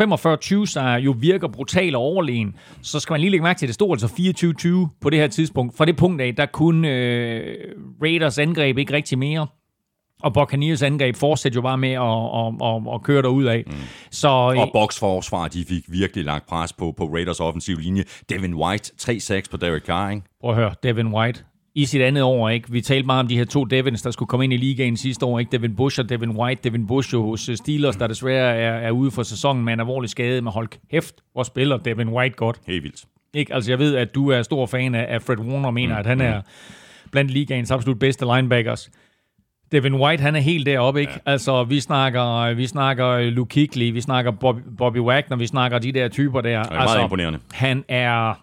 [0.64, 3.68] 45-20 sejr jo virker brutal og overlegen, så skal man lige lægge mærke til, at
[3.68, 5.78] det stod altså 24-20 på det her tidspunkt.
[5.78, 7.58] Fra det punkt af, der kunne øh,
[8.02, 9.48] Raiders angreb ikke rigtig mere.
[10.24, 13.64] Og Buccaneers angreb fortsætter jo bare med at, at, at, at køre derud af.
[13.68, 13.74] Mm.
[14.12, 18.04] Så, Og Box forsvar, de fik virkelig lagt pres på, på Raiders offensiv linje.
[18.30, 20.24] Devin White, 3 sacks på Derek Carr, ikke?
[20.42, 21.44] Prøv at høre, Devin White
[21.76, 22.72] i sit andet år, ikke?
[22.72, 25.26] Vi talte meget om de her to Devins, der skulle komme ind i ligaen sidste
[25.26, 25.52] år, ikke?
[25.52, 26.62] Devin Bush og Devin White.
[26.64, 29.80] Devin Bush jo hos øh, Steelers, der desværre er, er ude for sæsonen med en
[29.80, 32.60] alvorlig skade, men hold kæft, hvor spiller Devin White godt.
[32.68, 33.04] Helt vildt.
[33.34, 33.54] Ikke?
[33.54, 36.06] Altså, jeg ved, at du er stor fan af, Fred Warner, og mener, mm, at
[36.06, 36.42] han er
[37.12, 38.90] blandt ligaens absolut bedste linebackers.
[39.72, 41.14] Devin White, han er helt deroppe, ikke?
[41.14, 41.32] Ja.
[41.32, 45.92] Altså, vi snakker, vi snakker Luke Kuechly, vi snakker Bobby, Bobby Wagner, vi snakker de
[45.92, 46.50] der typer der.
[46.50, 47.40] er meget altså, imponerende.
[47.52, 48.43] Han er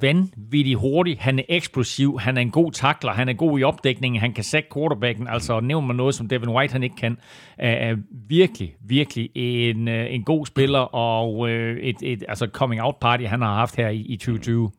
[0.00, 4.20] vanvittigt hurtig, han er eksplosiv, han er en god takler, han er god i opdækningen,
[4.20, 7.18] han kan sække quarterbacken, altså nævn mig noget, som Devin White han ikke kan,
[7.58, 7.96] er,
[8.28, 13.24] virkelig, virkelig en, øh, en god spiller, og øh, et, et altså coming out party,
[13.24, 14.70] han har haft her i, i 2020.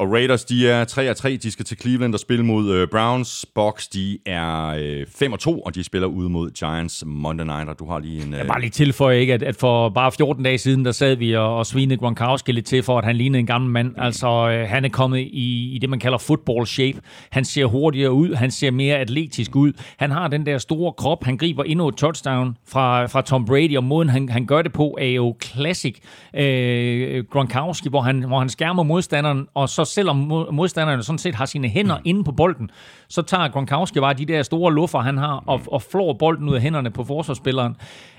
[0.00, 1.36] Og Raiders, de er 3 og 3.
[1.36, 3.46] De skal til Cleveland og spille mod øh, Browns.
[3.54, 7.68] Bucks, de er øh, 5 og 2, og de spiller ude mod Giants Monday Night,
[7.68, 8.32] og du har lige en...
[8.32, 11.16] Øh, Jeg bare lige tilføje, ikke, at, at for bare 14 dage siden, der sad
[11.16, 13.94] vi og, og svinede Gronkowski lidt til, for at han lignede en gammel mand.
[13.98, 16.98] Altså, øh, han er kommet i, i det, man kalder football shape.
[17.30, 19.72] Han ser hurtigere ud, han ser mere atletisk ud.
[19.96, 23.76] Han har den der store krop, han griber endnu et touchdown fra, fra Tom Brady,
[23.76, 25.96] og måden han, han gør det på er jo classic
[26.34, 31.34] øh, Gronkowski, hvor han, hvor han skærmer modstanderen, og så selvom mod- modstanderen sådan set
[31.34, 32.70] har sine hænder inde på bolden,
[33.08, 36.54] så tager Gronkowski bare de der store luffer, han har, og, og flår bolden ud
[36.54, 37.76] af hænderne på forsvarsspilleren.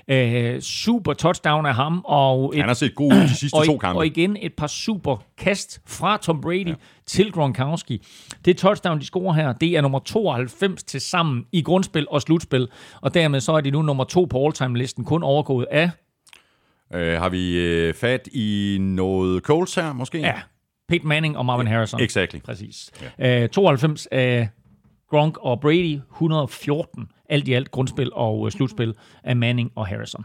[0.08, 3.66] Øh, super touchdown af ham, og et, Han har set god ud de sidste og,
[3.66, 3.98] to kampe.
[3.98, 6.74] og igen et par super kast fra Tom Brady ja.
[7.06, 8.02] til Gronkowski.
[8.44, 12.68] Det touchdown, de scorer her, det er nummer 92 til sammen i grundspil og slutspil,
[13.00, 15.90] og dermed så er de nu nummer to på all-time-listen, kun overgået af
[16.94, 20.18] Øh, har vi øh, fat i noget Colts her, måske?
[20.18, 20.34] ja,
[20.92, 22.00] Peyton Manning og Marvin Harrison.
[22.00, 22.40] Exactly.
[22.40, 22.90] Præcis.
[23.18, 23.42] Ja.
[23.42, 24.48] Øh, 92 af
[25.10, 28.94] Gronk og Brady, 114 alt i alt grundspil og øh, slutspil
[29.24, 30.24] af Manning og Harrison.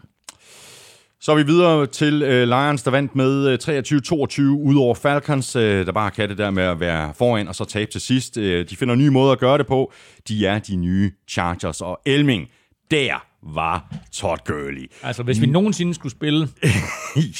[1.20, 5.56] Så er vi videre til øh, Lions, der vandt med øh, 23-22 ud over Falcons,
[5.56, 8.38] øh, der bare kan det der med at være foran og så tabe til sidst.
[8.38, 9.94] Øh, de finder nye måder at gøre det på.
[10.28, 12.50] De er de nye Chargers og Elming.
[12.92, 14.92] Der var Todd Gurley.
[15.04, 16.48] Altså, hvis vi nogensinde skulle spille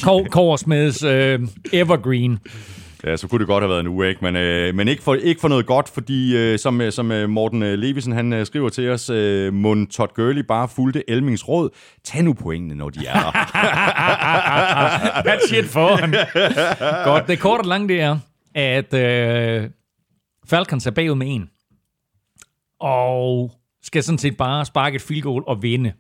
[0.32, 1.40] Koversmeds øh,
[1.74, 2.40] Evergreen,
[3.08, 4.24] Ja, så kunne det godt have været en uge, ikke?
[4.24, 7.30] Men, øh, men ikke, for, ikke for noget godt, fordi øh, som, øh, som øh,
[7.30, 11.48] Morten øh, Levisen han øh, skriver til os, øh, Mund Todd Gurley bare fulgte Elmings
[11.48, 11.70] råd.
[12.04, 13.32] Tag nu pointene, når de er der.
[15.28, 16.14] That shit for ham.
[17.04, 18.18] Godt, det korte og lange det er,
[18.56, 19.70] at øh,
[20.50, 21.50] Falcons er bagud med en.
[22.80, 23.52] Og
[23.84, 25.94] skal sådan set bare sparke et field goal og vinde.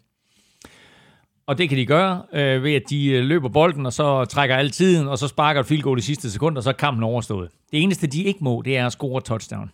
[1.47, 4.55] Og det kan de gøre øh, ved, at de øh, løber bolden, og så trækker
[4.55, 7.03] alle tiden, og så sparker et field goal i sidste sekund, og så er kampen
[7.03, 7.49] overstået.
[7.71, 9.71] Det eneste, de ikke må, det er at score touchdown.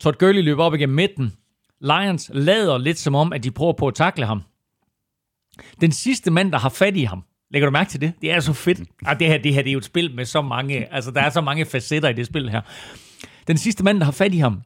[0.00, 1.32] Todd Gurley løber op igennem midten.
[1.80, 4.42] Lions lader lidt som om, at de prøver på at takle ham.
[5.80, 8.12] Den sidste mand, der har fat i ham, lægger du mærke til det?
[8.20, 8.80] Det er så fedt.
[9.06, 11.20] Ah, det, her, det her det er jo et spil med så mange, altså der
[11.20, 12.60] er så mange facetter i det spil her.
[13.46, 14.62] Den sidste mand, der har fat i ham,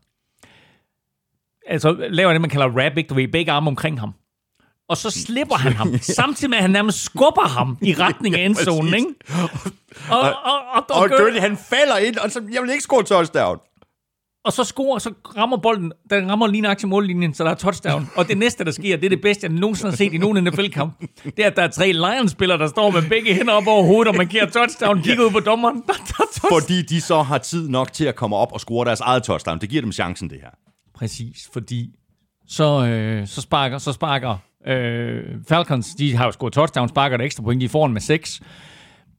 [1.66, 3.08] altså laver det, man kalder rap, ikke?
[3.08, 4.14] Du ved, begge arme omkring ham.
[4.88, 8.44] Og så slipper han ham, samtidig med, at han nærmest skubber ham i retning af
[8.44, 9.08] endzonen, ikke?
[10.10, 10.28] Og, og,
[10.74, 13.58] og, og, og Gurley, han falder ind, og så, jeg vil ikke score touchdown.
[14.44, 18.10] og så scorer, så rammer bolden, den rammer lige nøjagtigt mållinjen, så der er touchdown.
[18.16, 20.44] Og det næste, der sker, det er det bedste, jeg nogensinde har set i nogen
[20.44, 20.94] NFL-kamp.
[21.24, 24.08] Det er, at der er tre Lions-spillere, der står med begge hænder op over hovedet
[24.08, 25.76] og markerer touchdown, kigger ud på dommeren.
[25.76, 26.60] Der, der er touchdown.
[26.60, 29.58] Fordi de så har tid nok til at komme op og score deres eget touchdown.
[29.60, 30.50] Det giver dem chancen, det her.
[30.94, 31.90] Præcis, fordi
[32.48, 34.36] så, øh, så sparker, så sparker
[34.66, 38.00] øh, Falcons, de har jo scoret touchdown, sparker et ekstra point, de får en med
[38.00, 38.40] 6.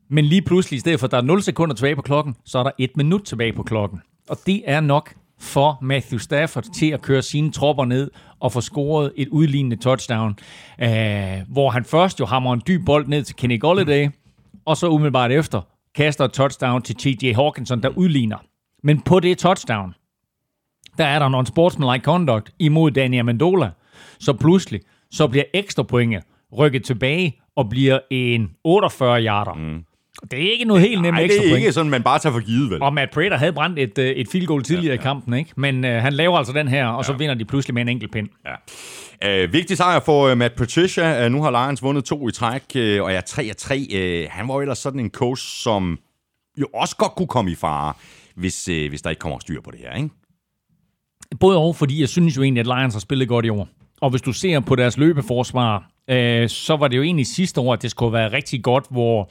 [0.10, 2.60] Men lige pludselig, i stedet for at der er 0 sekunder tilbage på klokken, så
[2.60, 4.02] er der et minut tilbage på klokken.
[4.30, 8.62] Og det er nok for Matthew Stafford til at køre sine tropper ned og få
[8.62, 10.40] scoret et udlignende touchdown,
[10.82, 14.10] øh, hvor han først jo hammer en dyb bold ned til Kenny Golladay,
[14.66, 15.62] og så umiddelbart efter
[15.96, 17.34] kaster et touchdown til T.J.
[17.36, 18.38] Hawkinson, der udligner.
[18.84, 19.94] Men på det touchdown,
[20.98, 23.72] der er der en sportsmanlike conduct imod Daniel Mendola.
[24.20, 24.82] Så pludselig,
[25.12, 26.24] så bliver ekstra pointet
[26.58, 29.54] rykket tilbage og bliver en 48 yarder.
[29.54, 29.84] Mm.
[30.32, 32.40] Det er ikke noget helt nemt ekstra det er ikke sådan, man bare tager for
[32.40, 32.82] givet, vel?
[32.82, 35.00] Og Matt Prater havde brændt et, øh, et field goal tidligere ja, ja.
[35.00, 35.52] i kampen, ikke?
[35.56, 38.12] men øh, han laver altså den her, og så vinder de pludselig med en enkelt
[38.12, 38.30] pind.
[38.46, 39.46] Ja.
[39.46, 41.26] Uh, vigtig sejr for uh, Matt Patricia.
[41.26, 44.26] Uh, nu har Lions vundet to i træk, uh, og er 3 af 3.
[44.26, 46.00] Uh, han var jo ellers sådan en coach, som
[46.62, 47.94] jo også godt kunne komme i fare,
[48.36, 50.10] hvis, uh, hvis der ikke kommer styr på det her, ikke?
[51.40, 53.68] Både og, fordi jeg synes jo egentlig, at Lions har spillet godt i år.
[54.02, 57.74] Og hvis du ser på deres løbeforsvar, øh, så var det jo egentlig sidste år,
[57.74, 59.30] at det skulle være rigtig godt, hvor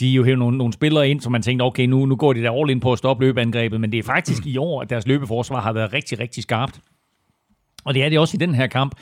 [0.00, 2.42] de jo hævde nogle, nogle spillere ind, så man tænkte, okay, nu, nu går de
[2.42, 5.06] der all in på at stoppe løbeangrebet, men det er faktisk i år, at deres
[5.06, 6.80] løbeforsvar har været rigtig, rigtig skarpt.
[7.84, 8.94] Og det er det også i den her kamp.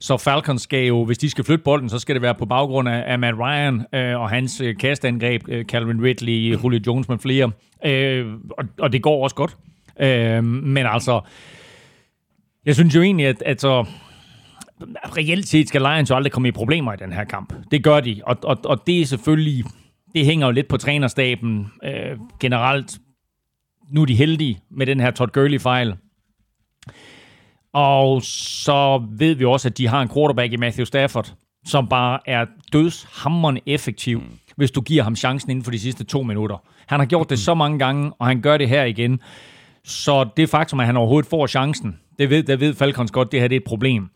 [0.00, 2.88] Så Falcons skal jo, hvis de skal flytte bolden, så skal det være på baggrund
[2.88, 7.18] af, af Matt Ryan øh, og hans øh, kastangreb, øh, Calvin Ridley, Julio Jones med
[7.18, 7.50] flere.
[7.84, 8.26] Øh,
[8.58, 9.56] og, og det går også godt.
[10.00, 11.20] Øh, men altså,
[12.66, 13.84] jeg synes jo egentlig, at, at så,
[15.16, 17.52] reelt set skal Lions jo aldrig komme i problemer i den her kamp.
[17.70, 19.64] Det gør de, og, og, og det er selvfølgelig,
[20.14, 22.98] det hænger jo lidt på trænerstaben øh, generelt.
[23.90, 25.94] Nu er de heldige med den her Todd Gurley-fejl.
[27.72, 31.34] Og så ved vi også, at de har en quarterback i Matthew Stafford,
[31.66, 34.22] som bare er dødshammerende effektiv,
[34.56, 36.56] hvis du giver ham chancen inden for de sidste to minutter.
[36.86, 39.20] Han har gjort det så mange gange, og han gør det her igen.
[39.84, 43.40] Så det faktum, at han overhovedet får chancen, det ved, det ved Falcons godt, det
[43.40, 44.08] her det er et problem.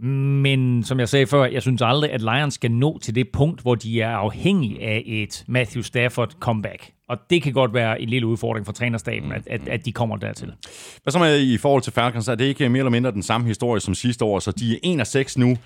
[0.00, 3.60] Men som jeg sagde før, jeg synes aldrig, at Lions skal nå til det punkt,
[3.60, 6.90] hvor de er afhængige af et Matthew Stafford comeback.
[7.08, 10.16] Og det kan godt være en lille udfordring for trænerstaben, at, at, at de kommer
[10.16, 10.52] dertil.
[11.02, 12.28] Hvad så med i forhold til Falcons?
[12.28, 14.38] Er det ikke mere eller mindre den samme historie som sidste år?
[14.38, 15.56] Så de er 1 af 6 nu.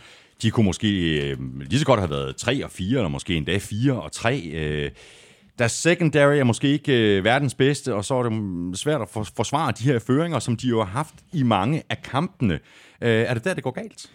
[0.43, 0.89] De kunne måske
[1.31, 4.43] øh, lige så godt have været 3 og 4, eller måske endda 4 og 3.
[4.53, 4.91] Øh,
[5.59, 9.27] deres secondary er måske ikke øh, verdens bedste, og så er det svært at for,
[9.37, 12.55] forsvare de her føringer, som de jo har haft i mange af kampene.
[13.01, 14.11] Øh, er det der, det går galt?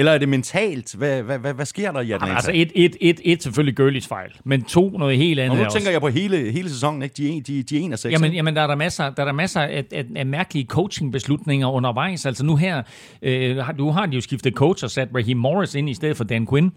[0.00, 0.94] Eller er det mentalt?
[0.94, 2.34] Hvad, hvad, hvad, hvad sker der i Atlanta?
[2.34, 5.62] Altså et, et, et, et selvfølgelig Gurleys fejl, men to noget helt andet og nu
[5.64, 5.90] er tænker også.
[5.90, 7.12] jeg på hele, hele sæsonen, ikke?
[7.16, 8.12] De en- de, de er 1 af 6.
[8.12, 11.68] Jamen, jamen der er der masser, der er der masser af, af, af mærkelige coachingbeslutninger
[11.70, 12.26] undervejs.
[12.26, 12.82] Altså nu her,
[13.22, 16.16] øh, har- nu har de jo skiftet coach og sat Raheem Morris ind i stedet
[16.16, 16.72] for Dan Quinn.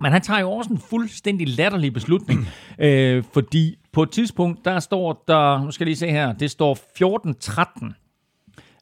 [0.00, 2.48] Men han tager jo også en fuldstændig latterlig beslutning,
[2.78, 6.50] øh, fordi på et tidspunkt, der står der, nu skal jeg lige se her, det
[6.50, 6.78] står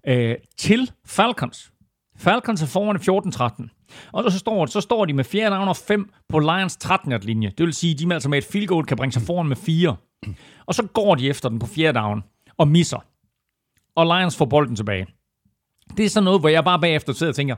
[0.06, 1.70] 14-13 øh, til Falcons.
[2.18, 2.96] Falcons er foran
[3.66, 4.10] 14-13.
[4.12, 7.52] Og så står, så står de med 4 down og 5 på Lions 13 linje.
[7.58, 9.48] Det vil sige, at de med, altså med et field goal kan bringe sig foran
[9.48, 9.96] med 4.
[10.66, 12.24] Og så går de efter den på 4 down
[12.56, 13.04] og misser.
[13.94, 15.06] Og Lions får bolden tilbage.
[15.96, 17.56] Det er sådan noget, hvor jeg bare bagefter sidder og tænker,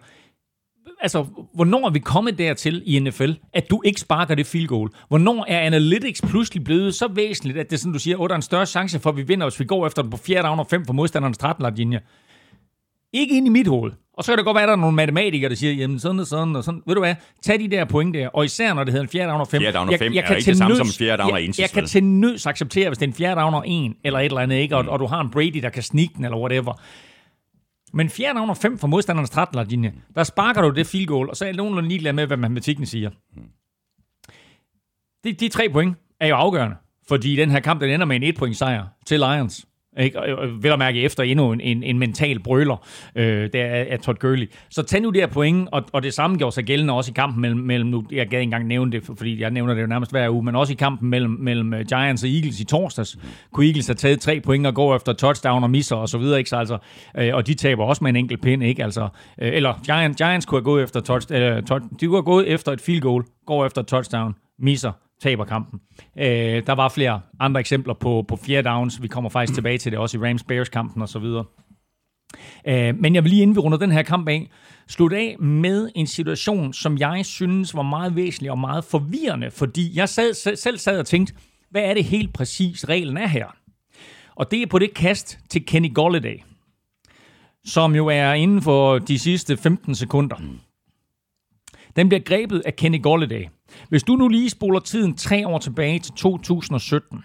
[1.00, 4.90] altså, hvornår er vi kommet dertil i NFL, at du ikke sparker det field goal?
[5.08, 8.34] Hvornår er analytics pludselig blevet så væsentligt, at det er sådan, du siger, at der
[8.34, 10.42] er en større chance for, at vi vinder, hvis vi går efter den på 4
[10.42, 12.00] down og 5 for modstanderens 13 linje?
[13.12, 13.92] Ikke ind i mit hoved.
[14.20, 16.20] Og så kan det godt være, at der er nogle matematikere, der siger, jamen sådan
[16.20, 16.82] og sådan og sådan.
[16.86, 19.30] Ved du hvad, tag de der point der, og især når det hedder en fjerde
[19.30, 19.60] down og fem.
[19.62, 21.38] Fjerde down og fem er kan ikke det samme nøds- som en fjerde down og
[21.38, 23.96] jeg, inches, jeg kan til nøds acceptere, hvis det er en fjerde down og en,
[24.04, 24.76] eller et eller andet, ikke?
[24.76, 24.88] Og, Mm.
[24.88, 26.80] og du har en Brady, der kan sneak den, eller whatever.
[27.92, 31.30] Men fjerde down og fem for modstanderens 13 linje, der sparker du det field goal,
[31.30, 33.10] og så er jeg nogenlunde ligeglad med, hvad matematikken siger.
[35.24, 36.76] De, de tre point er jo afgørende,
[37.08, 39.66] fordi den her kamp, den ender med en et point sejr til Lions.
[39.98, 40.20] Ikke?
[40.20, 43.98] Og, vel at mærke efter endnu en, en, en mental brøler, øh, der er, af
[43.98, 44.50] Todd Gurley.
[44.70, 47.14] Så tag nu det her point, og, og det samme gjorde sig gældende også i
[47.16, 49.86] kampen mellem, mellem nu, jeg gad ikke engang nævne det, fordi jeg nævner det jo
[49.86, 53.18] nærmest hver uge, men også i kampen mellem, mellem øh, Giants og Eagles i torsdags,
[53.52, 56.38] kunne Eagles have taget tre point og gå efter touchdown og misser og så videre,
[56.38, 56.50] ikke?
[56.50, 56.78] Så altså,
[57.18, 58.84] øh, og de taber også med en enkelt pind, ikke?
[58.84, 59.08] Altså,
[59.42, 62.48] øh, eller Giants, Giants kunne have gået efter touch, øh, touch, de kunne have gået
[62.48, 64.92] efter et field goal, går efter touchdown, misser,
[65.22, 65.80] taber kampen.
[66.18, 69.02] Øh, der var flere andre eksempler på, på fjerde downs.
[69.02, 71.24] Vi kommer faktisk tilbage til det også i Rams-Bears-kampen osv.
[72.66, 74.48] Øh, men jeg vil lige inden vi runder den her kamp af,
[74.88, 79.96] slutte af med en situation, som jeg synes var meget væsentlig og meget forvirrende, fordi
[79.98, 81.34] jeg sad, selv- selv sad og tænkte,
[81.70, 83.46] hvad er det helt præcis reglen er her?
[84.34, 86.40] Og det er på det kast til Kenny Golladay,
[87.64, 90.36] som jo er inden for de sidste 15 sekunder.
[91.96, 93.44] Den bliver grebet af Kenny Golladay.
[93.88, 97.24] Hvis du nu lige spoler tiden tre år tilbage til 2017,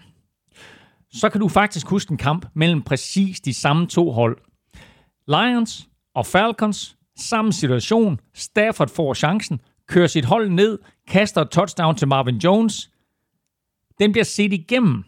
[1.12, 4.38] så kan du faktisk huske en kamp mellem præcis de samme to hold.
[5.28, 8.20] Lions og Falcons, samme situation.
[8.34, 10.78] Stafford får chancen, kører sit hold ned,
[11.08, 12.90] kaster et touchdown til Marvin Jones.
[13.98, 15.04] Den bliver set igennem,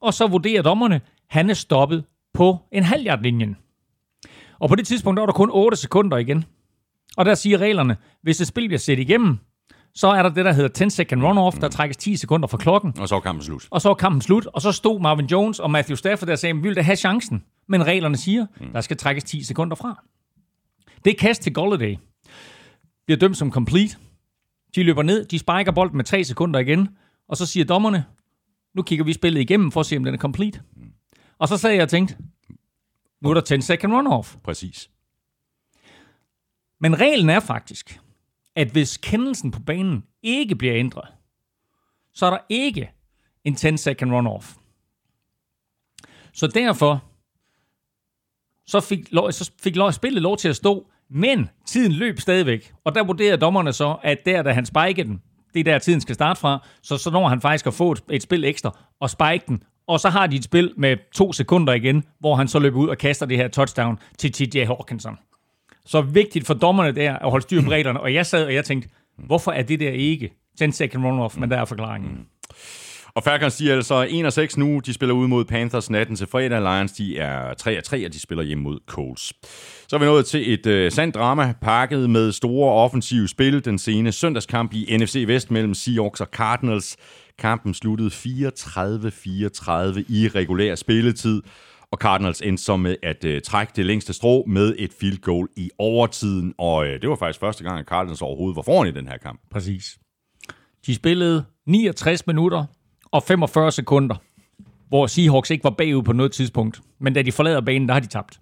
[0.00, 2.04] og så vurderer dommerne, han er stoppet
[2.34, 3.56] på en halvjardlinjen.
[4.58, 6.44] Og på det tidspunkt der var der kun 8 sekunder igen.
[7.16, 9.38] Og der siger reglerne, hvis et spil bliver set igennem,
[9.94, 12.98] så er der det, der hedder 10 second run-off, der trækkes 10 sekunder fra klokken,
[13.00, 13.66] Og så er kampen slut.
[13.70, 16.38] og så var kampen slut, og så stod Marvin Jones og Matthew Stafford der og
[16.38, 17.44] sagde, vi vil da have chancen.
[17.68, 20.04] Men reglerne siger, der skal trækkes 10 sekunder fra.
[21.04, 21.96] Det kast til Golladay
[23.06, 23.96] bliver dømt som complete.
[24.74, 26.88] De løber ned, de spiker bolden med 3 sekunder igen,
[27.28, 28.04] og så siger dommerne,
[28.74, 30.60] nu kigger vi spillet igennem for at se, om den er complete.
[31.38, 32.16] Og så sagde jeg og tænkte,
[33.22, 34.36] nu er der 10 second run-off.
[34.44, 34.90] Præcis.
[36.80, 38.00] Men reglen er faktisk,
[38.56, 41.08] at hvis kendelsen på banen ikke bliver ændret,
[42.14, 42.90] så er der ikke
[43.44, 44.56] en 10 second run-off.
[46.32, 47.04] Så derfor
[48.66, 52.72] så fik, lov, så fik lov, spillet lov til at stå, men tiden løb stadigvæk.
[52.84, 55.22] Og der vurderer dommerne så, at der, da han spikede den,
[55.54, 58.02] det er der, tiden skal starte fra, så, så når han faktisk at få et,
[58.10, 61.72] et spil ekstra og spike den, og så har de et spil med to sekunder
[61.72, 65.18] igen, hvor han så løber ud og kaster det her touchdown til TJ Hawkinson.
[65.86, 68.00] Så vigtigt for dommerne der at holde styr på reglerne.
[68.00, 68.88] Og jeg sad og jeg tænkte,
[69.26, 72.10] hvorfor er det der ikke 10 second runoff, Men der er forklaringen.
[72.10, 72.26] Mm.
[73.14, 74.80] Og Falcons, de er altså 1 og 6 nu.
[74.86, 76.60] De spiller ud mod Panthers natten til fredag.
[76.60, 79.32] Lions, de er 3 og 3, og de spiller hjem mod Colts.
[79.88, 83.64] Så er vi nået til et øh, sandt drama, pakket med store offensive spil.
[83.64, 86.96] Den sene søndagskamp i NFC Vest mellem Seahawks og Cardinals.
[87.38, 88.12] Kampen sluttede 34-34
[90.08, 91.42] i regulær spilletid.
[91.94, 95.48] Og Cardinals endte så med at øh, trække det længste strå med et field goal
[95.56, 96.54] i overtiden.
[96.58, 99.18] Og øh, det var faktisk første gang, at Cardinals overhovedet var foran i den her
[99.18, 99.40] kamp.
[99.50, 99.98] Præcis.
[100.86, 102.64] De spillede 69 minutter
[103.12, 104.16] og 45 sekunder,
[104.88, 106.80] hvor Seahawks ikke var bagud på noget tidspunkt.
[107.00, 108.40] Men da de forlader banen, der har de tabt.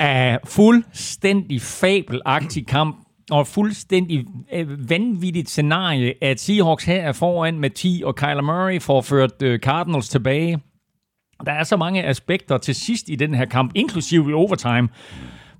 [0.04, 2.96] uh, fuldstændig fabelagtig kamp,
[3.30, 4.26] og fuldstændig
[4.58, 9.42] uh, vanvittigt scenarie, at Seahawks her er foran med 10, og Kyler Murray får ført
[9.42, 10.60] uh, Cardinals tilbage.
[11.46, 14.88] Der er så mange aspekter til sidst i den her kamp, inklusive i overtime,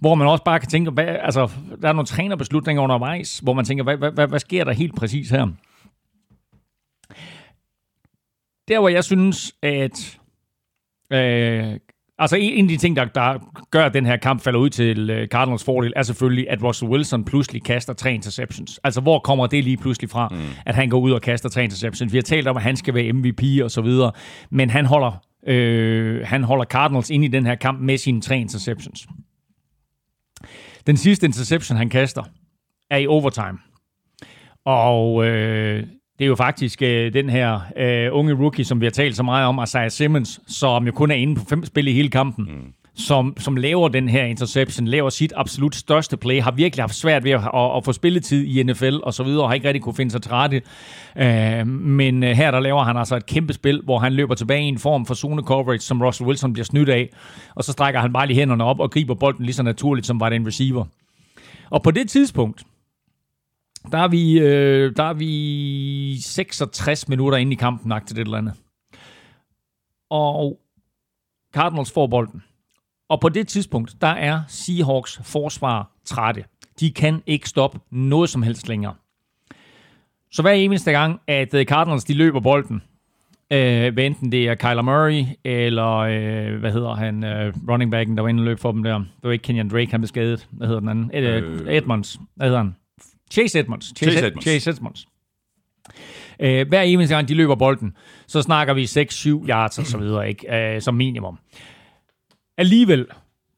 [0.00, 1.50] hvor man også bare kan tænke, hvad, altså,
[1.82, 4.96] der er nogle trænerbeslutninger undervejs, hvor man tænker, hvad, hvad, hvad, hvad sker der helt
[4.96, 5.46] præcis her?
[8.68, 10.18] Der, hvor jeg synes, at
[11.12, 11.78] øh,
[12.18, 13.38] altså en af de ting, der, der
[13.70, 16.90] gør, at den her kamp falder ud til øh, Cardinals fordel, er selvfølgelig, at Russell
[16.90, 18.80] Wilson pludselig kaster tre interceptions.
[18.84, 20.36] Altså, hvor kommer det lige pludselig fra, mm.
[20.66, 22.12] at han går ud og kaster tre interceptions?
[22.12, 24.12] Vi har talt om, at han skal være MVP og så videre,
[24.50, 28.38] men han holder, øh, han holder Cardinals ind i den her kamp med sine tre
[28.38, 29.08] interceptions.
[30.86, 32.22] Den sidste interception, han kaster,
[32.90, 33.58] er i overtime.
[34.64, 35.86] Og øh,
[36.18, 39.22] det er jo faktisk øh, den her øh, unge rookie, som vi har talt så
[39.22, 42.44] meget om, Isaiah Simmons, som jo kun er inde på fem spil i hele kampen,
[42.44, 46.94] mm som, som laver den her interception, laver sit absolut største play, har virkelig haft
[46.94, 49.66] svært ved at, at, at få spilletid i NFL og så videre, og har ikke
[49.66, 50.32] rigtig kunne finde sig til.
[50.32, 50.60] Øhm,
[51.16, 54.68] øh, men her der laver han altså et kæmpe spil, hvor han løber tilbage i
[54.68, 57.08] en form for zone coverage, som Russell Wilson bliver snydt af,
[57.54, 60.20] og så strækker han bare lige hænderne op og griber bolden lige så naturligt, som
[60.20, 60.84] var det en receiver.
[61.70, 62.64] Og på det tidspunkt,
[63.92, 68.38] der er vi, øh, der er vi 66 minutter inde i kampen, til det eller
[68.38, 68.54] andet.
[70.10, 70.58] Og
[71.54, 72.42] Cardinals får bolden.
[73.08, 76.44] Og på det tidspunkt, der er Seahawks forsvar trætte.
[76.80, 78.94] De kan ikke stoppe noget som helst længere.
[80.32, 82.82] Så hver eneste gang, at øh, Cardinals de løber bolden,
[83.52, 88.16] øh, hvad enten det er Kyler Murray, eller øh, hvad hedder han, øh, running backen,
[88.16, 88.98] der var inde og løb for dem der.
[88.98, 90.48] Det var ikke Kenyan Drake, han blev skadet.
[90.50, 91.10] Hvad hedder den anden?
[91.14, 92.20] Ed, øh, Edmonds.
[92.36, 92.74] Hvad hedder han?
[93.30, 93.92] Chase Edmonds.
[93.96, 94.26] Chase, Chase.
[94.26, 94.44] Edmonds.
[94.44, 95.06] Chase Edmonds.
[96.40, 100.28] Øh, hver eneste gang, de løber bolden, så snakker vi 6-7 yards og så videre,
[100.28, 100.56] ikke?
[100.56, 101.38] Øh, som minimum.
[102.58, 103.06] Alligevel,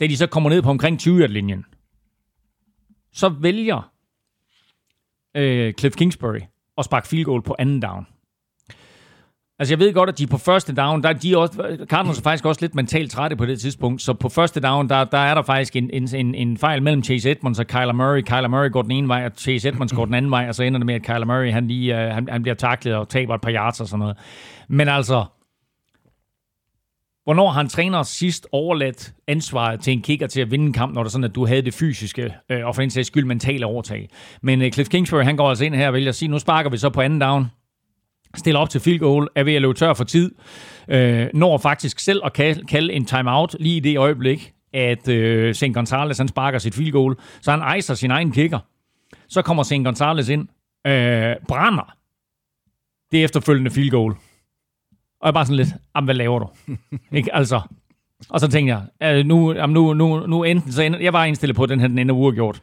[0.01, 1.65] da de så kommer ned på omkring 20-yard-linjen,
[3.13, 3.93] så vælger
[5.35, 6.41] øh, Cliff Kingsbury
[6.79, 8.07] at sparke field goal på anden down.
[9.59, 12.23] Altså, jeg ved godt, at de på første down, der er de også, Cardinals er
[12.23, 15.35] faktisk også lidt mentalt trætte på det tidspunkt, så på første down, der, der er
[15.35, 18.23] der faktisk en, en, en, en fejl mellem Chase Edmonds og Kyler Murray.
[18.23, 20.63] Kyler Murray går den ene vej, og Chase Edmonds går den anden vej, og så
[20.63, 23.35] ender det med, at Kyler Murray, han, lige, øh, han, han bliver taklet og taber
[23.35, 24.17] et par yards og sådan noget.
[24.69, 25.25] Men altså,
[27.31, 30.94] hvornår har en træner sidst overladt ansvaret til en kicker til at vinde en kamp,
[30.94, 33.66] når det sådan, at du havde det fysiske, øh, og for en sags skyld mentale
[33.66, 34.09] overtag.
[34.43, 36.70] Men øh, Cliff Kingsbury, han går altså ind her og vælger at sige, nu sparker
[36.70, 37.47] vi så på anden down,
[38.36, 40.31] stiller op til field goal, er ved at løbe tør for tid,
[40.89, 45.55] øh, når faktisk selv at kalde, kalde en timeout lige i det øjeblik, at øh,
[45.55, 45.74] St.
[45.74, 48.59] Gonzalez han sparker sit field goal, så han ejser sin egen kicker.
[49.28, 49.85] Så kommer St.
[49.85, 50.48] Gonzalez ind,
[50.86, 51.94] øh, brænder
[53.12, 54.15] det efterfølgende field goal.
[55.21, 56.49] Og jeg er bare sådan lidt, jamen, hvad laver du?
[57.19, 57.61] ikke, altså.
[58.29, 61.25] Og så tænkte jeg, øh, nu, jamen, nu, nu, nu enten, så ender, jeg var
[61.25, 62.63] indstillet på, at den her den ender uafgjort.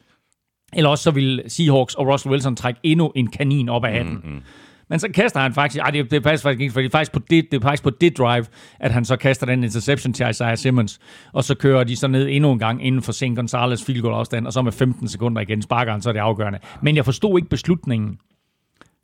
[0.74, 4.22] Eller også så vil Seahawks og Russell Wilson trække endnu en kanin op af hatten.
[4.24, 4.42] Mm, mm.
[4.90, 7.12] Men så kaster han faktisk, ej, det, det passer faktisk ikke, for det er faktisk,
[7.12, 8.46] på det, det er faktisk på det drive,
[8.80, 11.00] at han så kaster den interception til Isaiah Simmons,
[11.34, 13.36] og så kører de så ned endnu en gang inden for St.
[13.36, 16.20] Gonzalez field goal afstand, og så med 15 sekunder igen sparker han, så er det
[16.20, 16.60] afgørende.
[16.82, 18.18] Men jeg forstod ikke beslutningen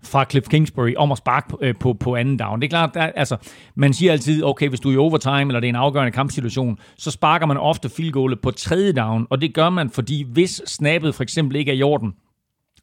[0.04, 2.62] fra Cliff Kingsbury om at sparke på, øh, på, på anden down.
[2.62, 3.38] Det er klart, der, altså,
[3.76, 6.78] man siger altid, okay, hvis du er i overtime, eller det er en afgørende kampsituation,
[6.98, 10.62] så sparker man ofte field goalet på tredje down, og det gør man, fordi hvis
[10.66, 12.14] snappet for eksempel ikke er i orden,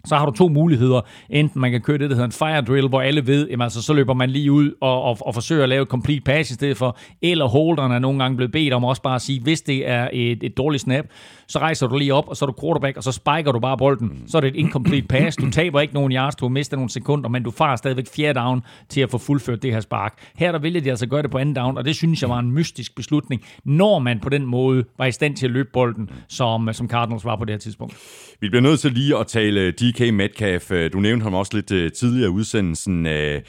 [0.07, 1.01] så har du to muligheder.
[1.31, 3.83] Enten man kan køre det, der hedder en fire drill, hvor alle ved, jamen altså,
[3.83, 6.55] så løber man lige ud og, og, og forsøger at lave et complete pass i
[6.55, 9.63] stedet for, eller holderen er nogle gange blevet bedt om også bare at sige, hvis
[9.63, 11.05] det er et, et dårligt snap,
[11.49, 13.77] så rejser du lige op, og så er du quarterback, og så spiker du bare
[13.77, 14.23] bolden.
[14.27, 15.37] Så er det et incomplete pass.
[15.37, 18.41] Du taber ikke nogen yards, du har mistet nogle sekunder, men du får stadigvæk fjerde
[18.41, 20.15] down til at få fuldført det her spark.
[20.35, 22.39] Her der vælger de altså gøre det på anden down, og det synes jeg var
[22.39, 26.11] en mystisk beslutning, når man på den måde var i stand til at løbe bolden,
[26.29, 27.97] som, som Cardinals var på det her tidspunkt.
[28.41, 30.71] Vi bliver nødt til lige at tale DK Metcalf.
[30.71, 33.07] Øh, Du nævnte ham også lidt øh, tidligere i udsendelsen.
[33.07, 33.41] Øh,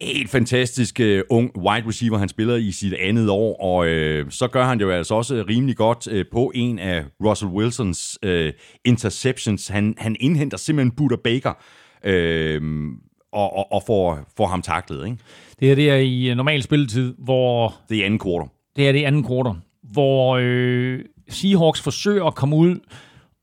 [0.00, 4.48] Helt fantastisk uh, ung wide receiver, han spiller i sit andet år, og uh, så
[4.52, 8.48] gør han det jo altså også rimelig godt uh, på en af Russell Wilsons uh,
[8.84, 9.68] interceptions.
[9.68, 11.50] Han, han indhenter simpelthen Buda Baker
[12.06, 12.92] uh,
[13.32, 15.04] og, og, og får, får ham taklet.
[15.06, 15.18] Ikke?
[15.60, 18.48] Det her det er i normal spilletid, hvor Det er anden kvartal.
[18.76, 19.60] det er det anden kvartal,
[19.92, 22.78] hvor øh, Seahawks forsøger at komme ud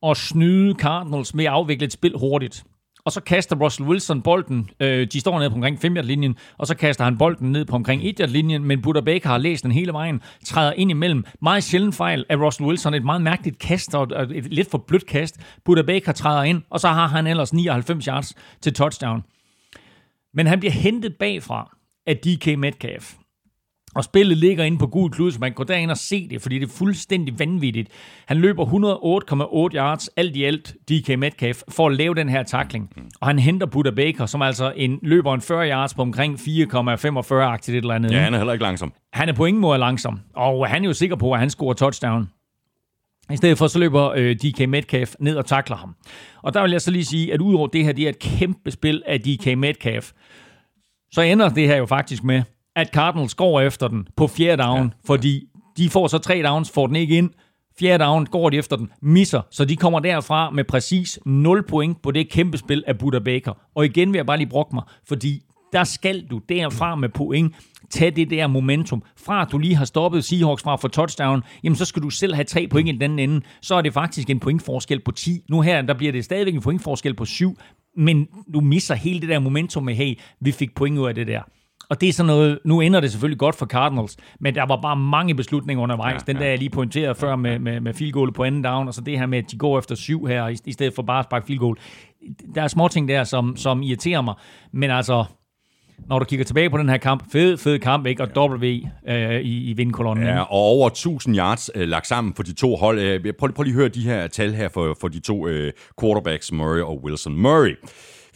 [0.02, 2.64] og snyde Cardinals med at afvikle et spil hurtigt.
[3.06, 6.68] Og så kaster Russell Wilson bolden, øh, de står nede på omkring 5 linjen og
[6.68, 9.72] så kaster han bolden ned på omkring 1 linjen men Buda Baker har læst den
[9.72, 11.26] hele vejen, træder ind imellem.
[11.42, 15.06] Meget sjældent fejl af Russell Wilson, et meget mærkeligt kast, og et lidt for blødt
[15.06, 15.40] kast.
[15.66, 19.24] Buda Baker træder ind, og så har han ellers 99 yards til touchdown.
[20.34, 21.78] Men han bliver hentet bagfra
[22.08, 23.14] af DK Metcalf.
[23.96, 26.42] Og spillet ligger inde på gul klud, så man kan gå derind og se det,
[26.42, 27.90] fordi det er fuldstændig vanvittigt.
[28.26, 32.90] Han løber 108,8 yards alt i alt, DK Metcalf, for at lave den her takling.
[33.22, 37.70] Og han henter Buda Baker, som altså en, løber en 40 yards på omkring 4,45-agtigt
[37.70, 38.12] et eller andet.
[38.12, 38.94] Ja, han er heller ikke langsom.
[39.14, 41.74] Han er på ingen måde langsom, og han er jo sikker på, at han scorer
[41.74, 42.30] touchdown.
[43.32, 45.96] I stedet for så løber øh, DK Metcalf ned og takler ham.
[46.44, 48.72] Og der vil jeg så lige sige, at udover det her, det er et kæmpe
[48.72, 50.12] spil af DK Metcalf,
[51.12, 52.44] så ender det her jo faktisk med,
[52.76, 55.48] at Cardinals går efter den på fjerde down, ja, fordi
[55.78, 57.30] de får så tre downs, får den ikke ind.
[57.80, 62.02] Fjerde down går de efter den, misser, så de kommer derfra med præcis 0 point
[62.02, 63.54] på det kæmpe spil af Buda Baker.
[63.76, 65.42] Og igen vil jeg bare lige brokke mig, fordi
[65.74, 67.56] der skal du derfra med point
[67.90, 69.04] tage det der momentum.
[69.18, 72.34] Fra at du lige har stoppet Seahawks fra for touchdown, jamen så skal du selv
[72.34, 73.42] have tre point i den anden ende.
[73.62, 75.44] Så er det faktisk en pointforskel på 10.
[75.50, 77.58] Nu her, der bliver det stadigvæk en pointforskel på 7,
[77.98, 81.28] men du misser hele det der momentum med, hey, vi fik point ud af det
[81.28, 81.42] der.
[81.90, 84.80] Og det er sådan noget, nu ender det selvfølgelig godt for Cardinals, men der var
[84.82, 86.24] bare mange beslutninger undervejs.
[86.28, 88.88] Ja, den der, jeg lige pointerede før med, med, med field goal på anden down,
[88.88, 91.02] og så det her med, at de går efter syv her, i, i stedet for
[91.02, 91.78] bare at sparke field goal.
[92.56, 94.34] Der er små ting der, som, som irriterer mig,
[94.72, 95.26] men altså,
[96.10, 98.24] når du kigger tilbage på den her kamp, fed, fed kamp, ikke?
[98.24, 98.66] Og W
[99.08, 100.26] øh, i, i vindkolonnen.
[100.26, 103.00] Ja, og over 1000 yards øh, lagt sammen for de to hold.
[103.00, 105.74] Øh, prøv, prøv lige at høre de her tal her for, for de to øh,
[106.02, 107.36] quarterbacks, Murray og Wilson.
[107.38, 107.76] Murray,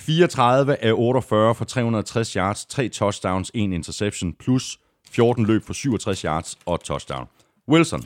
[0.09, 4.79] 34 af 48 for 360 yards, 3 touchdowns, 1 interception, plus
[5.09, 7.27] 14 løb for 67 yards og touchdown.
[7.67, 8.03] Wilson,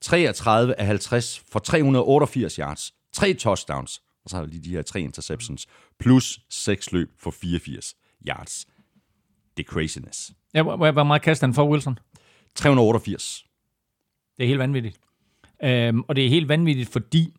[0.00, 4.82] 33 af 50 for 388 yards, tre touchdowns, og så har vi lige de her
[4.82, 5.66] tre interceptions,
[5.98, 7.94] plus seks løb for 84
[8.28, 8.66] yards.
[9.56, 10.32] Det er craziness.
[10.54, 11.98] Ja, hvor meget kaster han for Wilson?
[12.54, 13.44] 388.
[14.36, 15.00] Det er helt vanvittigt.
[15.62, 17.34] Øhm, og det er helt vanvittigt, fordi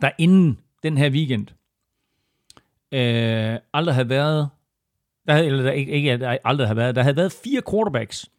[0.00, 1.46] der inden den her weekend
[2.92, 4.48] øh, aldrig havde været,
[5.26, 8.30] der havde, eller der, ikke, ikke der aldrig havde været, der havde været fire quarterbacks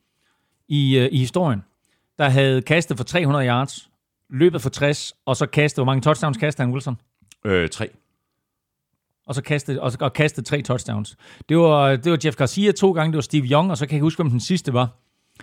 [0.68, 1.64] i, øh, i historien,
[2.18, 3.90] der havde kastet for 300 yards,
[4.30, 6.98] løbet for 60, og så kastet, hvor mange touchdowns kastede han Wilson?
[7.45, 7.90] Øh, tre.
[9.26, 11.18] og så kastede, og, og kastede tre touchdowns.
[11.49, 13.91] Det var, det var Jeff Garcia to gange, det var Steve Young, og så kan
[13.91, 14.90] jeg ikke huske, hvem den sidste var.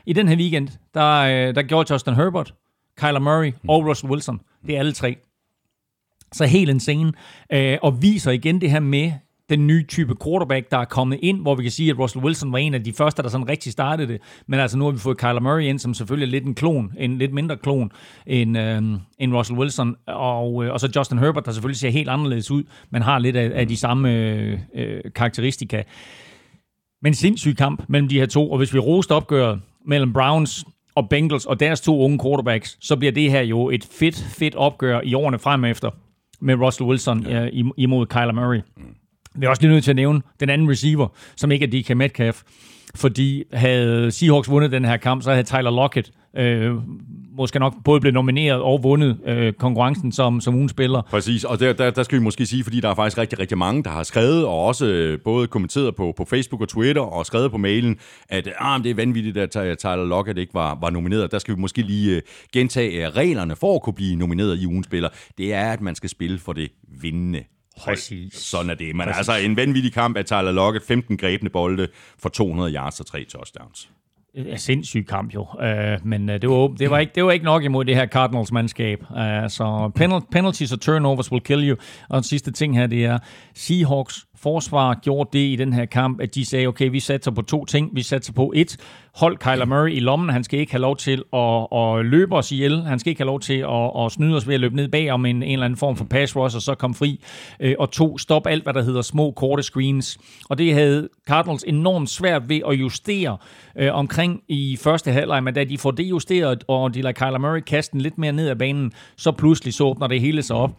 [0.07, 2.55] I den her weekend, der, øh, der gjorde Justin Herbert,
[2.97, 4.41] Kyler Murray og Russell Wilson.
[4.67, 5.17] Det er alle tre.
[6.35, 7.13] Så helt insane.
[7.53, 9.13] Øh, og viser igen det her med
[9.49, 12.53] den nye type quarterback, der er kommet ind, hvor vi kan sige, at Russell Wilson
[12.53, 14.21] var en af de første, der sådan rigtig startede det.
[14.47, 16.93] Men altså nu har vi fået Kyler Murray ind, som selvfølgelig er lidt en klon,
[16.99, 17.93] en lidt mindre klon
[18.27, 18.83] end, øh,
[19.19, 19.97] end Russell Wilson.
[20.07, 23.37] Og, øh, og så Justin Herbert, der selvfølgelig ser helt anderledes ud, men har lidt
[23.37, 25.83] af, af de samme øh, øh, karakteristika.
[27.03, 31.09] Men sindssyg kamp mellem de her to, og hvis vi rost opgøret mellem Browns og
[31.09, 35.01] Bengals og deres to unge quarterbacks, så bliver det her jo et fedt, fedt opgør
[35.05, 35.91] i årene frem efter
[36.45, 37.49] med Russell Wilson ja.
[37.77, 38.61] imod Kyler Murray.
[39.35, 41.97] Vi er også lige nødt til at nævne den anden receiver, som ikke er DK
[41.97, 42.43] Metcalf,
[42.95, 46.75] fordi havde Seahawks vundet den her kamp, så havde Tyler Lockett øh,
[47.37, 51.03] måske nok både blevet nomineret og vundet øh, konkurrencen som, som ugen spiller.
[51.03, 53.59] Præcis, og der, der, der skal vi måske sige, fordi der er faktisk rigtig, rigtig
[53.59, 57.27] mange, der har skrevet, og også øh, både kommenteret på, på Facebook og Twitter, og
[57.27, 57.97] skrevet på mailen,
[58.29, 61.31] at ah, det er vanvittigt, at Ty- Tyler Lockett ikke var, var nomineret.
[61.33, 64.87] Der skal vi måske lige øh, gentage reglerne for at kunne blive nomineret i ugens
[64.87, 65.09] spiller.
[65.39, 66.71] Det er, at man skal spille for det
[67.03, 67.45] vindende
[67.77, 67.97] hold.
[67.97, 68.35] Præcis.
[68.35, 68.97] Sådan er det.
[68.97, 69.17] Men Præcis.
[69.19, 71.89] altså en vanvittig kamp af Tyler Lockett, 15 grebne bolde
[72.19, 73.89] for 200 yards og 3 touchdowns.
[74.37, 77.45] Ja, sindssyg kamp jo, uh, men uh, det, var, det, var ikke, det var ikke
[77.45, 79.03] nok imod det her Cardinals-mandskab.
[79.11, 81.77] Uh, så penalt, penalties og turnovers will kill you.
[82.09, 83.19] Og den sidste ting her, det er,
[83.55, 87.43] Seahawks forsvar gjorde det i den her kamp, at de sagde, okay, vi satser på
[87.43, 87.91] to ting.
[87.93, 88.77] Vi satser på et,
[89.15, 90.29] hold Kyler Murray i lommen.
[90.29, 92.83] Han skal ikke have lov til at, at løbe os ihjel.
[92.83, 95.11] Han skal ikke have lov til at, at snyde os ved at løbe ned bag
[95.11, 97.21] om en, en eller anden form for pass rush, og så komme fri.
[97.61, 100.19] Øh, og to, stop alt, hvad der hedder små, korte screens.
[100.49, 103.37] Og det havde Cardinals enormt svært ved at justere
[103.77, 107.39] øh, omkring i første halvleg, men da de får det justeret, og de lader Kyler
[107.39, 110.57] Murray kaste den lidt mere ned ad banen, så pludselig så åbner det hele sig
[110.57, 110.71] op.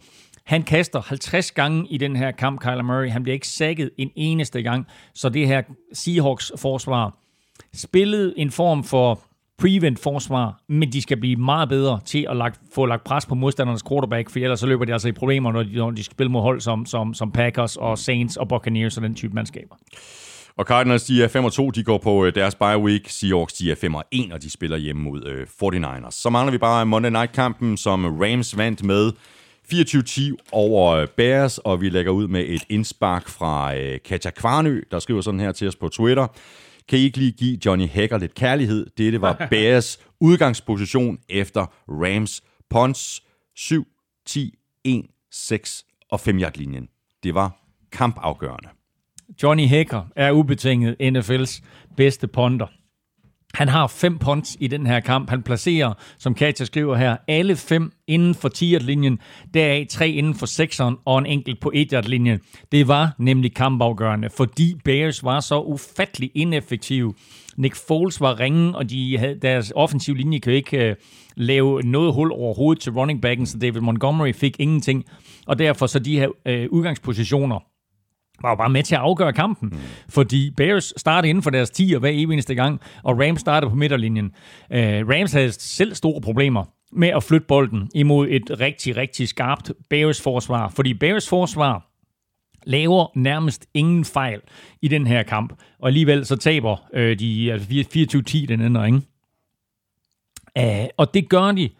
[0.46, 3.10] Han kaster 50 gange i den her kamp, Kyler Murray.
[3.10, 4.86] Han bliver ikke sækket en eneste gang.
[5.14, 5.62] Så det her
[5.92, 7.18] Seahawks forsvar
[7.74, 9.20] spillede en form for
[9.58, 13.34] prevent forsvar, men de skal blive meget bedre til at lagt, få lagt pres på
[13.34, 16.14] modstandernes quarterback, for ellers så løber de altså i problemer, når de, når de skal
[16.14, 19.76] spille mod hold som, som, som Packers og Saints og Buccaneers og den type mandskaber.
[20.56, 23.08] Og Cardinals, de er 5 og 2, de går på øh, deres bye week.
[23.08, 26.10] Seahawks, de er 5 og 1, og de spiller hjemme mod øh, 49ers.
[26.10, 29.12] Så mangler vi bare Monday Night-kampen, som Rams vandt med
[29.72, 34.82] 24-10 over øh, Bears, og vi lægger ud med et indspark fra øh, Katja Kvarnø,
[34.90, 36.26] der skriver sådan her til os på Twitter.
[36.88, 38.86] Kan I ikke lige give Johnny Hacker lidt kærlighed?
[38.98, 43.22] Dette var Bears udgangsposition efter Rams punts
[43.56, 43.86] 7,
[44.26, 46.88] 10, 1, 6 og 5 yard linjen.
[47.22, 47.58] Det var
[47.92, 48.68] kampafgørende.
[49.42, 51.62] Johnny Hacker er ubetinget NFL's
[51.96, 52.66] bedste punter.
[53.56, 55.30] Han har fem punts i den her kamp.
[55.30, 59.18] Han placerer, som Katja skriver her, alle fem inden for 10-linjen,
[59.54, 62.38] deraf tre inden for 6'eren og en enkelt på 1-linjen.
[62.72, 67.14] Det var nemlig kampafgørende, fordi Bears var så ufattelig ineffektive.
[67.56, 70.96] Nick Foles var ringen, og de havde, deres offensiv linje kan ikke uh,
[71.36, 75.04] lave noget hul overhovedet til running backen, så David Montgomery fik ingenting.
[75.46, 77.58] Og derfor så de her uh, udgangspositioner,
[78.42, 79.68] var jo bare med til at afgøre kampen.
[79.68, 79.78] Mm.
[80.08, 83.76] Fordi Bears startede inden for deres 10 hver evig eneste gang, og Rams startede på
[83.76, 84.26] midterlinjen.
[84.70, 89.72] Uh, Rams havde selv store problemer med at flytte bolden imod et rigtig, rigtig skarpt
[89.90, 90.68] Bears forsvar.
[90.68, 91.90] Fordi Bears forsvar
[92.66, 94.40] laver nærmest ingen fejl
[94.82, 95.52] i den her kamp.
[95.78, 97.68] Og alligevel så taber øh, de altså
[98.42, 99.00] 24-10 den ender, ikke?
[100.60, 101.70] Uh, og det gør de,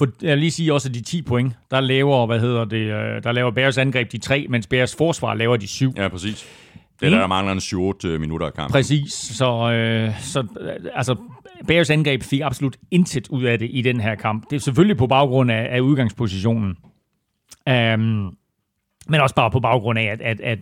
[0.00, 2.76] for jeg vil lige sige også, at de 10 point, der laver, hvad hedder det,
[2.76, 5.92] øh, der laver Bears angreb de 3, mens Bears forsvar laver de 7.
[5.96, 6.46] Ja, præcis.
[7.00, 8.72] Det er der, der mangler en 7-8 minutter af kampen.
[8.72, 11.16] Præcis, så, øh, så øh, altså,
[11.66, 14.50] Bears angreb fik absolut intet ud af det i den her kamp.
[14.50, 16.76] Det er selvfølgelig på baggrund af, af udgangspositionen.
[17.70, 18.36] Um,
[19.08, 20.58] men også bare på baggrund af, at, at, at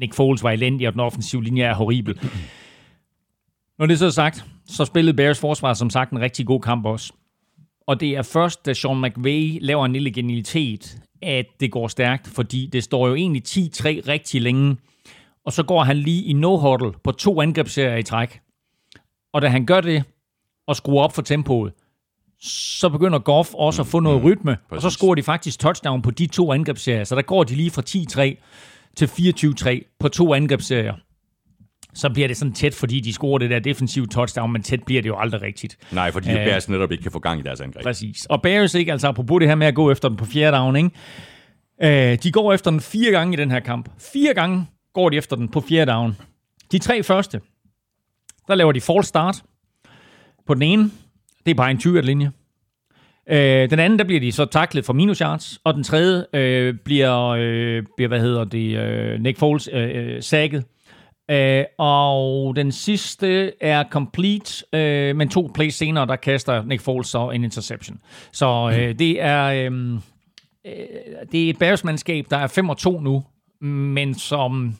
[0.00, 2.20] Nick Foles var elendig, og den offensive linje er horribel.
[3.78, 6.86] Når det så er sagt, så spillede Bears forsvar som sagt en rigtig god kamp
[6.86, 7.12] også.
[7.90, 12.26] Og det er først, da Sean McVay laver en lille genialitet, at det går stærkt,
[12.26, 14.76] fordi det står jo egentlig 10-3 rigtig længe,
[15.44, 18.40] og så går han lige i no-huddle på to angrebsserier i træk.
[19.32, 20.04] Og da han gør det,
[20.66, 21.72] og skruer op for tempoet,
[22.42, 26.10] så begynder Goff også at få noget rytme, og så scorer de faktisk touchdown på
[26.10, 27.04] de to angrebsserier.
[27.04, 30.94] Så der går de lige fra 10-3 til 24-3 på to angrebsserier.
[31.94, 35.02] Så bliver det sådan tæt, fordi de scorer det der defensive touchdown, men tæt bliver
[35.02, 35.76] det jo aldrig rigtigt.
[35.92, 36.40] Nej, fordi Øh.
[36.40, 37.82] øh, Bears netop ikke kan få gang i deres angreb.
[37.84, 38.26] Præcis.
[38.26, 40.76] Og Bears ikke, altså apropos det her med at gå efter den på fjerde down,
[40.76, 40.90] ikke?
[42.12, 43.88] Øh, de går efter den fire gange i den her kamp.
[44.12, 46.16] Fire gange går de efter den på fjerde down.
[46.72, 47.40] De tre første,
[48.48, 49.42] der laver de false start.
[50.46, 50.90] På den ene,
[51.46, 52.30] det er bare en 20 linje.
[53.30, 56.74] Øh, den anden, der bliver de så taklet for minus yards, og den tredje øh,
[56.84, 60.64] bliver, øh, bliver, hvad hedder det, øh, Nick Foles øh, øh, sækket.
[61.30, 67.06] Øh, og den sidste er complete, øh, men to plays senere, der kaster Nick Foles
[67.06, 67.98] så en interception.
[68.32, 69.94] Så øh, det er øh,
[70.66, 70.72] øh,
[71.32, 73.22] det er et Bears-mandskab, der er 5 og 2 nu,
[73.60, 74.74] men som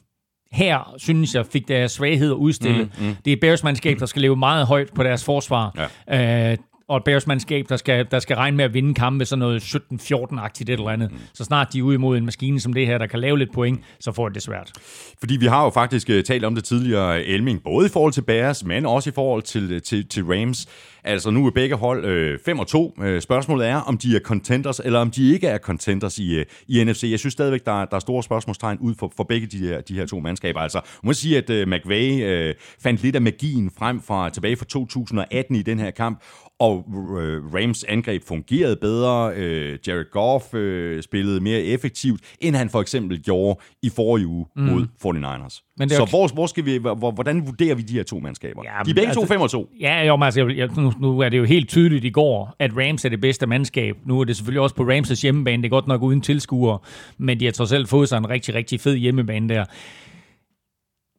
[0.53, 2.91] her, synes jeg, fik deres svagheder udstillet.
[2.99, 3.17] Mm, mm.
[3.25, 5.89] Det er et Bears-mandskab, der skal leve meget højt på deres forsvar.
[6.09, 6.51] Ja.
[6.53, 6.57] Øh,
[6.91, 10.63] og et Bears-mandskab, der skal, der skal regne med at vinde kampe sådan noget 17-14-agtigt
[10.63, 11.13] et eller andet.
[11.13, 11.19] Mm.
[11.35, 13.53] Så snart de er ude imod en maskine som det her, der kan lave lidt
[13.53, 14.73] point, så får de det svært.
[15.21, 18.23] Fordi vi har jo faktisk øh, talt om det tidligere, Elming, både i forhold til
[18.23, 20.67] Bears, men også i forhold til, øh, til, til Rams.
[21.05, 22.95] Altså nu er begge hold øh, 5 og 2.
[23.03, 26.47] Øh, spørgsmålet er, om de er contenders, eller om de ikke er contenders i, øh,
[26.69, 27.09] i NFC.
[27.11, 29.81] Jeg synes stadigvæk, der er, der er store spørgsmålsmålstegn ud for, for begge de her,
[29.81, 30.61] de her to mandskaber.
[30.61, 34.57] Altså, man må sige, at øh, McVay øh, fandt lidt af magien frem fra tilbage
[34.57, 36.23] fra 2018 i den her kamp,
[36.59, 36.85] og
[37.21, 39.33] øh, Rams angreb fungerede bedre.
[39.37, 44.47] Øh, Jared Goff øh, spillede mere effektivt, end han for eksempel gjorde i forrige uge
[44.57, 44.63] mm.
[44.63, 45.67] mod 49ers.
[45.77, 48.03] Men det er Så jo- hvor, hvor skal vi, hvor, hvordan vurderer vi de her
[48.03, 48.63] to mandskaber?
[48.65, 49.69] Ja, de er begge altså- to 5 og 2.
[49.81, 52.55] Ja, jo, men altså, jeg, jeg, nu, nu er det jo helt tydeligt i går,
[52.59, 53.97] at Rams er det bedste mandskab.
[54.05, 55.63] Nu er det selvfølgelig også på Rams' hjemmebane.
[55.63, 56.79] Det er godt nok uden tilskuere,
[57.19, 59.65] men de har trods alt fået sig en rigtig, rigtig fed hjemmebane der.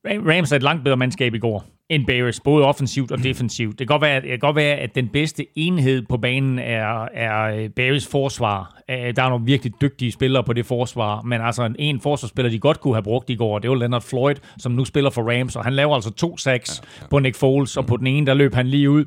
[0.08, 3.80] Ra- Rams er et langt bedre mandskab i går end Bears, både offensivt og defensivt.
[3.80, 6.60] Det kan godt være, at, det kan godt være, at den bedste enhed på banen
[6.60, 8.82] er, er øh, Bears forsvar.
[8.90, 12.50] Øh, Der er nogle virkelig dygtige spillere på det forsvar, men altså en, en forsvarsspiller,
[12.50, 15.40] de godt kunne have brugt i går, det var Leonard Floyd, som nu spiller for
[15.40, 17.08] Rams, og han laver altså to sacks ja, ja.
[17.10, 19.06] på Nick Foles, og på den ene, der løb han lige ud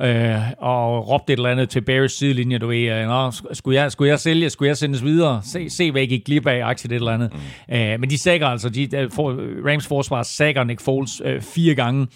[0.00, 3.92] øh, og råbte et eller andet til Bears sidelinje, du ved, øh, Nå, skulle, jeg,
[3.92, 6.92] skulle jeg sælge, skulle jeg sendes videre, se, se hvad jeg gik glip af, aktiet
[6.92, 7.32] et eller andet.
[7.68, 7.74] Mm.
[7.74, 9.30] Øh, men de sækker altså, de, der, for,
[9.70, 12.06] Rams forsvar sækker Nick Foles øh, fire gange,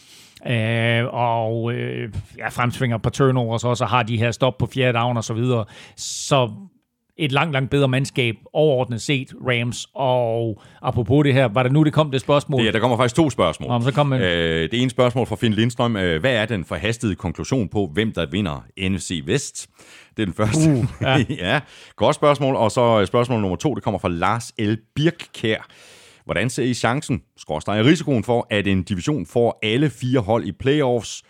[0.47, 4.99] Øh, og øh, ja, fremsvinger på turnovers også, og har de her stop på fjerde
[4.99, 5.65] down og så videre.
[5.97, 6.51] Så
[7.19, 9.87] et langt, langt bedre mandskab overordnet set, Rams.
[9.95, 12.63] Og apropos det her, var det nu, det kom det spørgsmål?
[12.65, 13.69] Ja, der kommer faktisk to spørgsmål.
[13.69, 15.97] Nå, men så kom med- øh, det ene spørgsmål fra Finn Lindstrøm.
[15.97, 19.69] Øh, hvad er den forhastede konklusion på, hvem der vinder NFC Vest?
[20.17, 20.71] Det er den første.
[20.71, 21.25] Uh, ja.
[21.49, 21.61] ja,
[21.97, 22.57] godt spørgsmål.
[22.57, 24.75] Og så øh, spørgsmål nummer to, det kommer fra Lars L.
[24.95, 25.67] Birkkær.
[26.25, 30.53] Hvordan ser I chancen, skorstræk risikoen for, at en division får alle fire hold i
[30.53, 31.23] playoffs?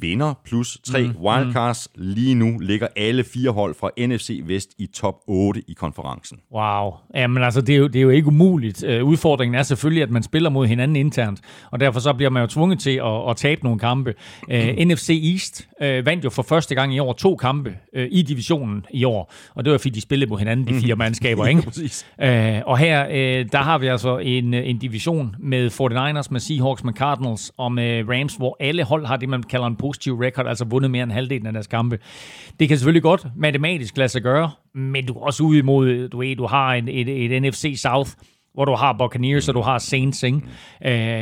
[0.00, 1.88] Vinder plus tre mm, wildcards.
[1.94, 6.38] Lige nu ligger alle fire hold fra NFC Vest i top 8 i konferencen.
[6.54, 6.92] Wow.
[7.14, 8.84] Jamen altså, det er jo, det er jo ikke umuligt.
[8.84, 11.40] Uh, udfordringen er selvfølgelig, at man spiller mod hinanden internt,
[11.70, 14.14] og derfor så bliver man jo tvunget til at, at tabe nogle kampe.
[14.48, 18.22] Uh, NFC East uh, vandt jo for første gang i år to kampe uh, i
[18.22, 21.62] divisionen i år, og det var fordi, de spillede mod hinanden, de fire mandskaber, ikke?
[21.62, 22.06] Præcis.
[22.18, 22.26] Uh,
[22.66, 26.92] og her, uh, der har vi altså en, en division med 49ers, med Seahawks, med
[26.92, 30.64] Cardinals og med Rams, hvor alle hold har det, man kalder en positiv record, altså
[30.64, 31.98] vundet mere end halvdelen af deres kampe.
[32.60, 36.18] Det kan selvfølgelig godt matematisk lade sig gøre, men du er også ude imod, du
[36.18, 38.10] ved, du har en, et, et NFC South,
[38.54, 40.40] hvor du har Buccaneers, og du har Saints, ikke?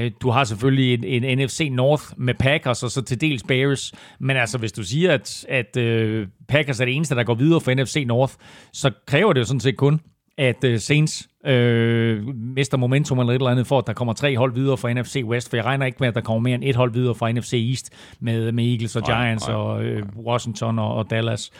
[0.06, 3.92] Uh, du har selvfølgelig en, en NFC North med Packers, og så til dels Bears.
[4.20, 7.60] Men altså, hvis du siger, at, at uh, Packers er det eneste, der går videre
[7.60, 8.34] for NFC North,
[8.72, 10.00] så kræver det jo sådan set kun,
[10.38, 14.36] at uh, Saints øh, mister momentum eller et eller andet, for at der kommer tre
[14.36, 16.64] hold videre fra NFC West, for jeg regner ikke med, at der kommer mere end
[16.64, 17.90] et hold videre fra NFC East,
[18.20, 19.56] med, med Eagles og Nej, Giants nej.
[19.56, 21.50] og øh, Washington og, og Dallas.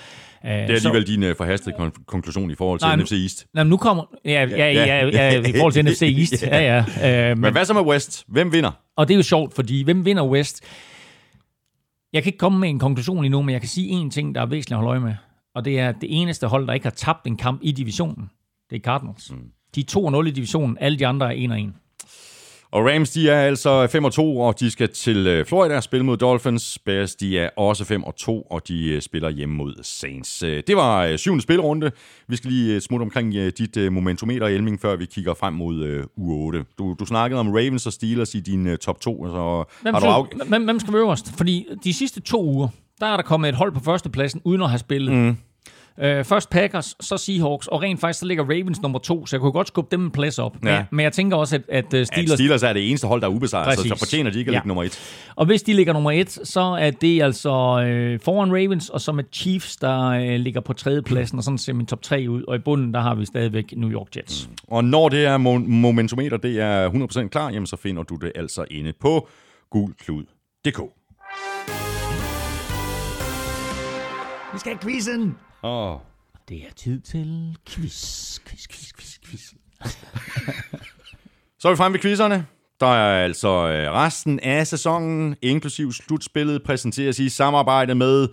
[0.45, 3.47] Uh, Det er alligevel din uh, forhastede kon- konklusion i forhold til Nej, NFC East.
[3.55, 4.05] Men nu kommer...
[4.25, 6.43] Ja, ja, ja, ja, ja i forhold til NFC East.
[6.47, 7.31] Ja, ja.
[7.31, 8.25] Øh, Men men, hvad så med West?
[8.29, 8.71] Hvem vinder?
[8.97, 10.61] og det er jo sjovt, fordi hvem vinder West?
[12.13, 14.41] Jeg kan ikke komme med en konklusion endnu, men jeg kan sige en ting, der
[14.41, 15.15] er væsentligt at holde øje med.
[15.55, 18.31] Og det er, at det eneste hold, der ikke har tabt en kamp i divisionen,
[18.73, 19.31] det er Cardinals.
[19.31, 19.37] Mm.
[19.75, 21.79] De er 2-0 i divisionen, alle de andre er 1-1.
[22.73, 25.83] Og Rams, de er altså 5 og 2, og de skal til øh, Florida og
[25.83, 26.79] spille mod Dolphins.
[26.79, 30.43] Bears, de er også 5 og 2, og de øh, spiller hjemme mod Saints.
[30.43, 31.91] Øh, Det var syvende spilrunde.
[32.29, 36.65] Vi skal lige smutte omkring dit momentometer, Elming, før vi kigger frem mod u 8.
[36.79, 40.07] Du, du snakkede om Ravens og Steelers i din top 2, så Hvem, har du
[40.07, 40.49] af...
[40.49, 41.33] hvem, hvem skal være øverst?
[41.37, 42.69] Fordi de sidste to uger,
[43.01, 45.15] der er der kommet et hold på førstepladsen, uden at have spillet.
[45.15, 45.37] Mm.
[46.01, 49.41] Øh, først Packers, så Seahawks, og rent faktisk så ligger Ravens nummer to, så jeg
[49.41, 50.57] kunne godt skubbe dem en plads op.
[50.65, 50.77] Ja.
[50.79, 52.31] Men, men jeg tænker også, at, at uh, At Steelers...
[52.39, 54.59] Steelers er det eneste hold, der er ubesejret, så, så fortjener de ikke at Ja.
[54.59, 55.23] ligge nummer et.
[55.37, 57.51] Og hvis de ligger nummer et, så er det altså
[57.87, 61.73] øh, foran Ravens, og så med Chiefs, der øh, ligger på tredjepladsen, og sådan ser
[61.73, 62.43] min top 3 ud.
[62.49, 64.49] Og i bunden, der har vi stadigvæk New York Jets.
[64.49, 64.55] Mm.
[64.69, 66.91] Og når det er mo- momentometer, det er
[67.25, 69.29] 100% klar, jamen så finder du det altså inde på
[69.71, 70.81] gulklud.dk.
[74.53, 75.35] Vi skal have quizzen!
[75.63, 75.97] Åh,
[76.49, 79.41] Det er tid til quiz, quiz, quiz, quiz, quiz.
[81.59, 82.47] Så er vi fremme ved quizzerne.
[82.81, 88.29] Der er altså øh, resten af sæsonen, inklusiv slutspillet, præsenteres i samarbejde med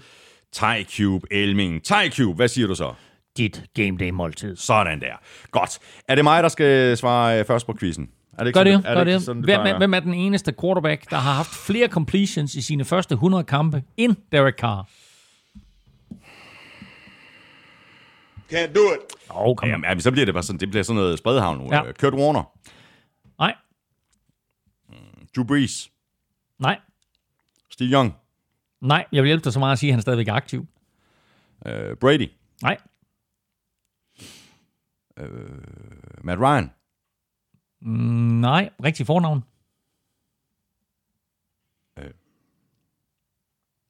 [0.54, 1.82] TyCube Elming.
[1.84, 2.94] TyCube, hvad siger du så?
[3.38, 4.56] Dit game day måltid.
[4.56, 5.14] Sådan der.
[5.52, 5.80] Godt.
[6.08, 8.10] Er det mig, der skal svare øh, først på quizzen?
[8.34, 9.22] Er det ikke Gør det, sådan, gør ikke det.
[9.22, 9.74] sådan, Hvem, plejer?
[9.74, 13.44] er, hvem er den eneste quarterback, der har haft flere completions i sine første 100
[13.44, 14.90] kampe end Derek Carr?
[18.52, 19.00] Can't do it.
[19.30, 21.68] Oh, kom Jamen, jamen, så bliver det bare sådan, det bliver sådan noget spredhavn nu.
[21.72, 21.86] Ja.
[21.86, 21.92] Ja.
[21.92, 22.44] Kurt Warner,
[23.40, 23.56] Nej,
[25.36, 25.92] Drew Brees,
[26.60, 26.80] nej,
[27.70, 28.16] Steve Young,
[28.82, 29.06] nej.
[29.12, 30.68] Jeg vil hjælpe dig så meget at sige, at han er stadigvæk er aktiv.
[31.66, 32.30] øh, Brady,
[32.62, 32.78] Nej,
[36.24, 36.72] Matt Ryan,
[38.42, 38.70] nej.
[38.84, 39.44] Rigtig fornavn.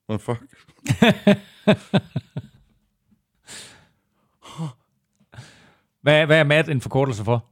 [0.09, 0.41] What the fuck?
[6.09, 7.45] Hvad, hvad er Matt en forkortelse for?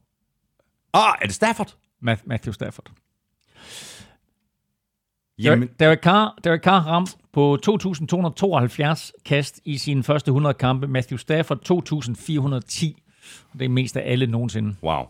[0.92, 1.74] Ah, er det Stafford?
[2.00, 2.90] Math, Matthew Stafford.
[5.38, 10.88] Jamen, Derek, Carr, Derek Carr ramt på 2.272 kast i sine første 100 kampe.
[10.88, 13.58] Matthew Stafford 2.410.
[13.58, 14.76] Det er mest af alle nogensinde.
[14.82, 15.02] wow.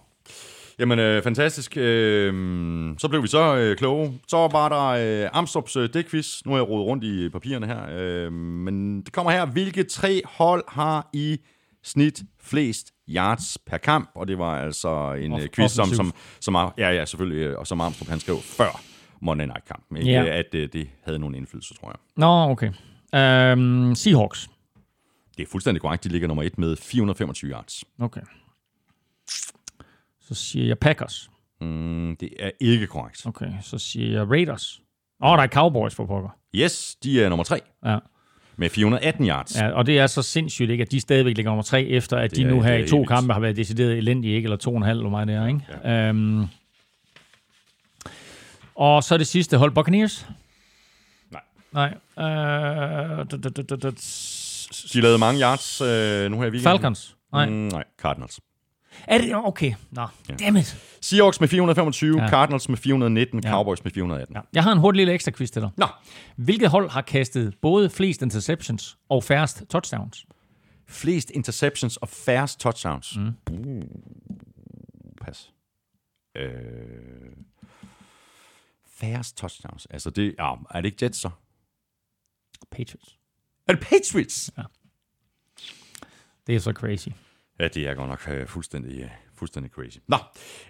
[0.79, 1.77] Jamen, øh, fantastisk.
[1.77, 2.33] Øh,
[2.99, 4.20] så blev vi så øh, kloge.
[4.29, 6.45] Så var der øh, Amstrup's øh, dækquiz.
[6.45, 7.83] Nu har jeg rodet rundt i papirerne her.
[7.91, 9.47] Øh, men det kommer her.
[9.47, 11.39] Hvilke tre hold har i
[11.83, 14.10] snit flest yards per kamp?
[14.14, 17.59] Og det var altså en Off- øh, quiz, som, som, som, ja, ja, selvfølgelig, øh,
[17.59, 18.80] og som Amstrup han skrev før
[19.20, 19.97] Monday Night-kampen.
[19.97, 20.10] Ikke?
[20.10, 20.24] Ja.
[20.24, 21.97] At øh, det havde nogen indflydelse, tror jeg.
[22.16, 22.68] Nå, okay.
[23.52, 24.48] Um, Seahawks.
[25.36, 26.05] Det er fuldstændig korrekt.
[26.05, 27.85] De ligger nummer et med 425 yards.
[28.01, 28.20] Okay.
[30.20, 31.30] Så siger jeg Packers.
[31.60, 33.26] Mm, det er ikke korrekt.
[33.26, 34.80] Okay, så siger jeg Raiders.
[35.22, 36.28] Åh, oh, der er Cowboys for pokker.
[36.55, 37.98] Yes, de er nummer tre Ja.
[38.59, 39.56] Med 418 yards.
[39.56, 42.36] ja, og det er så sindssygt, ikke, at de stadigvæk ligger nummer tre, efter at
[42.36, 43.09] de er- nu her det er i to vildt.
[43.10, 44.47] kampe har været decideret elendige, ikke?
[44.47, 45.60] Eller to og en halv, eller meget det er, ikke?
[45.85, 46.10] Ja.
[46.10, 46.48] Um,
[48.74, 50.26] og så det sidste hold, Buccaneers?
[51.30, 51.40] Nej.
[51.72, 51.94] Nej.
[52.16, 56.60] Uh, d- De lavede mange yards øh, nu her i weekenden.
[56.62, 57.16] Falcons?
[57.32, 57.47] Nej.
[57.48, 58.40] Mm, nej, Cardinals.
[59.07, 59.35] Er det?
[59.37, 59.73] Okay.
[59.91, 60.07] Nå,
[60.41, 60.77] dammit.
[61.01, 62.23] Seahawks med 425, Ja.
[62.23, 62.29] ja.
[62.29, 63.49] Cardinals med 419, Ja.
[63.49, 63.55] ja.
[63.55, 64.37] Cowboys med 418.
[64.37, 64.41] Ja.
[64.53, 65.70] Jeg har en hurtig lille ekstra quiz til dig.
[65.77, 65.87] Nå,
[66.37, 70.27] Hvilket hold har kastet både flest interceptions og færrest touchdowns?
[70.91, 73.16] flest interceptions og færrest touchdowns.
[73.16, 73.35] Mm.
[73.51, 73.83] Uh,
[75.20, 75.51] pas.
[76.37, 76.51] Øh,
[78.87, 79.87] færrest touchdowns.
[79.91, 81.31] Altså, det, ja, er det ikke Jets så?
[82.70, 83.19] Patriots.
[83.69, 84.51] Er det Patriots?
[86.47, 87.09] Det er så crazy.
[87.60, 89.09] Ja, det er godt nok øh, fuldstændig, øh,
[89.39, 89.98] fuldstændig crazy.
[90.09, 90.16] Nå,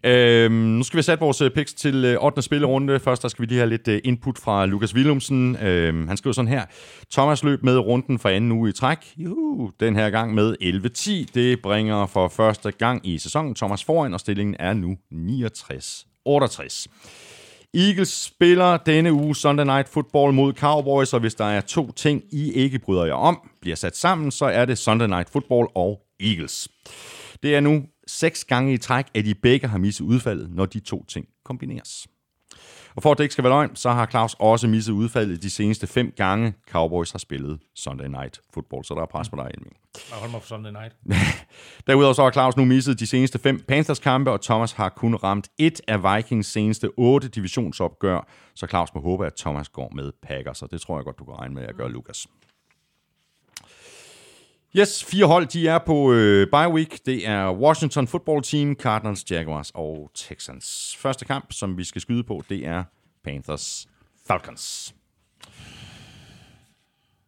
[0.04, 2.42] øhm, nu skal vi sætte vores øh, picks til øh, 8.
[2.42, 3.00] spillerunde.
[3.00, 5.56] Først der skal vi lige have lidt øh, input fra Lukas Willumsen.
[5.56, 6.64] Øhm, han skriver sådan her.
[7.12, 8.98] Thomas løb med runden for anden uge i træk.
[9.16, 11.30] Juhu, den her gang med 11-10.
[11.34, 16.86] Det bringer for første gang i sæsonen Thomas foran, og stillingen er nu 69-68.
[17.74, 22.22] Eagles spiller denne uge Sunday Night Football mod Cowboys, og hvis der er to ting,
[22.32, 26.07] I ikke bryder jer om, bliver sat sammen, så er det Sunday Night Football og
[26.20, 26.68] Eagles.
[27.42, 30.80] Det er nu seks gange i træk, at de begge har misset udfaldet, når de
[30.80, 32.06] to ting kombineres.
[32.98, 35.50] Og for at det ikke skal være løgn, så har Claus også misset udfaldet de
[35.50, 39.50] seneste fem gange, Cowboys har spillet Sunday Night Football, så der er pres på dig,
[39.54, 39.76] Elming.
[40.12, 40.96] Hold mig for Sunday night.
[41.86, 45.48] Derudover så har Claus nu misset de seneste fem Panthers-kampe, og Thomas har kun ramt
[45.58, 50.62] et af Vikings seneste otte divisionsopgør, så Claus må håbe, at Thomas går med Packers,
[50.62, 52.26] og det tror jeg godt, du kan regne med at gøre, Lukas.
[54.76, 57.06] Yes, fire hold, de er på øh, bye week.
[57.06, 60.96] Det er Washington Football Team, Cardinals, Jaguars og Texans.
[60.98, 62.84] Første kamp, som vi skal skyde på, det er
[63.24, 63.88] Panthers
[64.26, 64.94] Falcons.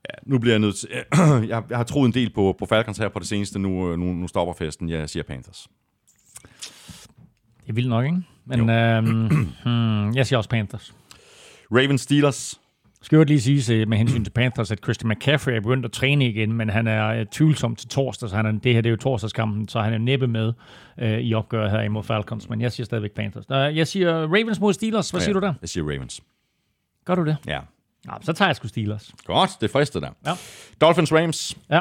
[0.09, 0.89] Ja, nu bliver jeg nødt til...
[1.49, 3.59] jeg, jeg har troet en del på, på Falcons her på det seneste.
[3.59, 4.89] Nu, øh, nu, nu stopper festen.
[4.89, 5.69] Jeg siger Panthers.
[7.63, 8.23] Det er vildt nok, ikke?
[8.45, 9.29] Men øhm,
[9.65, 10.95] hmm, jeg siger også Panthers.
[11.73, 12.60] Ravens Steelers.
[13.03, 16.27] Skal jo lige sige med hensyn til Panthers, at Christian McCaffrey er begyndt at træne
[16.29, 18.91] igen, men han er øh, tvivlsom til torsdag, så han er, det her det er
[18.91, 20.53] jo torsdagskampen, så han er næppe med
[20.99, 23.45] øh, i opgøret her imod Falcons, men jeg siger stadigvæk Panthers.
[23.51, 25.11] Jeg siger Ravens mod Steelers.
[25.11, 25.55] Hvad siger du der?
[25.61, 26.21] Jeg siger Ravens.
[27.05, 27.37] Gør du det?
[27.47, 27.61] Ja.
[28.07, 29.13] Ja, så tager jeg sgu Steelers.
[29.25, 30.11] Godt, det frister der.
[30.27, 30.33] Ja.
[30.81, 31.59] Dolphins Rams.
[31.71, 31.81] Ja.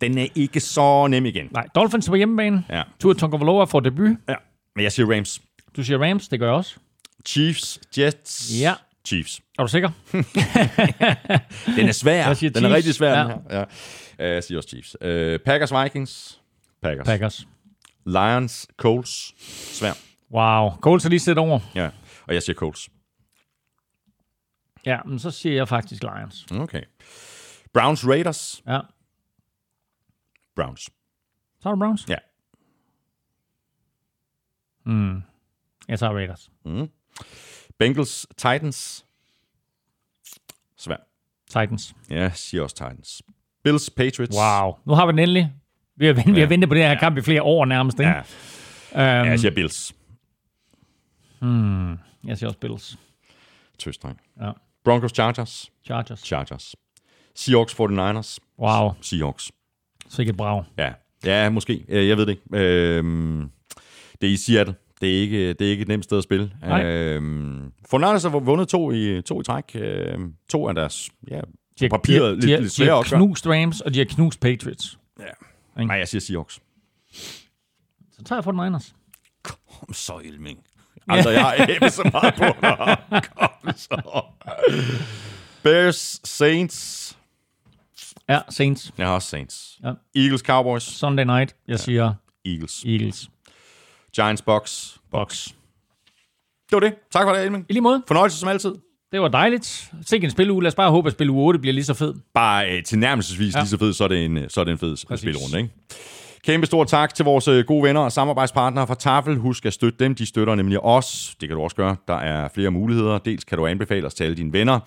[0.00, 1.48] Den er ikke så nem igen.
[1.50, 2.64] Nej, Dolphins på hjemmebane.
[2.70, 2.82] Ja.
[3.00, 4.16] Tua Tagovailoa får debut.
[4.28, 4.34] Ja.
[4.76, 5.42] Men jeg siger Rams.
[5.76, 6.76] Du siger Rams, det gør jeg også.
[7.26, 8.74] Chiefs, Jets, Ja.
[9.06, 9.40] Chiefs.
[9.58, 9.90] Er du sikker?
[11.76, 12.26] Den er svær.
[12.26, 12.74] Jeg siger den er Chiefs.
[12.76, 13.22] rigtig svær, Ja.
[13.22, 13.58] den her.
[13.58, 13.64] Ja.
[14.28, 14.96] Øh, Jeg siger også Chiefs.
[15.00, 16.40] Øh, Packers, Vikings.
[16.82, 17.06] Packers.
[17.06, 17.46] Packers.
[18.06, 19.34] Lions, Colts.
[19.78, 19.92] Svær.
[20.30, 20.70] Wow.
[20.80, 21.60] Colts er lige set over.
[21.74, 21.90] Ja.
[22.26, 22.88] Og jeg siger Colts.
[24.86, 26.46] Ja, men så siger jeg faktisk Lions.
[26.50, 26.82] Okay.
[27.74, 28.62] Browns, Raiders.
[28.66, 28.80] Ja.
[30.56, 30.80] Browns.
[31.60, 32.06] Så er det Browns?
[32.08, 32.16] Ja.
[35.88, 36.50] Jeg tager Raiders.
[37.82, 39.04] Bengals, Titans.
[40.78, 40.96] Svær.
[41.48, 41.94] Titans.
[42.10, 43.22] Ja, jeg siger også Titans.
[43.64, 44.36] Bills, Patriots.
[44.36, 44.74] Wow.
[44.86, 45.52] Nu har vi den endelig.
[45.96, 48.10] Vi har, ventet, vi har ventet på det her kamp i flere år nærmest, ikke?
[48.10, 48.22] Ja,
[48.94, 48.98] Um,
[49.28, 49.94] jeg siger Bills.
[52.24, 52.98] jeg siger også Bills.
[53.78, 54.20] Tøstreng.
[54.40, 54.50] Ja.
[54.84, 55.70] Broncos, Chargers.
[55.84, 56.20] Chargers.
[56.20, 56.74] Chargers.
[57.34, 58.38] Seahawks, 49ers.
[58.58, 58.90] Wow.
[59.00, 59.52] Seahawks.
[60.08, 60.64] Sikkert brag.
[60.78, 60.92] Ja,
[61.24, 61.84] ja måske.
[61.88, 62.64] Øh, Jeg ved det ikke.
[62.64, 63.50] Øhm,
[64.20, 64.74] det er i Seattle.
[65.02, 66.52] Det er ikke, det er ikke et nemt sted at spille.
[66.62, 66.84] Nej.
[66.84, 69.64] Øhm, har vundet to i, to i træk.
[69.74, 71.40] Øhm, to af deres ja, De
[71.84, 73.16] har, papiret de, har- lidt, de, har, lidt de svære har også.
[73.16, 74.98] knust Rams, og de har knust Patriots.
[75.76, 76.60] Nej, jeg siger Seahawks.
[78.12, 78.94] Så tager jeg for den Niners.
[79.42, 80.58] Kom så, Elming.
[81.08, 82.96] Altså, jeg har æbet så meget på dig.
[83.36, 84.22] Kom så.
[85.62, 87.18] Bears, Saints.
[88.28, 88.92] Ja, Saints.
[88.98, 89.78] Jeg har også Saints.
[89.84, 89.92] Ja.
[90.16, 90.82] Eagles, Cowboys.
[90.82, 91.56] Sunday night.
[91.68, 92.14] Jeg siger
[92.44, 92.84] Eagles.
[92.86, 93.30] Eagles.
[94.16, 94.98] Giants, Bucks.
[95.10, 95.48] Box.
[96.70, 96.94] Det var det.
[97.12, 97.66] Tak for det, Elming.
[97.68, 98.02] I lige måde.
[98.06, 98.74] Fornøjelse som altid.
[99.12, 99.90] Det var dejligt.
[100.06, 100.62] Sikke en spiluge.
[100.62, 102.14] Lad os bare håbe, at spil uge 8 bliver lige så fed.
[102.34, 103.60] Bare øh, tilnærmelsesvis ja.
[103.60, 105.22] lige så fed, så er det en, øh, så er det en fed Præcis.
[105.22, 105.70] spilrunde, ikke?
[106.44, 109.36] Kæmpe stor tak til vores øh, gode venner og samarbejdspartnere fra Tafel.
[109.36, 110.14] Husk at støtte dem.
[110.14, 111.36] De støtter nemlig os.
[111.40, 111.96] Det kan du også gøre.
[112.08, 113.18] Der er flere muligheder.
[113.18, 114.80] Dels kan du anbefale os til alle dine venner.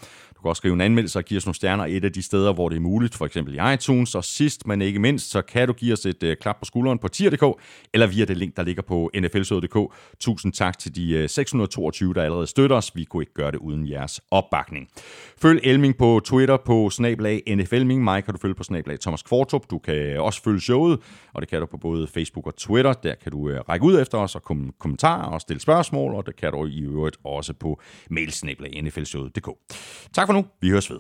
[0.45, 2.69] Kan også skrive en anmeldelse og give os nogle stjerner et af de steder, hvor
[2.69, 4.15] det er muligt, for eksempel i iTunes.
[4.15, 6.99] Og sidst, men ikke mindst, så kan du give os et øh, klap på skulderen
[6.99, 7.61] på tier.dk,
[7.93, 9.93] eller via det link, der ligger på nflsøde.dk.
[10.19, 12.95] Tusind tak til de øh, 622, der allerede støtter os.
[12.95, 14.87] Vi kunne ikke gøre det uden jeres opbakning.
[15.41, 18.03] Følg Elming på Twitter på snablag NFLming.
[18.03, 19.69] Mig kan du følge på snablag Thomas Kvartrup.
[19.69, 20.99] Du kan også følge showet,
[21.33, 22.93] og det kan du på både Facebook og Twitter.
[22.93, 26.25] Der kan du øh, række ud efter os og komme kommentarer og stille spørgsmål, og
[26.25, 29.49] det kan du i øvrigt også på mailsnablag nflsøde.dk.
[30.13, 30.45] Tak for nu.
[30.61, 30.99] Vi høres ved.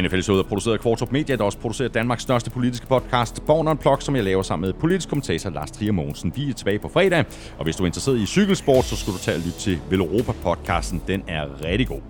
[0.00, 4.02] NFL-showet er produceret af Kvartrup Media, der også producerer Danmarks største politiske podcast, Born Unplugged,
[4.02, 6.32] som jeg laver sammen med politisk kommentator Lars Trier Mogensen.
[6.36, 7.24] Vi er tilbage på fredag,
[7.58, 11.02] og hvis du er interesseret i cykelsport, så skal du tage og lytte til Veloropa-podcasten.
[11.06, 12.00] Den er rigtig god.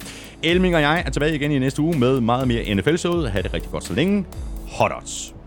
[0.43, 3.31] Elming og jeg er tilbage igen i næste uge med meget mere NFL-showet.
[3.31, 4.25] Ha' det rigtig godt så længe.
[4.69, 5.42] Hot odds.